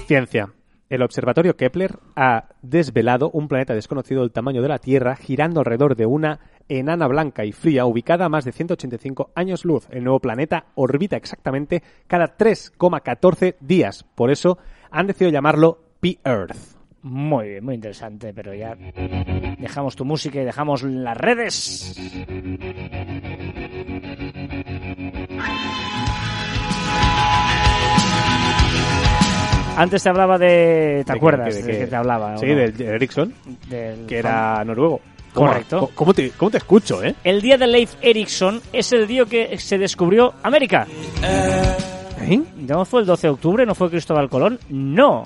Ciencia. 0.07 0.47
El 0.87 1.01
observatorio 1.01 1.57
Kepler 1.57 1.97
ha 2.15 2.49
desvelado 2.61 3.31
un 3.31 3.47
planeta 3.47 3.73
desconocido 3.73 4.21
del 4.21 4.31
tamaño 4.31 4.61
de 4.61 4.67
la 4.67 4.77
Tierra 4.77 5.15
girando 5.15 5.59
alrededor 5.59 5.95
de 5.95 6.05
una 6.05 6.39
enana 6.69 7.07
blanca 7.07 7.43
y 7.43 7.51
fría 7.53 7.85
ubicada 7.85 8.25
a 8.25 8.29
más 8.29 8.45
de 8.45 8.51
185 8.51 9.31
años 9.33 9.65
luz. 9.65 9.87
El 9.89 10.03
nuevo 10.03 10.19
planeta 10.19 10.67
orbita 10.75 11.17
exactamente 11.17 11.81
cada 12.05 12.37
3,14 12.37 13.55
días. 13.61 14.03
Por 14.15 14.29
eso 14.29 14.59
han 14.91 15.07
decidido 15.07 15.31
llamarlo 15.31 15.79
P-Earth. 16.01 16.75
Muy 17.01 17.49
bien, 17.49 17.65
muy 17.65 17.75
interesante, 17.75 18.33
pero 18.33 18.53
ya 18.53 18.75
dejamos 18.75 19.95
tu 19.95 20.05
música 20.05 20.41
y 20.41 20.45
dejamos 20.45 20.83
las 20.83 21.17
redes. 21.17 21.95
Antes 29.77 30.03
te 30.03 30.09
hablaba 30.09 30.37
de... 30.37 31.03
¿Te 31.05 31.11
¿De 31.11 31.17
acuerdas 31.17 31.55
qué- 31.55 31.61
de, 31.63 31.71
de 31.73 31.79
que 31.79 31.87
te 31.87 31.95
hablaba? 31.95 32.37
Sí, 32.37 32.45
no? 32.47 32.55
del 32.55 32.81
Ericsson, 32.81 33.33
Del 33.69 34.05
que 34.05 34.17
era 34.17 34.63
noruego. 34.63 35.01
Correcto. 35.33 35.79
¿Cómo, 35.81 35.91
cómo 35.95 36.13
te, 36.13 36.29
cómo 36.31 36.51
te 36.51 36.57
escucho, 36.59 37.03
eh? 37.03 37.13
El 37.23 37.41
día 37.41 37.57
de 37.57 37.67
Leif 37.67 37.95
Erikson 38.01 38.61
es 38.71 38.93
el 38.93 39.05
día 39.05 39.25
que 39.25 39.57
se 39.57 39.77
descubrió 39.77 40.33
América. 40.43 40.87
¿Eh? 42.21 42.41
¿No 42.57 42.85
fue 42.85 43.01
el 43.01 43.05
12 43.05 43.27
de 43.27 43.33
octubre? 43.33 43.65
¿No 43.65 43.75
fue 43.75 43.89
Cristóbal 43.89 44.29
Colón? 44.29 44.59
No. 44.69 45.23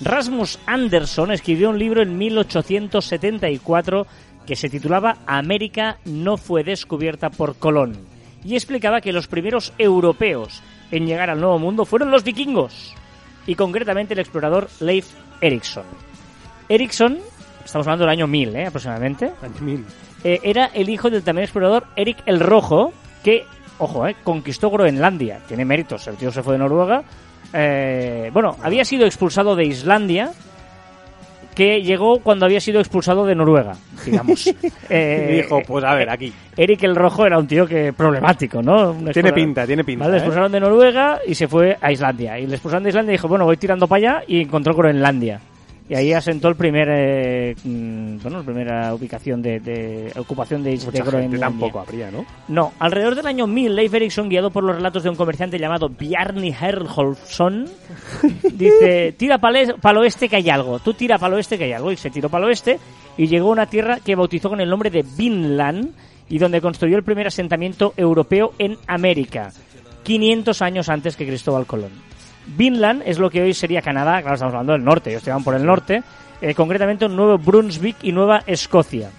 Rasmus 0.00 0.58
Anderson 0.66 1.30
escribió 1.30 1.70
un 1.70 1.78
libro 1.78 2.02
en 2.02 2.18
1874 2.18 4.06
que 4.44 4.56
se 4.56 4.68
titulaba 4.68 5.18
América 5.26 5.98
no 6.04 6.36
fue 6.36 6.64
descubierta 6.64 7.30
por 7.30 7.54
Colón 7.56 7.96
y 8.44 8.56
explicaba 8.56 9.00
que 9.00 9.12
los 9.12 9.26
primeros 9.28 9.72
europeos 9.78 10.62
en 10.90 11.06
llegar 11.06 11.30
al 11.30 11.40
Nuevo 11.40 11.58
Mundo 11.60 11.84
fueron 11.86 12.10
los 12.10 12.24
vikingos 12.24 12.92
y 13.46 13.54
concretamente 13.54 14.14
el 14.14 14.20
explorador 14.20 14.68
Leif 14.80 15.06
Erikson. 15.40 15.84
Erikson, 16.68 17.18
estamos 17.64 17.86
hablando 17.86 18.04
del 18.04 18.12
año 18.12 18.26
1000 18.26 18.56
¿eh? 18.56 18.66
aproximadamente, 18.66 19.32
Año 19.42 19.84
eh, 20.24 20.40
era 20.42 20.70
el 20.72 20.88
hijo 20.88 21.10
del 21.10 21.22
también 21.22 21.44
explorador 21.44 21.84
Eric 21.96 22.22
el 22.24 22.40
Rojo, 22.40 22.92
que, 23.22 23.44
ojo, 23.78 24.06
eh, 24.06 24.16
conquistó 24.24 24.70
Groenlandia. 24.70 25.40
Tiene 25.46 25.66
méritos, 25.66 26.06
el 26.06 26.16
tío 26.16 26.32
se 26.32 26.42
fue 26.42 26.54
de 26.54 26.60
Noruega. 26.60 27.04
Eh, 27.52 28.30
bueno, 28.32 28.56
había 28.62 28.86
sido 28.86 29.04
expulsado 29.04 29.54
de 29.54 29.66
Islandia, 29.66 30.32
que 31.54 31.82
llegó 31.82 32.18
cuando 32.20 32.46
había 32.46 32.60
sido 32.60 32.80
expulsado 32.80 33.24
de 33.26 33.34
Noruega, 33.34 33.76
digamos. 34.04 34.52
Eh, 34.90 35.28
Y 35.30 35.36
dijo, 35.36 35.62
pues 35.66 35.82
a 35.84 35.94
ver, 35.94 36.10
aquí. 36.10 36.32
Eric 36.56 36.82
el 36.82 36.94
Rojo 36.94 37.26
era 37.26 37.38
un 37.38 37.46
tío 37.46 37.66
que 37.66 37.92
problemático, 37.92 38.60
¿no? 38.62 38.92
Tiene 39.12 39.32
pinta, 39.32 39.66
tiene 39.66 39.82
pinta. 39.82 40.04
Vale, 40.04 40.12
le 40.12 40.18
¿eh? 40.18 40.20
expulsaron 40.20 40.52
de 40.52 40.60
Noruega 40.60 41.20
y 41.26 41.34
se 41.34 41.48
fue 41.48 41.76
a 41.80 41.90
Islandia. 41.90 42.38
Y 42.38 42.46
le 42.46 42.54
expulsaron 42.54 42.82
de 42.84 42.90
Islandia 42.90 43.12
y 43.12 43.16
dijo, 43.16 43.28
bueno, 43.28 43.44
voy 43.46 43.56
tirando 43.56 43.88
para 43.88 43.98
allá 44.18 44.24
y 44.26 44.42
encontró 44.42 44.74
Groenlandia. 44.74 45.40
Y 45.86 45.94
ahí 45.94 46.14
asentó 46.14 46.48
el 46.48 46.56
primer, 46.56 46.88
eh, 46.90 47.54
mm, 47.62 48.18
bueno, 48.22 48.38
la 48.38 48.42
primera 48.42 48.94
ubicación 48.94 49.42
de, 49.42 49.60
de 49.60 50.12
ocupación 50.16 50.62
de, 50.62 50.70
de 50.70 50.76
Mucha 50.76 50.90
gente 50.92 51.10
Groenlandia. 51.10 51.40
tampoco 51.40 51.78
habría, 51.80 52.10
¿no? 52.10 52.24
No, 52.48 52.72
alrededor 52.78 53.14
del 53.14 53.26
año 53.26 53.46
1000, 53.46 53.76
Leif 53.76 53.92
Erikson, 53.92 54.30
guiado 54.30 54.50
por 54.50 54.64
los 54.64 54.76
relatos 54.76 55.02
de 55.02 55.10
un 55.10 55.16
comerciante 55.16 55.58
llamado 55.58 55.90
Bjarni 55.90 56.54
Herjolfsson, 56.58 57.66
dice, 58.54 59.12
tira 59.18 59.36
para 59.36 59.60
el 59.60 59.98
oeste 59.98 60.30
que 60.30 60.36
hay 60.36 60.48
algo, 60.48 60.78
tú 60.78 60.94
tira 60.94 61.18
para 61.18 61.34
el 61.34 61.34
oeste 61.34 61.58
que 61.58 61.64
hay 61.64 61.72
algo, 61.72 61.92
y 61.92 61.96
se 61.98 62.08
tiró 62.10 62.30
para 62.30 62.44
el 62.44 62.48
oeste 62.48 62.78
y 63.18 63.26
llegó 63.26 63.48
a 63.48 63.52
una 63.52 63.66
tierra 63.66 64.00
que 64.00 64.14
bautizó 64.16 64.48
con 64.48 64.62
el 64.62 64.70
nombre 64.70 64.88
de 64.88 65.04
Vinland 65.18 65.90
y 66.30 66.38
donde 66.38 66.62
construyó 66.62 66.96
el 66.96 67.04
primer 67.04 67.26
asentamiento 67.26 67.92
europeo 67.98 68.54
en 68.58 68.78
América, 68.86 69.52
500 70.02 70.62
años 70.62 70.88
antes 70.88 71.14
que 71.14 71.26
Cristóbal 71.26 71.66
Colón. 71.66 71.90
Vinland 72.46 73.02
es 73.06 73.18
lo 73.18 73.30
que 73.30 73.42
hoy 73.42 73.54
sería 73.54 73.82
Canadá, 73.82 74.20
claro, 74.20 74.34
estamos 74.34 74.54
hablando 74.54 74.72
del 74.72 74.84
norte, 74.84 75.10
ellos 75.10 75.22
estaban 75.22 75.44
por 75.44 75.54
el 75.54 75.64
norte, 75.64 76.02
eh, 76.40 76.54
concretamente 76.54 77.08
Nuevo 77.08 77.38
Brunswick 77.38 77.96
y 78.02 78.12
Nueva 78.12 78.42
Escocia. 78.46 79.10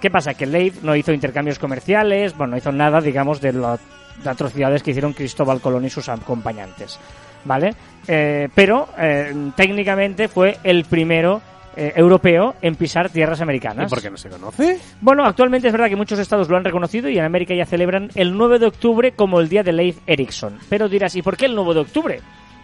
¿Qué 0.00 0.10
pasa? 0.10 0.34
Que 0.34 0.46
Leif 0.46 0.82
no 0.82 0.96
hizo 0.96 1.12
intercambios 1.12 1.58
comerciales, 1.58 2.36
bueno, 2.36 2.52
no 2.52 2.56
hizo 2.56 2.72
nada, 2.72 3.00
digamos, 3.00 3.40
de 3.40 3.52
las 3.52 3.80
atrocidades 4.24 4.82
que 4.82 4.90
hicieron 4.90 5.12
Cristóbal 5.12 5.60
Colón 5.60 5.84
y 5.84 5.90
sus 5.90 6.08
acompañantes, 6.08 6.98
¿vale? 7.44 7.74
Eh, 8.06 8.48
pero 8.54 8.88
eh, 8.98 9.34
técnicamente 9.56 10.28
fue 10.28 10.58
el 10.64 10.84
primero 10.84 11.42
eh, 11.76 11.92
europeo 11.96 12.54
en 12.60 12.74
pisar 12.74 13.08
tierras 13.08 13.40
¿Y 13.40 13.42
americanas. 13.42 13.88
por 13.88 14.02
qué 14.02 14.10
no 14.10 14.16
se 14.16 14.28
conoce? 14.28 14.78
Bueno, 15.00 15.24
actualmente 15.24 15.68
es 15.68 15.72
verdad 15.72 15.88
que 15.88 15.96
muchos 15.96 16.18
estados 16.18 16.48
lo 16.48 16.56
han 16.56 16.64
reconocido 16.64 17.08
y 17.08 17.18
en 17.18 17.24
América 17.24 17.54
ya 17.54 17.64
celebran 17.64 18.10
el 18.14 18.36
9 18.36 18.58
de 18.58 18.66
octubre 18.66 19.12
como 19.12 19.40
el 19.40 19.48
día 19.48 19.62
de 19.62 19.72
Leif 19.72 19.98
Erikson. 20.06 20.58
Pero 20.68 20.88
dirás, 20.88 21.16
¿y 21.16 21.22
por 21.22 21.36
qué 21.36 21.46
el 21.46 21.54
9 21.54 21.74
de 21.74 21.80
octubre? 21.80 22.20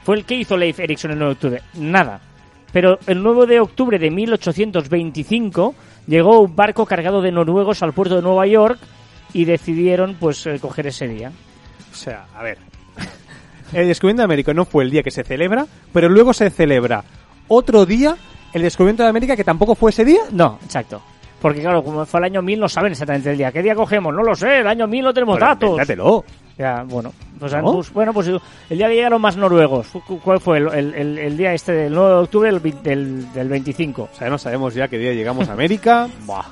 ¿Fue 0.09 0.17
el 0.17 0.25
que 0.25 0.37
hizo 0.37 0.57
Leif 0.57 0.81
Erikson 0.81 1.11
el 1.11 1.19
9 1.19 1.29
de 1.29 1.35
octubre? 1.35 1.63
Nada. 1.75 2.19
Pero 2.73 2.99
el 3.07 3.23
9 3.23 3.47
de 3.47 3.61
octubre 3.61 3.99
de 3.99 4.11
1825 4.11 5.75
llegó 6.07 6.41
un 6.41 6.57
barco 6.57 6.87
cargado 6.87 7.21
de 7.21 7.31
noruegos 7.31 7.83
al 7.83 7.93
puerto 7.93 8.17
de 8.17 8.23
Nueva 8.23 8.47
York 8.47 8.79
y 9.35 9.45
decidieron 9.45 10.17
pues 10.19 10.47
eh, 10.47 10.59
coger 10.63 10.87
ese 10.87 11.09
día. 11.09 11.31
O 11.93 11.95
sea, 11.95 12.25
a 12.35 12.43
ver. 12.43 12.57
El 13.75 13.87
descubrimiento 13.87 14.23
de 14.23 14.25
América 14.25 14.55
no 14.55 14.65
fue 14.65 14.85
el 14.85 14.91
día 14.91 15.03
que 15.03 15.11
se 15.11 15.25
celebra, 15.25 15.67
pero 15.93 16.09
luego 16.09 16.33
se 16.33 16.49
celebra 16.49 17.05
otro 17.49 17.85
día 17.85 18.17
el 18.55 18.63
descubrimiento 18.63 19.03
de 19.03 19.11
América 19.11 19.37
que 19.37 19.45
tampoco 19.45 19.75
fue 19.75 19.91
ese 19.91 20.07
día. 20.07 20.23
No, 20.33 20.59
exacto. 20.65 21.03
Porque 21.39 21.61
claro, 21.61 21.85
como 21.85 22.07
fue 22.07 22.21
el 22.21 22.25
año 22.25 22.41
1000 22.41 22.61
no 22.61 22.69
saben 22.71 22.93
exactamente 22.93 23.31
el 23.31 23.37
día. 23.37 23.53
¿Qué 23.53 23.63
día 23.63 23.75
cogemos? 23.75 24.15
No 24.15 24.23
lo 24.23 24.35
sé, 24.35 24.61
el 24.61 24.69
año 24.69 24.87
1000 24.87 25.05
no 25.05 25.13
tenemos 25.13 25.39
Pues 25.39 25.47
datos. 25.51 25.69
invéntatelo. 25.69 26.25
Ya, 26.59 26.83
bueno. 26.83 27.13
Pues, 27.39 27.53
¿No? 27.53 27.81
bueno, 27.95 28.13
pues 28.13 28.27
el 28.27 28.41
día 28.79 28.89
que 28.89 28.95
llegaron 28.97 29.21
más 29.23 29.37
noruegos. 29.37 29.87
¿Cuál 30.25 30.41
fue? 30.41 30.59
El, 30.59 30.69
el- 30.75 30.95
el- 30.95 31.19
el 31.19 31.37
día 31.37 31.53
este 31.55 31.71
del 31.73 31.95
9 31.95 32.09
de 32.11 32.17
octubre 32.21 32.59
vi- 32.59 32.75
del, 32.83 33.33
del 33.33 33.49
25. 33.49 34.09
O 34.13 34.17
sea, 34.17 34.29
no 34.29 34.39
sabemos 34.39 34.75
ya 34.75 34.89
qué 34.89 34.99
día 34.99 35.13
llegamos 35.13 35.49
a 35.49 35.53
América. 35.53 36.09
Buah. 36.27 36.43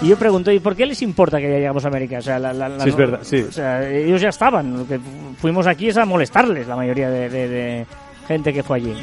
Y 0.00 0.08
yo 0.08 0.16
pregunto, 0.16 0.50
¿y 0.52 0.58
por 0.60 0.74
qué 0.74 0.86
les 0.86 1.02
importa 1.02 1.38
que 1.38 1.50
ya 1.50 1.56
llegamos 1.58 1.84
a 1.84 1.88
América? 1.88 2.18
O 2.18 2.22
sea, 2.22 2.38
la- 2.38 2.52
la- 2.54 2.68
la- 2.70 2.82
Sí, 2.84 2.88
es 2.88 2.96
verdad, 2.96 3.18
sí. 3.22 3.44
O 3.46 3.52
sea, 3.52 3.86
ellos 3.86 4.20
ya 4.22 4.30
estaban. 4.30 4.74
Lo 4.78 4.86
que 4.86 4.98
fu- 4.98 5.34
fuimos 5.38 5.66
aquí 5.66 5.88
es 5.88 5.96
a 5.98 6.06
molestarles, 6.06 6.66
la 6.66 6.76
mayoría 6.76 7.10
de, 7.10 7.28
de- 7.28 7.48
de 7.48 7.86
gente 8.26 8.52
que 8.54 8.62
fue 8.62 8.78
allí. 8.78 8.94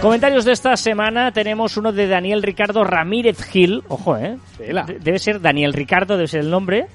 Comentarios 0.00 0.44
de 0.44 0.52
esta 0.52 0.76
semana 0.76 1.32
tenemos 1.32 1.76
uno 1.76 1.92
de 1.92 2.06
Daniel 2.08 2.42
Ricardo 2.42 2.84
Ramírez 2.84 3.40
Gil. 3.42 3.82
Ojo, 3.88 4.16
¿eh? 4.18 4.36
De- 4.58 4.98
Debe 5.00 5.18
ser 5.18 5.40
Daniel 5.40 5.72
Ricardo, 5.72 6.16
debe 6.16 6.26
ser 6.28 6.40
el 6.40 6.50
nombre. 6.50 6.86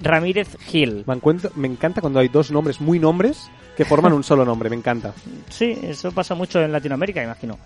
Ramírez 0.00 0.56
Gil. 0.66 1.04
Me, 1.06 1.14
encuentro- 1.14 1.50
me 1.56 1.68
encanta 1.68 2.00
cuando 2.00 2.20
hay 2.20 2.28
dos 2.28 2.50
nombres 2.50 2.80
muy 2.80 2.98
nombres 2.98 3.50
que 3.76 3.84
forman 3.84 4.12
un 4.12 4.22
solo 4.24 4.44
nombre. 4.44 4.68
Me 4.70 4.76
encanta. 4.76 5.12
Sí, 5.48 5.76
eso 5.82 6.12
pasa 6.12 6.34
mucho 6.34 6.60
en 6.60 6.72
Latinoamérica, 6.72 7.22
imagino. 7.22 7.58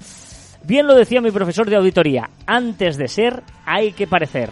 Bien 0.65 0.87
lo 0.87 0.95
decía 0.95 1.21
mi 1.21 1.31
profesor 1.31 1.69
de 1.71 1.77
auditoría, 1.77 2.29
antes 2.47 2.97
de 2.97 3.07
ser 3.09 3.43
hay 3.65 3.93
que 3.93 4.07
parecer. 4.07 4.51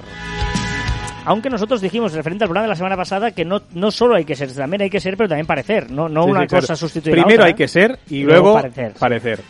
Aunque 1.27 1.49
nosotros 1.49 1.81
dijimos, 1.81 2.13
referente 2.13 2.45
al 2.45 2.49
programa 2.49 2.67
de 2.67 2.73
la 2.73 2.77
semana 2.77 2.97
pasada, 2.99 3.31
que 3.31 3.47
no, 3.47 3.63
no 3.73 3.91
solo 3.91 4.15
hay 4.15 4.27
que 4.27 4.35
ser, 4.37 4.53
también 4.55 4.83
hay 4.83 4.91
que 4.91 5.01
ser, 5.01 5.17
pero 5.17 5.27
también 5.29 5.47
parecer. 5.47 5.91
No, 5.91 6.07
no 6.09 6.25
Sí, 6.25 6.31
una 6.31 6.41
sí, 6.43 6.47
claro. 6.49 6.63
cosa 6.63 6.77
sustituir 6.77 7.15
a 7.19 7.23
Primero 7.23 7.43
otra, 7.43 7.47
hay 7.47 7.55
que 7.55 7.67
ser 7.67 7.99
y, 8.11 8.17
Y 8.19 8.23
luego 8.25 8.43
luego, 8.43 8.55
parecer, 8.61 8.93
parecer. 8.99 9.41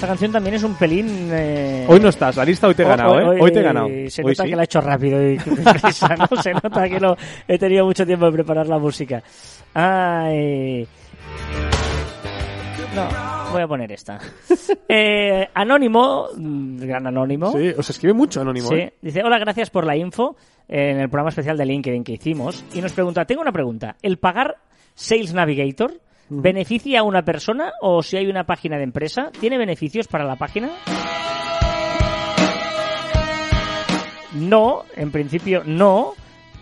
Esta 0.00 0.08
canción 0.08 0.32
también 0.32 0.54
es 0.54 0.62
un 0.62 0.76
pelín... 0.76 1.28
eh, 1.30 1.84
Hoy 1.86 2.00
no 2.00 2.08
estás, 2.08 2.34
la 2.34 2.42
lista 2.46 2.66
hoy 2.66 2.74
te 2.74 2.84
he 2.84 2.86
ganado, 2.86 3.20
¿eh? 3.20 3.38
Hoy 3.38 3.52
te 3.52 3.60
he 3.60 3.62
ganado. 3.62 3.86
Se 4.08 4.22
Hoy 4.22 4.30
nota 4.30 4.44
sí. 4.44 4.48
que 4.48 4.56
la 4.56 4.62
he 4.62 4.64
hecho 4.64 4.80
rápido 4.80 5.30
y 5.30 5.36
prisa, 5.36 6.16
¿no? 6.16 6.26
Se 6.42 6.54
nota 6.54 6.88
que 6.88 6.98
no 6.98 7.14
he 7.46 7.58
tenido 7.58 7.84
mucho 7.84 8.06
tiempo 8.06 8.24
de 8.24 8.32
preparar 8.32 8.66
la 8.66 8.78
música. 8.78 9.22
Ay... 9.74 10.88
No, 12.96 13.08
voy 13.52 13.60
a 13.60 13.68
poner 13.68 13.92
esta. 13.92 14.18
Eh, 14.88 15.46
Anónimo, 15.52 16.28
mm, 16.34 16.78
gran 16.80 17.06
Anónimo. 17.06 17.52
Sí, 17.52 17.68
os 17.76 17.90
escribe 17.90 18.14
mucho 18.14 18.40
anónimo, 18.40 18.68
Sí, 18.68 18.76
¿eh? 18.76 18.94
dice, 19.02 19.22
hola, 19.22 19.38
gracias 19.38 19.68
por 19.68 19.84
la 19.84 19.96
info 19.98 20.34
eh, 20.66 20.92
en 20.92 21.00
el 21.00 21.10
programa 21.10 21.28
especial 21.28 21.58
de 21.58 21.66
LinkedIn 21.66 22.04
que 22.04 22.12
hicimos. 22.12 22.64
Y 22.72 22.80
nos 22.80 22.94
pregunta, 22.94 23.26
tengo 23.26 23.42
una 23.42 23.52
pregunta. 23.52 23.96
¿El 24.00 24.16
pagar 24.18 24.56
Sales 24.94 25.34
Navigator 25.34 25.92
beneficia 26.30 27.00
a 27.00 27.02
una 27.02 27.22
persona 27.22 27.72
o 27.80 28.02
si 28.02 28.16
hay 28.16 28.26
una 28.28 28.44
página 28.44 28.78
de 28.78 28.84
empresa? 28.84 29.30
¿Tiene 29.38 29.58
beneficios 29.58 30.08
para 30.08 30.24
la 30.24 30.36
página? 30.36 30.70
No, 34.34 34.84
en 34.96 35.10
principio 35.10 35.62
no. 35.66 36.14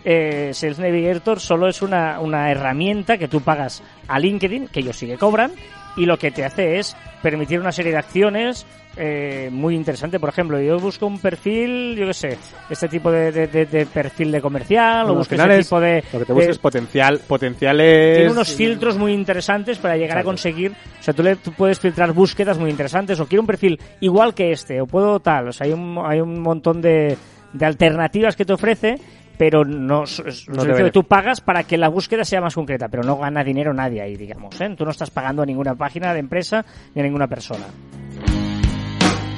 Eh, 0.03 0.51
Sales 0.53 0.79
Navigator 0.79 1.39
solo 1.39 1.67
es 1.67 1.81
una, 1.81 2.19
una 2.19 2.49
herramienta 2.51 3.17
que 3.17 3.27
tú 3.27 3.41
pagas 3.41 3.83
a 4.07 4.17
LinkedIn, 4.17 4.69
que 4.69 4.79
ellos 4.79 4.97
sí 4.97 5.05
que 5.05 5.17
cobran, 5.17 5.51
y 5.95 6.05
lo 6.05 6.17
que 6.17 6.31
te 6.31 6.45
hace 6.45 6.79
es 6.79 6.95
permitir 7.21 7.59
una 7.59 7.71
serie 7.71 7.91
de 7.91 7.97
acciones 7.97 8.65
eh, 8.97 9.49
muy 9.51 9.75
interesante. 9.75 10.19
Por 10.19 10.29
ejemplo, 10.29 10.59
yo 10.59 10.79
busco 10.79 11.05
un 11.05 11.19
perfil, 11.19 11.95
yo 11.95 12.07
qué 12.07 12.13
sé, 12.13 12.37
este 12.69 12.87
tipo 12.87 13.11
de, 13.11 13.31
de- 13.31 13.47
de- 13.47 13.65
de 13.65 13.85
perfil 13.85 14.31
de 14.31 14.41
comercial, 14.41 15.01
o 15.01 15.03
Bueno, 15.03 15.11
al 15.11 15.17
busco 15.19 15.31
final 15.35 15.51
ese 15.51 15.59
es- 15.61 15.65
tipo 15.67 15.79
de... 15.79 16.03
Lo 16.13 16.19
que 16.19 16.25
te 16.25 16.33
buscas 16.33 16.49
es 16.51 16.57
potencial, 16.59 17.19
potenciales... 17.27 18.15
tiene 18.17 18.31
unos 18.31 18.53
filtros 18.53 18.97
muy 18.97 19.13
interesantes 19.13 19.77
para 19.77 19.95
llegar 19.95 20.17
a 20.17 20.23
conseguir, 20.23 20.71
o 20.71 21.03
sea, 21.03 21.13
tú, 21.13 21.23
le, 21.23 21.35
tú 21.37 21.51
puedes 21.53 21.79
filtrar 21.79 22.11
búsquedas 22.13 22.57
muy 22.57 22.69
interesantes 22.69 23.19
o 23.19 23.25
quiero 23.27 23.41
un 23.41 23.47
perfil 23.47 23.79
igual 24.01 24.33
que 24.33 24.51
este 24.51 24.81
o 24.81 24.85
puedo 24.87 25.19
tal, 25.19 25.47
o 25.49 25.51
sea, 25.51 25.67
hay 25.67 25.73
un, 25.73 25.97
hay 26.05 26.19
un 26.21 26.41
montón 26.41 26.81
de, 26.81 27.15
de 27.53 27.65
alternativas 27.65 28.35
que 28.35 28.45
te 28.45 28.53
ofrece, 28.53 28.95
pero 29.37 29.63
no, 29.63 30.03
No 30.49 30.75
que 30.75 30.91
tú 30.91 31.05
pagas 31.05 31.39
para 31.39 31.63
que 31.63 31.77
la 31.77 31.87
búsqueda 31.87 32.25
sea 32.25 32.41
más 32.41 32.53
concreta, 32.55 32.89
pero 32.89 33.03
no 33.03 33.17
gana 33.17 33.41
dinero 33.41 33.73
nadie 33.73 34.01
ahí, 34.01 34.17
digamos, 34.17 34.59
¿eh? 34.59 34.69
Tú 34.77 34.83
no 34.83 34.91
estás 34.91 35.09
pagando 35.11 35.41
a 35.41 35.45
ninguna 35.45 35.75
página 35.75 36.13
de 36.13 36.19
empresa 36.19 36.65
ni 36.93 37.01
a 37.01 37.05
ninguna 37.05 37.27
persona. 37.27 37.63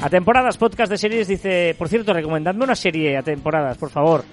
A 0.01 0.09
temporadas, 0.09 0.57
podcast 0.57 0.91
de 0.91 0.97
series, 0.97 1.27
dice, 1.27 1.75
por 1.77 1.87
cierto, 1.87 2.11
recomendadme 2.13 2.63
una 2.63 2.75
serie 2.75 3.17
a 3.17 3.21
temporadas, 3.21 3.77
por 3.77 3.89
favor, 3.91 4.23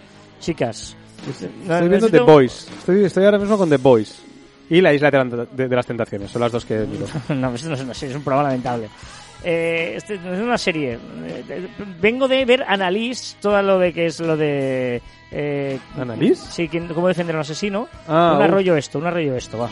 chicas. 0.40 0.96
Estoy 1.28 1.88
viendo 1.88 2.08
The 2.08 2.20
Boys. 2.20 2.68
Estoy, 2.78 3.04
estoy 3.04 3.24
ahora 3.24 3.38
mismo 3.38 3.58
con 3.58 3.68
The 3.68 3.76
Boys. 3.76 4.22
Y 4.70 4.80
La 4.80 4.92
Isla 4.94 5.10
de, 5.10 5.18
la- 5.24 5.44
de- 5.44 5.68
de 5.68 5.76
las 5.76 5.86
Tentaciones. 5.86 6.30
Son 6.30 6.40
las 6.40 6.52
dos 6.52 6.64
que 6.64 6.78
miro. 6.80 7.06
no, 7.34 7.54
esto 7.54 7.68
no 7.68 7.74
es 7.74 7.80
una 7.82 7.94
serie, 7.94 8.12
es 8.12 8.16
un 8.16 8.24
programa 8.24 8.48
lamentable. 8.48 8.88
Eh, 9.44 9.92
este 9.96 10.14
es 10.14 10.40
una 10.40 10.56
serie. 10.58 10.98
Eh, 11.24 11.68
vengo 12.00 12.28
de 12.28 12.44
ver 12.46 12.64
Annalise, 12.66 13.36
todo 13.40 13.60
lo 13.62 13.78
de 13.78 13.92
que 13.92 14.06
es 14.06 14.20
lo 14.20 14.36
de... 14.36 15.02
Eh, 15.30 15.78
¿Annalise? 15.98 16.50
Sí, 16.50 16.68
cómo 16.94 17.08
defender 17.08 17.36
a 17.36 17.38
un 17.38 17.42
asesino. 17.42 17.88
Ah, 18.08 18.32
un 18.36 18.38
uf. 18.38 18.44
arroyo 18.44 18.74
esto, 18.76 18.98
un 18.98 19.06
arroyo 19.06 19.34
esto, 19.36 19.58
va. 19.58 19.68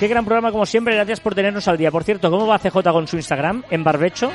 Qué 0.00 0.06
gran 0.06 0.24
programa 0.24 0.52
como 0.52 0.64
siempre, 0.66 0.94
gracias 0.94 1.18
por 1.20 1.34
tenernos 1.34 1.66
al 1.68 1.76
día. 1.78 1.90
Por 1.90 2.04
cierto, 2.04 2.30
¿cómo 2.30 2.46
va 2.46 2.58
CJ 2.58 2.82
con 2.92 3.06
su 3.08 3.16
Instagram? 3.16 3.64
¿En 3.70 3.82
barbecho? 3.84 4.30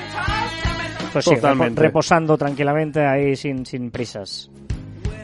Pues 1.14 1.26
sí, 1.26 1.36
reposando 1.76 2.38
tranquilamente 2.38 3.06
ahí 3.06 3.36
sin, 3.36 3.66
sin 3.66 3.92
prisas. 3.92 4.50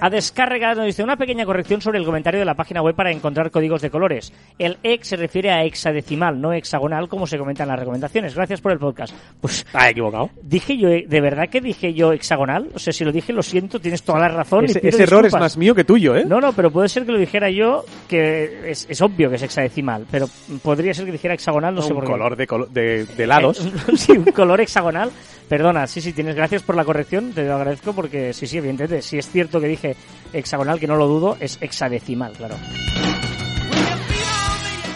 A 0.02 0.10
descarga 0.10 0.74
nos 0.76 0.86
dice 0.86 1.04
una 1.04 1.18
pequeña 1.18 1.46
corrección 1.46 1.82
sobre 1.82 2.00
el 2.00 2.06
comentario 2.06 2.40
de 2.40 2.46
la 2.46 2.54
página 2.56 2.82
web 2.82 2.96
para 2.96 3.12
encontrar 3.12 3.52
códigos 3.52 3.82
de 3.82 3.90
colores. 3.90 4.32
El 4.58 4.78
hex 4.84 5.08
se 5.10 5.16
refiere 5.18 5.52
a 5.52 5.64
hexadecimal, 5.66 6.40
no 6.40 6.54
hexagonal, 6.54 7.10
como 7.10 7.28
se 7.28 7.38
comenta 7.38 7.64
en 7.64 7.70
las 7.70 7.80
recomendaciones. 7.80 8.34
Gracias 8.34 8.62
por 8.62 8.72
el 8.72 8.80
podcast. 8.80 9.14
Pues 9.42 9.66
Ah, 9.74 9.88
he 9.88 9.92
equivocado. 9.92 10.30
dije 10.42 10.78
yo, 10.78 10.90
eh, 10.90 11.06
¿de 11.08 11.22
verdad 11.22 11.50
que 11.50 11.60
dije 11.62 11.94
yo 11.94 12.14
hexagonal? 12.14 12.70
O 12.74 12.80
sea, 12.80 12.94
si 12.94 13.04
lo 13.04 13.12
dije, 13.12 13.34
lo 13.34 13.44
siento, 13.44 13.80
tienes 13.80 14.04
toda 14.04 14.20
la 14.20 14.30
razón. 14.30 14.64
y 14.64 14.72
Ese, 14.72 14.80
pido 14.80 14.90
ese 14.90 15.04
error 15.04 15.26
es 15.26 15.34
más 15.34 15.58
mío 15.58 15.76
que 15.76 15.84
tuyo, 15.84 16.16
¿eh? 16.16 16.24
No, 16.26 16.40
no, 16.40 16.54
pero 16.54 16.72
puede 16.72 16.88
ser 16.90 17.06
que 17.06 17.12
lo 17.12 17.18
dijera 17.18 17.50
yo, 17.50 17.84
que 18.08 18.72
es, 18.72 18.88
es 18.90 19.02
obvio 19.02 19.30
que 19.30 19.36
es 19.36 19.44
hexadecimal, 19.44 20.06
pero 20.10 20.28
podría 20.64 20.94
ser 20.94 21.06
que 21.06 21.12
dijera 21.12 21.34
hexagonal, 21.34 21.76
no 21.76 21.82
sé 21.82 21.90
un 21.94 21.96
por 22.00 22.06
qué. 22.06 22.12
color 22.12 22.36
de, 22.38 22.48
colo- 22.48 22.68
de, 22.68 23.06
de 23.06 23.24
helados. 23.26 23.66
Eh, 23.66 23.72
sí, 23.98 24.14
un 24.14 24.26
color 24.26 24.62
hexagonal. 24.62 25.12
Perdona, 25.50 25.88
sí, 25.88 26.00
sí, 26.00 26.14
tienes 26.14 26.36
gracias 26.36 26.62
por 26.62 26.76
la 26.76 26.86
corrección, 26.86 27.32
te 27.34 27.44
lo 27.44 27.56
agradezco 27.56 27.94
porque 27.94 28.34
sí, 28.34 28.46
sí, 28.46 28.60
evidentemente, 28.60 29.02
si 29.02 29.18
es 29.18 29.28
cierto 29.32 29.60
que 29.60 29.66
dije 29.68 29.89
hexagonal, 30.34 30.80
que 30.80 30.88
no 30.88 30.96
lo 30.96 31.08
dudo, 31.08 31.38
es 31.40 31.58
hexadecimal, 31.62 32.34
claro. 32.34 32.56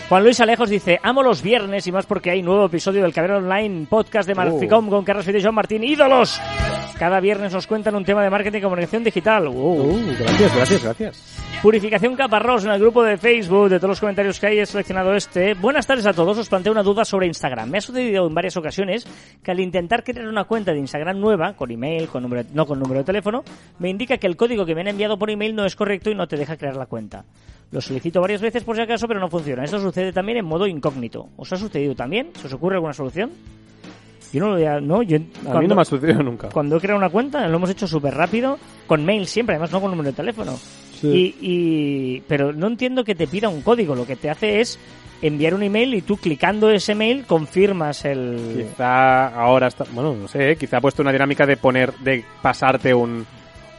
Juan 0.09 0.23
Luis 0.23 0.39
Alejos 0.41 0.69
dice, 0.69 0.99
amo 1.01 1.23
los 1.23 1.41
viernes 1.41 1.87
y 1.87 1.91
más 1.91 2.05
porque 2.05 2.29
hay 2.29 2.43
nuevo 2.43 2.65
episodio 2.65 3.01
del 3.01 3.13
Cabrero 3.13 3.37
Online, 3.37 3.87
podcast 3.89 4.27
de 4.27 4.35
Marficom 4.35 4.89
con 4.89 5.03
Carlos 5.03 5.25
Fide 5.25 5.39
y 5.39 5.41
Joan 5.41 5.55
Martín, 5.55 5.83
ídolos. 5.83 6.39
Cada 6.99 7.19
viernes 7.19 7.53
nos 7.53 7.65
cuentan 7.65 7.95
un 7.95 8.05
tema 8.05 8.21
de 8.23 8.29
marketing 8.29 8.59
y 8.59 8.61
comunicación 8.61 9.03
digital. 9.03 9.47
Wow. 9.47 9.81
Uh, 9.81 10.15
gracias, 10.19 10.55
gracias, 10.55 10.83
gracias. 10.83 11.43
Purificación 11.63 12.15
Caparrós 12.15 12.65
en 12.65 12.71
el 12.71 12.79
grupo 12.79 13.03
de 13.03 13.17
Facebook. 13.17 13.69
De 13.69 13.77
todos 13.77 13.91
los 13.91 13.99
comentarios 13.99 14.39
que 14.39 14.47
hay 14.47 14.59
he 14.59 14.65
seleccionado 14.65 15.15
este. 15.15 15.53
Buenas 15.53 15.87
tardes 15.87 16.05
a 16.05 16.13
todos. 16.13 16.37
Os 16.37 16.49
planteo 16.49 16.73
una 16.73 16.83
duda 16.83 17.05
sobre 17.05 17.25
Instagram. 17.27 17.69
Me 17.69 17.77
ha 17.77 17.81
sucedido 17.81 18.27
en 18.27 18.33
varias 18.33 18.57
ocasiones 18.57 19.07
que 19.41 19.51
al 19.51 19.61
intentar 19.61 20.03
crear 20.03 20.27
una 20.27 20.43
cuenta 20.43 20.73
de 20.73 20.79
Instagram 20.79 21.19
nueva, 21.19 21.53
con 21.53 21.71
email, 21.71 22.09
con 22.09 22.21
número, 22.21 22.47
no 22.53 22.65
con 22.65 22.79
número 22.79 22.99
de 22.99 23.05
teléfono, 23.05 23.43
me 23.79 23.89
indica 23.89 24.17
que 24.17 24.27
el 24.27 24.35
código 24.35 24.65
que 24.65 24.75
me 24.75 24.81
han 24.81 24.89
enviado 24.89 25.17
por 25.17 25.31
email 25.31 25.55
no 25.55 25.65
es 25.65 25.75
correcto 25.75 26.11
y 26.11 26.15
no 26.15 26.27
te 26.27 26.35
deja 26.35 26.57
crear 26.57 26.75
la 26.75 26.85
cuenta. 26.85 27.23
Lo 27.73 27.81
solicito 27.81 28.21
varias 28.21 28.39
veces 28.39 28.63
por 28.63 28.75
si 28.75 28.83
acaso, 28.83 29.07
pero 29.07 29.19
no 29.19 29.29
funciona. 29.29 29.63
Esto 29.63 29.79
sucede 29.79 30.13
también 30.13 30.37
en 30.37 30.45
modo 30.45 30.67
incógnito. 30.67 31.27
¿Os 31.37 31.51
ha 31.51 31.57
sucedido 31.57 31.95
también? 31.95 32.29
¿Se 32.39 32.47
os 32.47 32.53
ocurre 32.53 32.75
alguna 32.75 32.93
solución? 32.93 33.31
Yo 34.31 34.39
no 34.41 34.47
lo 34.49 34.53
había- 34.55 34.79
no, 34.79 35.01
yo 35.03 35.17
A 35.51 35.59
mí 35.59 35.67
no 35.67 35.75
me 35.75 35.81
ha 35.81 35.85
sucedido 35.85 36.21
nunca. 36.23 36.49
cuando 36.49 36.77
he 36.77 36.79
creado 36.79 36.97
una 36.97 37.09
cuenta 37.09 37.47
lo 37.47 37.57
hemos 37.57 37.69
hecho 37.69 37.87
súper 37.87 38.13
rápido, 38.15 38.57
con 38.87 39.03
mail 39.05 39.27
siempre, 39.27 39.55
además 39.55 39.71
no 39.71 39.81
con 39.81 39.91
número 39.91 40.09
de 40.11 40.15
teléfono. 40.15 40.57
Y, 41.03 41.35
y- 41.41 42.21
pero 42.27 42.53
no 42.53 42.67
entiendo 42.67 43.03
que 43.03 43.13
te 43.15 43.27
pida 43.27 43.49
un 43.49 43.61
código, 43.61 43.93
lo 43.93 44.05
que 44.07 44.15
te 44.15 44.29
hace 44.29 44.61
es 44.61 44.79
enviar 45.21 45.53
un 45.53 45.61
email 45.63 45.93
y 45.95 46.01
tú 46.01 46.17
clicando 46.17 46.69
ese 46.69 46.95
mail 46.95 47.25
confirmas 47.25 48.05
el... 48.05 48.65
Quizá 48.69 49.27
ahora 49.27 49.67
está, 49.67 49.85
bueno, 49.93 50.15
no 50.15 50.27
sé, 50.27 50.51
¿eh? 50.51 50.55
quizá 50.57 50.77
ha 50.77 50.81
puesto 50.81 51.01
una 51.01 51.11
dinámica 51.11 51.45
de 51.45 51.57
poner, 51.57 51.93
de 51.99 52.23
pasarte 52.41 52.93
un, 52.93 53.25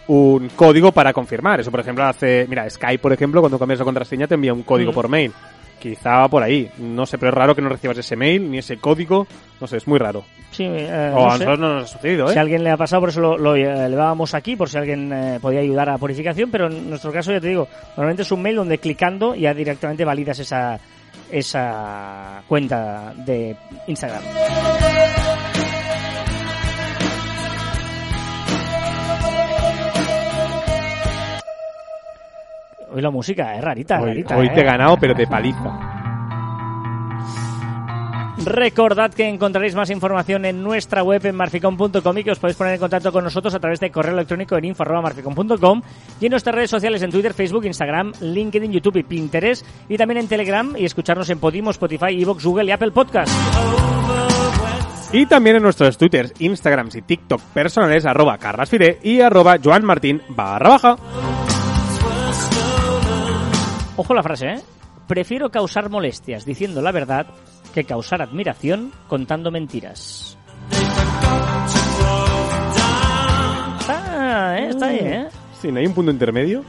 un 0.08 0.48
código 0.50 0.92
para 0.92 1.12
confirmar. 1.12 1.60
Eso, 1.60 1.70
por 1.70 1.80
ejemplo, 1.80 2.04
hace, 2.04 2.46
mira, 2.48 2.68
Skype, 2.68 2.98
por 2.98 3.12
ejemplo, 3.12 3.40
cuando 3.40 3.58
cambias 3.58 3.78
la 3.80 3.84
contraseña 3.84 4.26
te 4.26 4.34
envía 4.34 4.52
un 4.52 4.62
código 4.62 4.92
Mm. 4.92 4.94
por 4.94 5.08
mail. 5.08 5.32
Quizá 5.80 6.28
por 6.28 6.42
ahí. 6.42 6.70
No 6.78 7.04
sé, 7.04 7.18
pero 7.18 7.30
es 7.30 7.34
raro 7.34 7.54
que 7.54 7.60
no 7.60 7.68
recibas 7.68 7.98
ese 7.98 8.16
mail 8.16 8.50
ni 8.50 8.58
ese 8.58 8.78
código. 8.78 9.26
No 9.60 9.66
sé, 9.66 9.76
es 9.76 9.86
muy 9.86 9.98
raro. 9.98 10.24
Sí, 10.50 10.64
eh, 10.64 11.10
o 11.12 11.16
no 11.20 11.26
a 11.26 11.32
sé. 11.32 11.44
nosotros 11.44 11.58
no 11.58 11.74
nos 11.74 11.84
ha 11.84 11.86
sucedido, 11.88 12.26
¿eh? 12.28 12.32
Si 12.32 12.38
a 12.38 12.40
alguien 12.42 12.64
le 12.64 12.70
ha 12.70 12.76
pasado, 12.76 13.00
por 13.00 13.08
eso 13.10 13.20
lo, 13.20 13.36
lo 13.36 13.54
eh, 13.56 13.88
llevábamos 13.90 14.32
aquí, 14.34 14.56
por 14.56 14.70
si 14.70 14.78
alguien 14.78 15.12
eh, 15.12 15.38
podía 15.42 15.60
ayudar 15.60 15.90
a 15.90 15.98
purificación, 15.98 16.50
pero 16.50 16.68
en 16.68 16.88
nuestro 16.88 17.12
caso, 17.12 17.32
ya 17.32 17.40
te 17.40 17.48
digo, 17.48 17.68
normalmente 17.96 18.22
es 18.22 18.32
un 18.32 18.40
mail 18.40 18.56
donde 18.56 18.78
clicando 18.78 19.34
ya 19.34 19.52
directamente 19.52 20.04
validas 20.06 20.38
esa, 20.38 20.78
esa 21.30 22.42
cuenta 22.48 23.12
de 23.26 23.54
Instagram. 23.86 24.22
Hoy 32.94 33.02
la 33.02 33.10
música 33.10 33.56
es 33.56 33.60
rarita, 33.64 34.00
Hoy, 34.00 34.08
rarita. 34.10 34.36
hoy 34.36 34.46
¿eh? 34.46 34.50
te 34.54 34.60
he 34.60 34.64
ganado, 34.64 34.96
pero 34.96 35.14
de 35.14 35.26
paliza. 35.26 35.90
Recordad 38.44 39.12
que 39.12 39.28
encontraréis 39.28 39.74
más 39.74 39.90
información 39.90 40.44
en 40.44 40.62
nuestra 40.62 41.02
web 41.02 41.24
en 41.26 41.34
marficom.com 41.34 42.18
y 42.18 42.22
que 42.24 42.30
os 42.30 42.38
podéis 42.38 42.56
poner 42.56 42.74
en 42.74 42.80
contacto 42.80 43.10
con 43.10 43.24
nosotros 43.24 43.52
a 43.54 43.58
través 43.58 43.80
de 43.80 43.90
correo 43.90 44.12
electrónico 44.12 44.56
en 44.56 44.66
info.marficom.com 44.66 45.82
y 46.20 46.26
en 46.26 46.30
nuestras 46.30 46.54
redes 46.54 46.70
sociales 46.70 47.02
en 47.02 47.10
Twitter, 47.10 47.34
Facebook, 47.34 47.64
Instagram, 47.64 48.12
LinkedIn, 48.20 48.70
YouTube 48.70 48.96
y 48.98 49.02
Pinterest 49.02 49.66
y 49.88 49.96
también 49.96 50.18
en 50.20 50.28
Telegram 50.28 50.72
y 50.76 50.84
escucharnos 50.84 51.28
en 51.30 51.38
Podimo, 51.40 51.70
Spotify, 51.70 52.20
Evox, 52.22 52.44
Google 52.44 52.66
y 52.66 52.70
Apple 52.70 52.92
Podcast. 52.92 53.32
Y 55.12 55.26
también 55.26 55.56
en 55.56 55.62
nuestros 55.62 55.96
Twitters, 55.98 56.32
Instagrams 56.38 56.94
y 56.96 57.02
TikTok 57.02 57.40
personales, 57.40 58.04
arroba 58.06 58.38
carlasfide 58.38 58.98
y 59.02 59.20
arroba 59.20 59.58
joanmartin 59.62 60.22
barra 60.28 60.68
baja. 60.70 60.96
Ojo 63.96 64.14
la 64.14 64.22
frase, 64.22 64.46
¿eh? 64.48 64.60
Prefiero 65.06 65.50
causar 65.50 65.90
molestias 65.90 66.44
diciendo 66.44 66.80
la 66.82 66.90
verdad 66.92 67.26
que 67.74 67.84
causar 67.84 68.22
admiración 68.22 68.92
contando 69.08 69.50
mentiras. 69.50 70.36
Está, 73.80 74.58
¿eh? 74.58 74.68
Está 74.70 74.86
ahí, 74.86 74.98
¿eh? 75.00 75.28
Sí, 75.60 75.70
no 75.70 75.78
hay 75.78 75.86
un 75.86 75.94
punto 75.94 76.10
intermedio. 76.10 76.64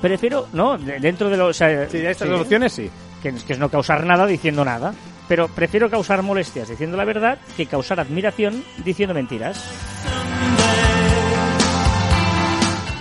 Prefiero, 0.00 0.48
no, 0.52 0.76
de- 0.78 0.98
dentro 1.00 1.28
de 1.28 1.36
lo... 1.36 1.46
O 1.48 1.52
sea, 1.52 1.88
Sí, 1.88 1.98
estas 1.98 2.28
sí. 2.28 2.34
opciones 2.34 2.72
sí. 2.72 2.90
que 3.22 3.28
es, 3.30 3.44
que 3.44 3.52
es 3.54 3.58
no 3.58 3.68
causar 3.68 4.04
nada 4.04 4.26
diciendo 4.26 4.64
nada. 4.64 4.94
Pero 5.28 5.48
prefiero 5.48 5.88
causar 5.88 6.22
molestias 6.22 6.68
diciendo 6.68 6.96
la 6.96 7.04
verdad 7.04 7.38
que 7.56 7.66
causar 7.66 8.00
admiración 8.00 8.62
diciendo 8.84 9.14
mentiras. 9.14 9.64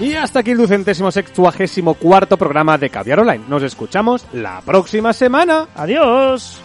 Y 0.04 0.16
hasta 0.16 0.40
aquí 0.40 0.52
el 0.52 0.58
ducentésimo 0.58 1.12
sextuagésimo 1.12 1.94
cuarto 1.94 2.36
programa 2.36 2.78
de 2.78 2.90
Caviar 2.90 3.22
Online. 3.22 3.46
Nos 3.48 3.64
escuchamos 3.64 4.26
la 4.34 4.60
próxima 4.60 5.14
semana. 5.14 5.68
Adiós. 5.76 6.62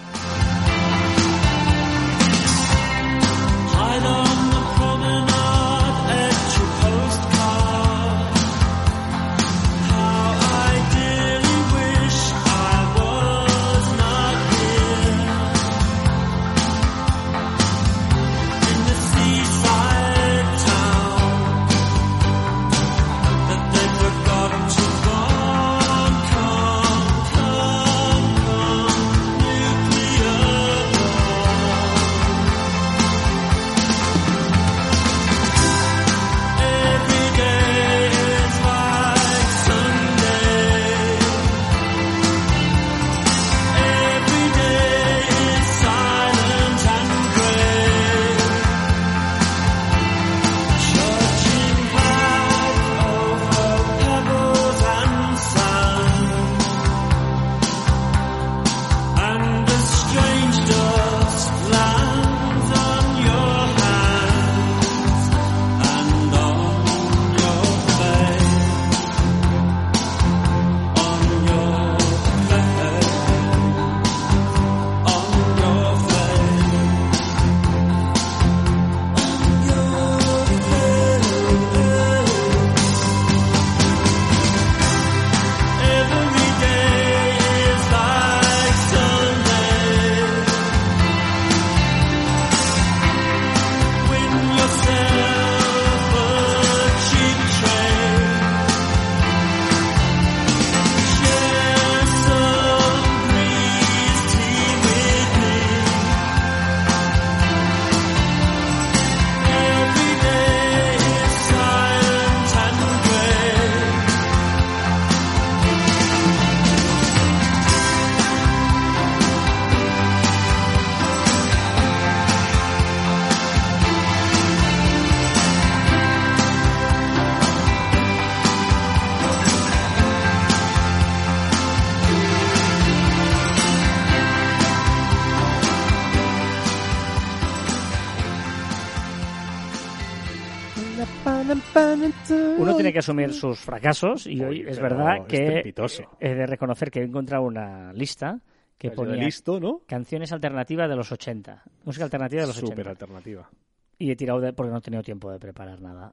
Que 142.98 143.00
asumir 143.00 143.32
sus 143.32 143.60
fracasos 143.60 144.26
y 144.26 144.42
hoy 144.42 144.64
es 144.66 144.80
verdad 144.80 145.26
que 145.26 145.72
he 146.20 146.34
de 146.34 146.46
reconocer 146.46 146.90
que 146.90 147.00
he 147.00 147.04
encontrado 147.04 147.44
una 147.44 147.92
lista 147.92 148.40
que 148.76 148.90
ponía 148.90 149.14
listo, 149.14 149.60
¿no? 149.60 149.82
canciones 149.86 150.32
alternativas 150.32 150.88
de 150.88 150.96
los 150.96 151.10
80, 151.10 151.62
música 151.84 152.04
alternativa 152.04 152.42
de 152.42 152.48
los 152.48 152.56
Súper 152.56 152.88
80. 152.88 152.90
alternativa. 152.90 153.50
Y 153.98 154.10
he 154.10 154.16
tirado 154.16 154.40
de, 154.40 154.52
porque 154.52 154.70
no 154.70 154.78
he 154.78 154.80
tenido 154.80 155.02
tiempo 155.02 155.30
de 155.30 155.38
preparar 155.38 155.80
nada. 155.80 156.12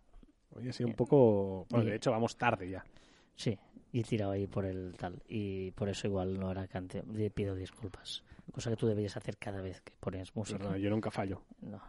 Oye, 0.55 0.73
sí, 0.73 0.83
un 0.83 0.93
poco... 0.93 1.65
Bueno, 1.69 1.83
Bien. 1.83 1.91
de 1.91 1.97
hecho, 1.97 2.11
vamos 2.11 2.35
tarde 2.37 2.69
ya. 2.69 2.83
Sí, 3.35 3.57
y 3.91 3.99
he 3.99 4.03
tirado 4.03 4.31
ahí 4.31 4.47
por 4.47 4.65
el 4.65 4.95
tal. 4.97 5.21
Y 5.27 5.71
por 5.71 5.89
eso 5.89 6.07
igual 6.07 6.39
no 6.39 6.49
era 6.51 6.67
cante. 6.67 7.03
Pido 7.33 7.53
disculpas. 7.55 8.23
Cosa 8.51 8.71
que 8.71 8.75
tú 8.75 8.87
deberías 8.87 9.15
hacer 9.17 9.37
cada 9.37 9.61
vez 9.61 9.81
que 9.81 9.93
pones 9.99 10.35
música. 10.35 10.77
Yo 10.77 10.89
nunca 10.89 11.11
fallo. 11.11 11.43
No, 11.61 11.79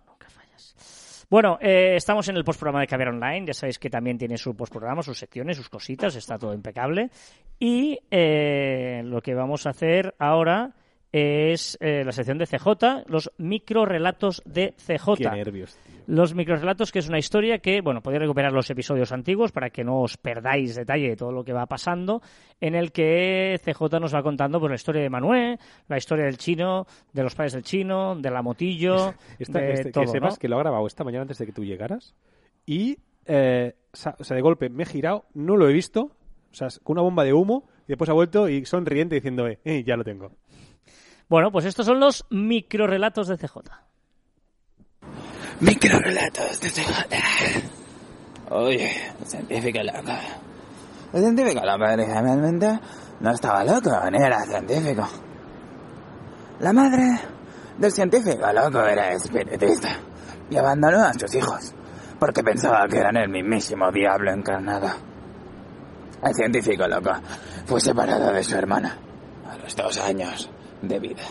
Bueno, 1.29 1.59
eh, 1.61 1.95
estamos 1.97 2.29
en 2.29 2.37
el 2.37 2.45
postprograma 2.45 2.81
de 2.81 2.87
Caviar 2.87 3.09
Online. 3.09 3.47
Ya 3.47 3.55
sabéis 3.55 3.79
que 3.79 3.91
también 3.91 4.17
tiene 4.17 4.39
su 4.39 4.55
postprograma, 4.55 5.03
sus 5.03 5.19
secciones, 5.19 5.57
sus 5.57 5.69
cositas. 5.69 6.15
Está 6.15 6.39
todo 6.39 6.55
impecable. 6.55 7.11
Y 7.59 7.99
eh, 8.11 9.03
lo 9.05 9.21
que 9.21 9.35
vamos 9.35 9.67
a 9.67 9.71
hacer 9.71 10.15
ahora 10.19 10.75
es 11.19 11.79
eh, 11.81 12.03
la 12.05 12.13
sección 12.13 12.37
de 12.37 12.47
CJ, 12.47 13.05
los 13.07 13.31
microrelatos 13.39 14.43
de 14.45 14.75
CJ. 14.77 15.15
Qué 15.17 15.31
nervios, 15.31 15.77
tío. 15.77 15.97
Los 16.09 16.35
microrelatos, 16.35 16.93
que 16.93 16.99
es 17.01 17.09
una 17.09 17.19
historia 17.19 17.59
que, 17.59 17.81
bueno, 17.81 18.01
podéis 18.03 18.21
recuperar 18.21 18.53
los 18.53 18.69
episodios 18.71 19.11
antiguos 19.13 19.51
para 19.51 19.71
que 19.71 19.83
no 19.83 20.03
os 20.03 20.17
perdáis 20.19 20.77
detalle 20.77 21.09
de 21.09 21.17
todo 21.17 21.33
lo 21.33 21.43
que 21.43 21.53
va 21.53 21.67
pasando, 21.67 22.21
en 22.61 22.75
el 22.75 22.93
que 22.93 23.59
CJ 23.65 23.99
nos 23.99 24.15
va 24.15 24.23
contando 24.23 24.61
pues, 24.61 24.71
la 24.71 24.77
historia 24.77 25.03
de 25.03 25.11
Manuel, 25.11 25.59
la 25.89 25.97
historia 25.97 26.27
del 26.27 26.37
chino, 26.37 26.87
de 27.13 27.23
los 27.23 27.35
padres 27.35 27.55
del 27.55 27.63
chino, 27.63 28.15
de 28.15 28.31
la 28.31 28.43
motillo, 28.43 29.15
Esta- 29.39 29.59
de 29.59 29.73
este- 29.73 29.91
todo, 29.93 30.05
que 30.05 30.11
sepas 30.11 30.35
¿no? 30.35 30.39
que 30.39 30.49
lo 30.49 30.57
ha 30.57 30.61
grabado 30.61 30.87
esta 30.87 31.03
mañana 31.03 31.23
antes 31.23 31.39
de 31.39 31.47
que 31.47 31.53
tú 31.53 31.65
llegaras 31.65 32.15
y, 32.67 32.99
eh, 33.25 33.75
o 33.93 34.23
sea, 34.25 34.35
de 34.37 34.41
golpe 34.43 34.69
me 34.69 34.83
he 34.83 34.87
girado, 34.87 35.25
no 35.35 35.57
lo 35.57 35.69
he 35.69 35.73
visto, 35.73 36.03
o 36.51 36.55
sea, 36.55 36.69
con 36.85 36.95
una 36.95 37.03
bomba 37.03 37.25
de 37.25 37.33
humo 37.33 37.69
y 37.85 37.89
después 37.89 38.11
ha 38.11 38.13
vuelto 38.13 38.49
y 38.49 38.65
sonriente 38.65 39.15
diciendo, 39.17 39.47
eh, 39.49 39.59
eh, 39.65 39.83
ya 39.85 39.97
lo 39.97 40.05
tengo. 40.05 40.33
Bueno, 41.29 41.51
pues 41.51 41.65
estos 41.65 41.87
son 41.87 41.99
los 41.99 42.25
microrelatos 42.31 43.27
de 43.27 43.37
CJ. 43.37 43.57
Microrelatos 45.59 46.61
de 46.61 46.71
CJ. 46.71 48.51
Oye, 48.51 48.93
el 49.21 49.27
científico 49.27 49.81
loco. 49.83 50.13
El 51.13 51.21
científico 51.23 51.67
loco 51.67 51.85
originalmente 51.85 52.79
no 53.21 53.31
estaba 53.33 53.65
loco, 53.65 53.91
ni 54.13 54.19
era 54.23 54.45
científico. 54.45 55.09
La 56.61 56.73
madre 56.73 57.19
del 57.77 57.91
científico 57.91 58.53
loco 58.53 58.85
era 58.85 59.13
espiritista 59.13 59.99
y 60.49 60.57
abandonó 60.57 61.03
a 61.07 61.13
sus 61.15 61.35
hijos 61.35 61.75
porque 62.21 62.45
pensaba 62.45 62.87
que 62.87 62.99
eran 62.99 63.17
el 63.17 63.29
mismísimo 63.29 63.91
diablo 63.91 64.31
encarnado. 64.31 64.91
El 66.23 66.35
científico 66.35 66.87
loco 66.87 67.11
fue 67.67 67.81
separado 67.81 68.33
de 68.33 68.45
su 68.45 68.57
hermana 68.57 68.97
a 69.51 69.57
los 69.57 69.75
dos 69.75 69.99
años 69.99 70.51
de 70.83 70.99
vida. 70.99 71.23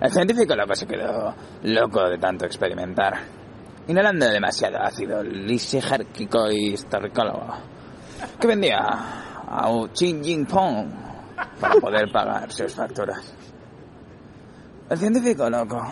El 0.00 0.12
científico 0.12 0.54
loco 0.54 0.74
se 0.74 0.86
quedó 0.86 1.34
loco 1.64 2.08
de 2.08 2.18
tanto 2.18 2.46
experimentar, 2.46 3.14
inhalando 3.88 4.26
demasiado 4.26 4.78
ácido 4.80 5.22
lisérgico 5.22 6.50
y 6.50 6.74
historicólogo, 6.74 7.54
que 8.38 8.46
vendía 8.46 8.78
a 8.78 9.68
un 9.70 9.92
Chin 9.92 10.22
Jin 10.22 10.46
Pong 10.46 10.86
para 11.60 11.74
poder 11.80 12.12
pagar 12.12 12.52
sus 12.52 12.74
facturas. 12.74 13.34
El 14.88 14.98
científico 14.98 15.50
loco 15.50 15.82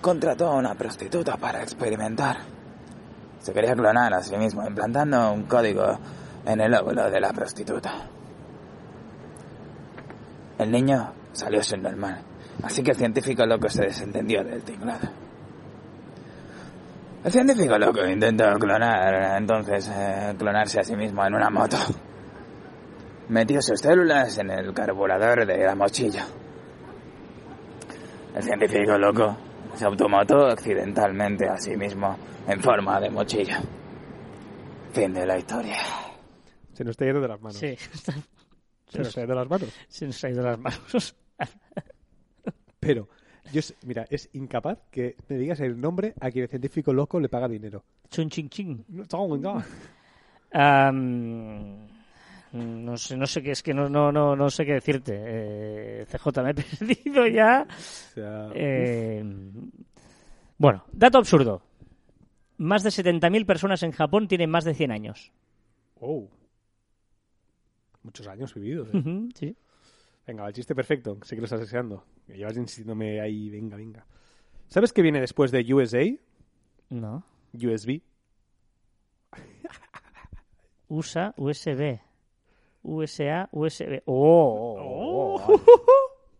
contrató 0.00 0.48
a 0.48 0.56
una 0.56 0.74
prostituta 0.74 1.36
para 1.36 1.62
experimentar. 1.62 2.38
Se 3.38 3.52
quería 3.52 3.74
clonar 3.74 4.12
a 4.14 4.22
sí 4.22 4.36
mismo, 4.36 4.66
implantando 4.66 5.32
un 5.32 5.44
código 5.44 5.98
en 6.44 6.60
el 6.60 6.74
óvulo 6.74 7.08
de 7.08 7.20
la 7.20 7.32
prostituta. 7.32 8.17
El 10.58 10.72
niño 10.72 11.12
salió 11.32 11.62
sin 11.62 11.82
normal, 11.82 12.20
así 12.62 12.82
que 12.82 12.90
el 12.90 12.96
científico 12.96 13.46
loco 13.46 13.68
se 13.68 13.82
desentendió 13.84 14.42
del 14.42 14.62
tinglado. 14.62 15.08
El 17.24 17.32
científico 17.32 17.78
loco 17.78 18.04
intentó 18.06 18.44
clonar, 18.58 19.38
entonces, 19.38 19.90
eh, 19.92 20.34
clonarse 20.38 20.80
a 20.80 20.84
sí 20.84 20.96
mismo 20.96 21.24
en 21.24 21.34
una 21.34 21.50
moto. 21.50 21.76
Metió 23.28 23.60
sus 23.60 23.80
células 23.80 24.38
en 24.38 24.50
el 24.50 24.72
carburador 24.72 25.44
de 25.44 25.64
la 25.64 25.74
mochila. 25.74 26.24
El 28.34 28.42
científico 28.42 28.96
loco 28.98 29.36
se 29.74 29.84
automató 29.84 30.46
accidentalmente 30.46 31.48
a 31.48 31.56
sí 31.58 31.76
mismo 31.76 32.16
en 32.46 32.60
forma 32.60 33.00
de 33.00 33.10
mochila. 33.10 33.60
Fin 34.92 35.12
de 35.12 35.26
la 35.26 35.38
historia. 35.38 35.76
Se 36.72 36.84
nos 36.84 36.92
está 36.92 37.04
yendo 37.04 37.20
de 37.20 37.28
las 37.28 37.40
manos. 37.40 37.58
Sí, 37.58 37.76
Se 38.88 38.98
nos 38.98 39.08
está 39.08 39.20
yendo 39.20 39.34
de 39.34 39.40
las 39.40 39.48
manos. 39.50 39.68
se 39.88 40.06
nos 40.06 40.24
ha 40.24 40.30
ido 40.30 40.42
las 40.42 40.58
manos. 40.58 41.16
Pero, 42.80 43.08
yo, 43.52 43.60
mira, 43.84 44.06
es 44.08 44.28
incapaz 44.32 44.78
que 44.90 45.16
me 45.28 45.36
digas 45.36 45.60
el 45.60 45.80
nombre 45.80 46.14
a 46.20 46.30
quien 46.30 46.44
el 46.44 46.48
científico 46.48 46.92
loco 46.92 47.18
le 47.20 47.28
paga 47.28 47.48
dinero. 47.48 47.84
Chun 48.10 48.30
ching 48.30 48.48
ching. 48.48 48.84
No, 48.88 49.04
no, 52.52 52.96
sé, 52.96 53.16
no 53.16 53.26
sé 53.26 53.42
qué 53.42 53.50
es 53.50 53.62
que 53.62 53.74
no, 53.74 53.88
no, 53.90 54.10
no, 54.10 54.34
no 54.34 54.48
sé 54.50 54.64
qué 54.64 54.72
decirte. 54.74 55.12
Eh, 55.16 56.06
CJ 56.10 56.42
me 56.42 56.50
he 56.50 56.54
perdido 56.54 57.26
ya. 57.26 57.66
O 57.68 57.80
sea, 58.14 58.48
Eh, 58.54 59.22
bueno, 60.56 60.84
dato 60.92 61.18
absurdo. 61.18 61.62
Más 62.56 62.82
de 62.82 62.90
70.000 62.90 63.44
personas 63.46 63.82
en 63.82 63.92
Japón 63.92 64.26
tienen 64.28 64.50
más 64.50 64.64
de 64.64 64.74
100 64.74 64.90
años. 64.92 65.30
wow. 66.00 66.30
Muchos 68.02 68.26
años 68.26 68.54
vividos. 68.54 68.88
¿eh? 68.92 69.28
Sí. 69.34 69.56
Venga, 70.26 70.46
el 70.46 70.52
chiste 70.52 70.74
perfecto. 70.74 71.18
Sé 71.22 71.34
que 71.34 71.40
lo 71.40 71.46
estás 71.46 71.60
deseando. 71.60 72.04
Me 72.26 72.36
llevas 72.36 72.56
insistiéndome 72.56 73.20
ahí, 73.20 73.50
venga, 73.50 73.76
venga. 73.76 74.06
¿Sabes 74.68 74.92
qué 74.92 75.02
viene 75.02 75.20
después 75.20 75.50
de 75.50 75.64
USA? 75.72 76.04
No. 76.90 77.24
USB. 77.54 78.02
USA, 80.88 81.34
USB. 81.36 82.00
USA, 82.82 83.48
USB. 83.52 84.02
Oh, 84.06 84.76
oh, 84.78 85.36
oh, 85.36 85.52
oh. 85.66 86.07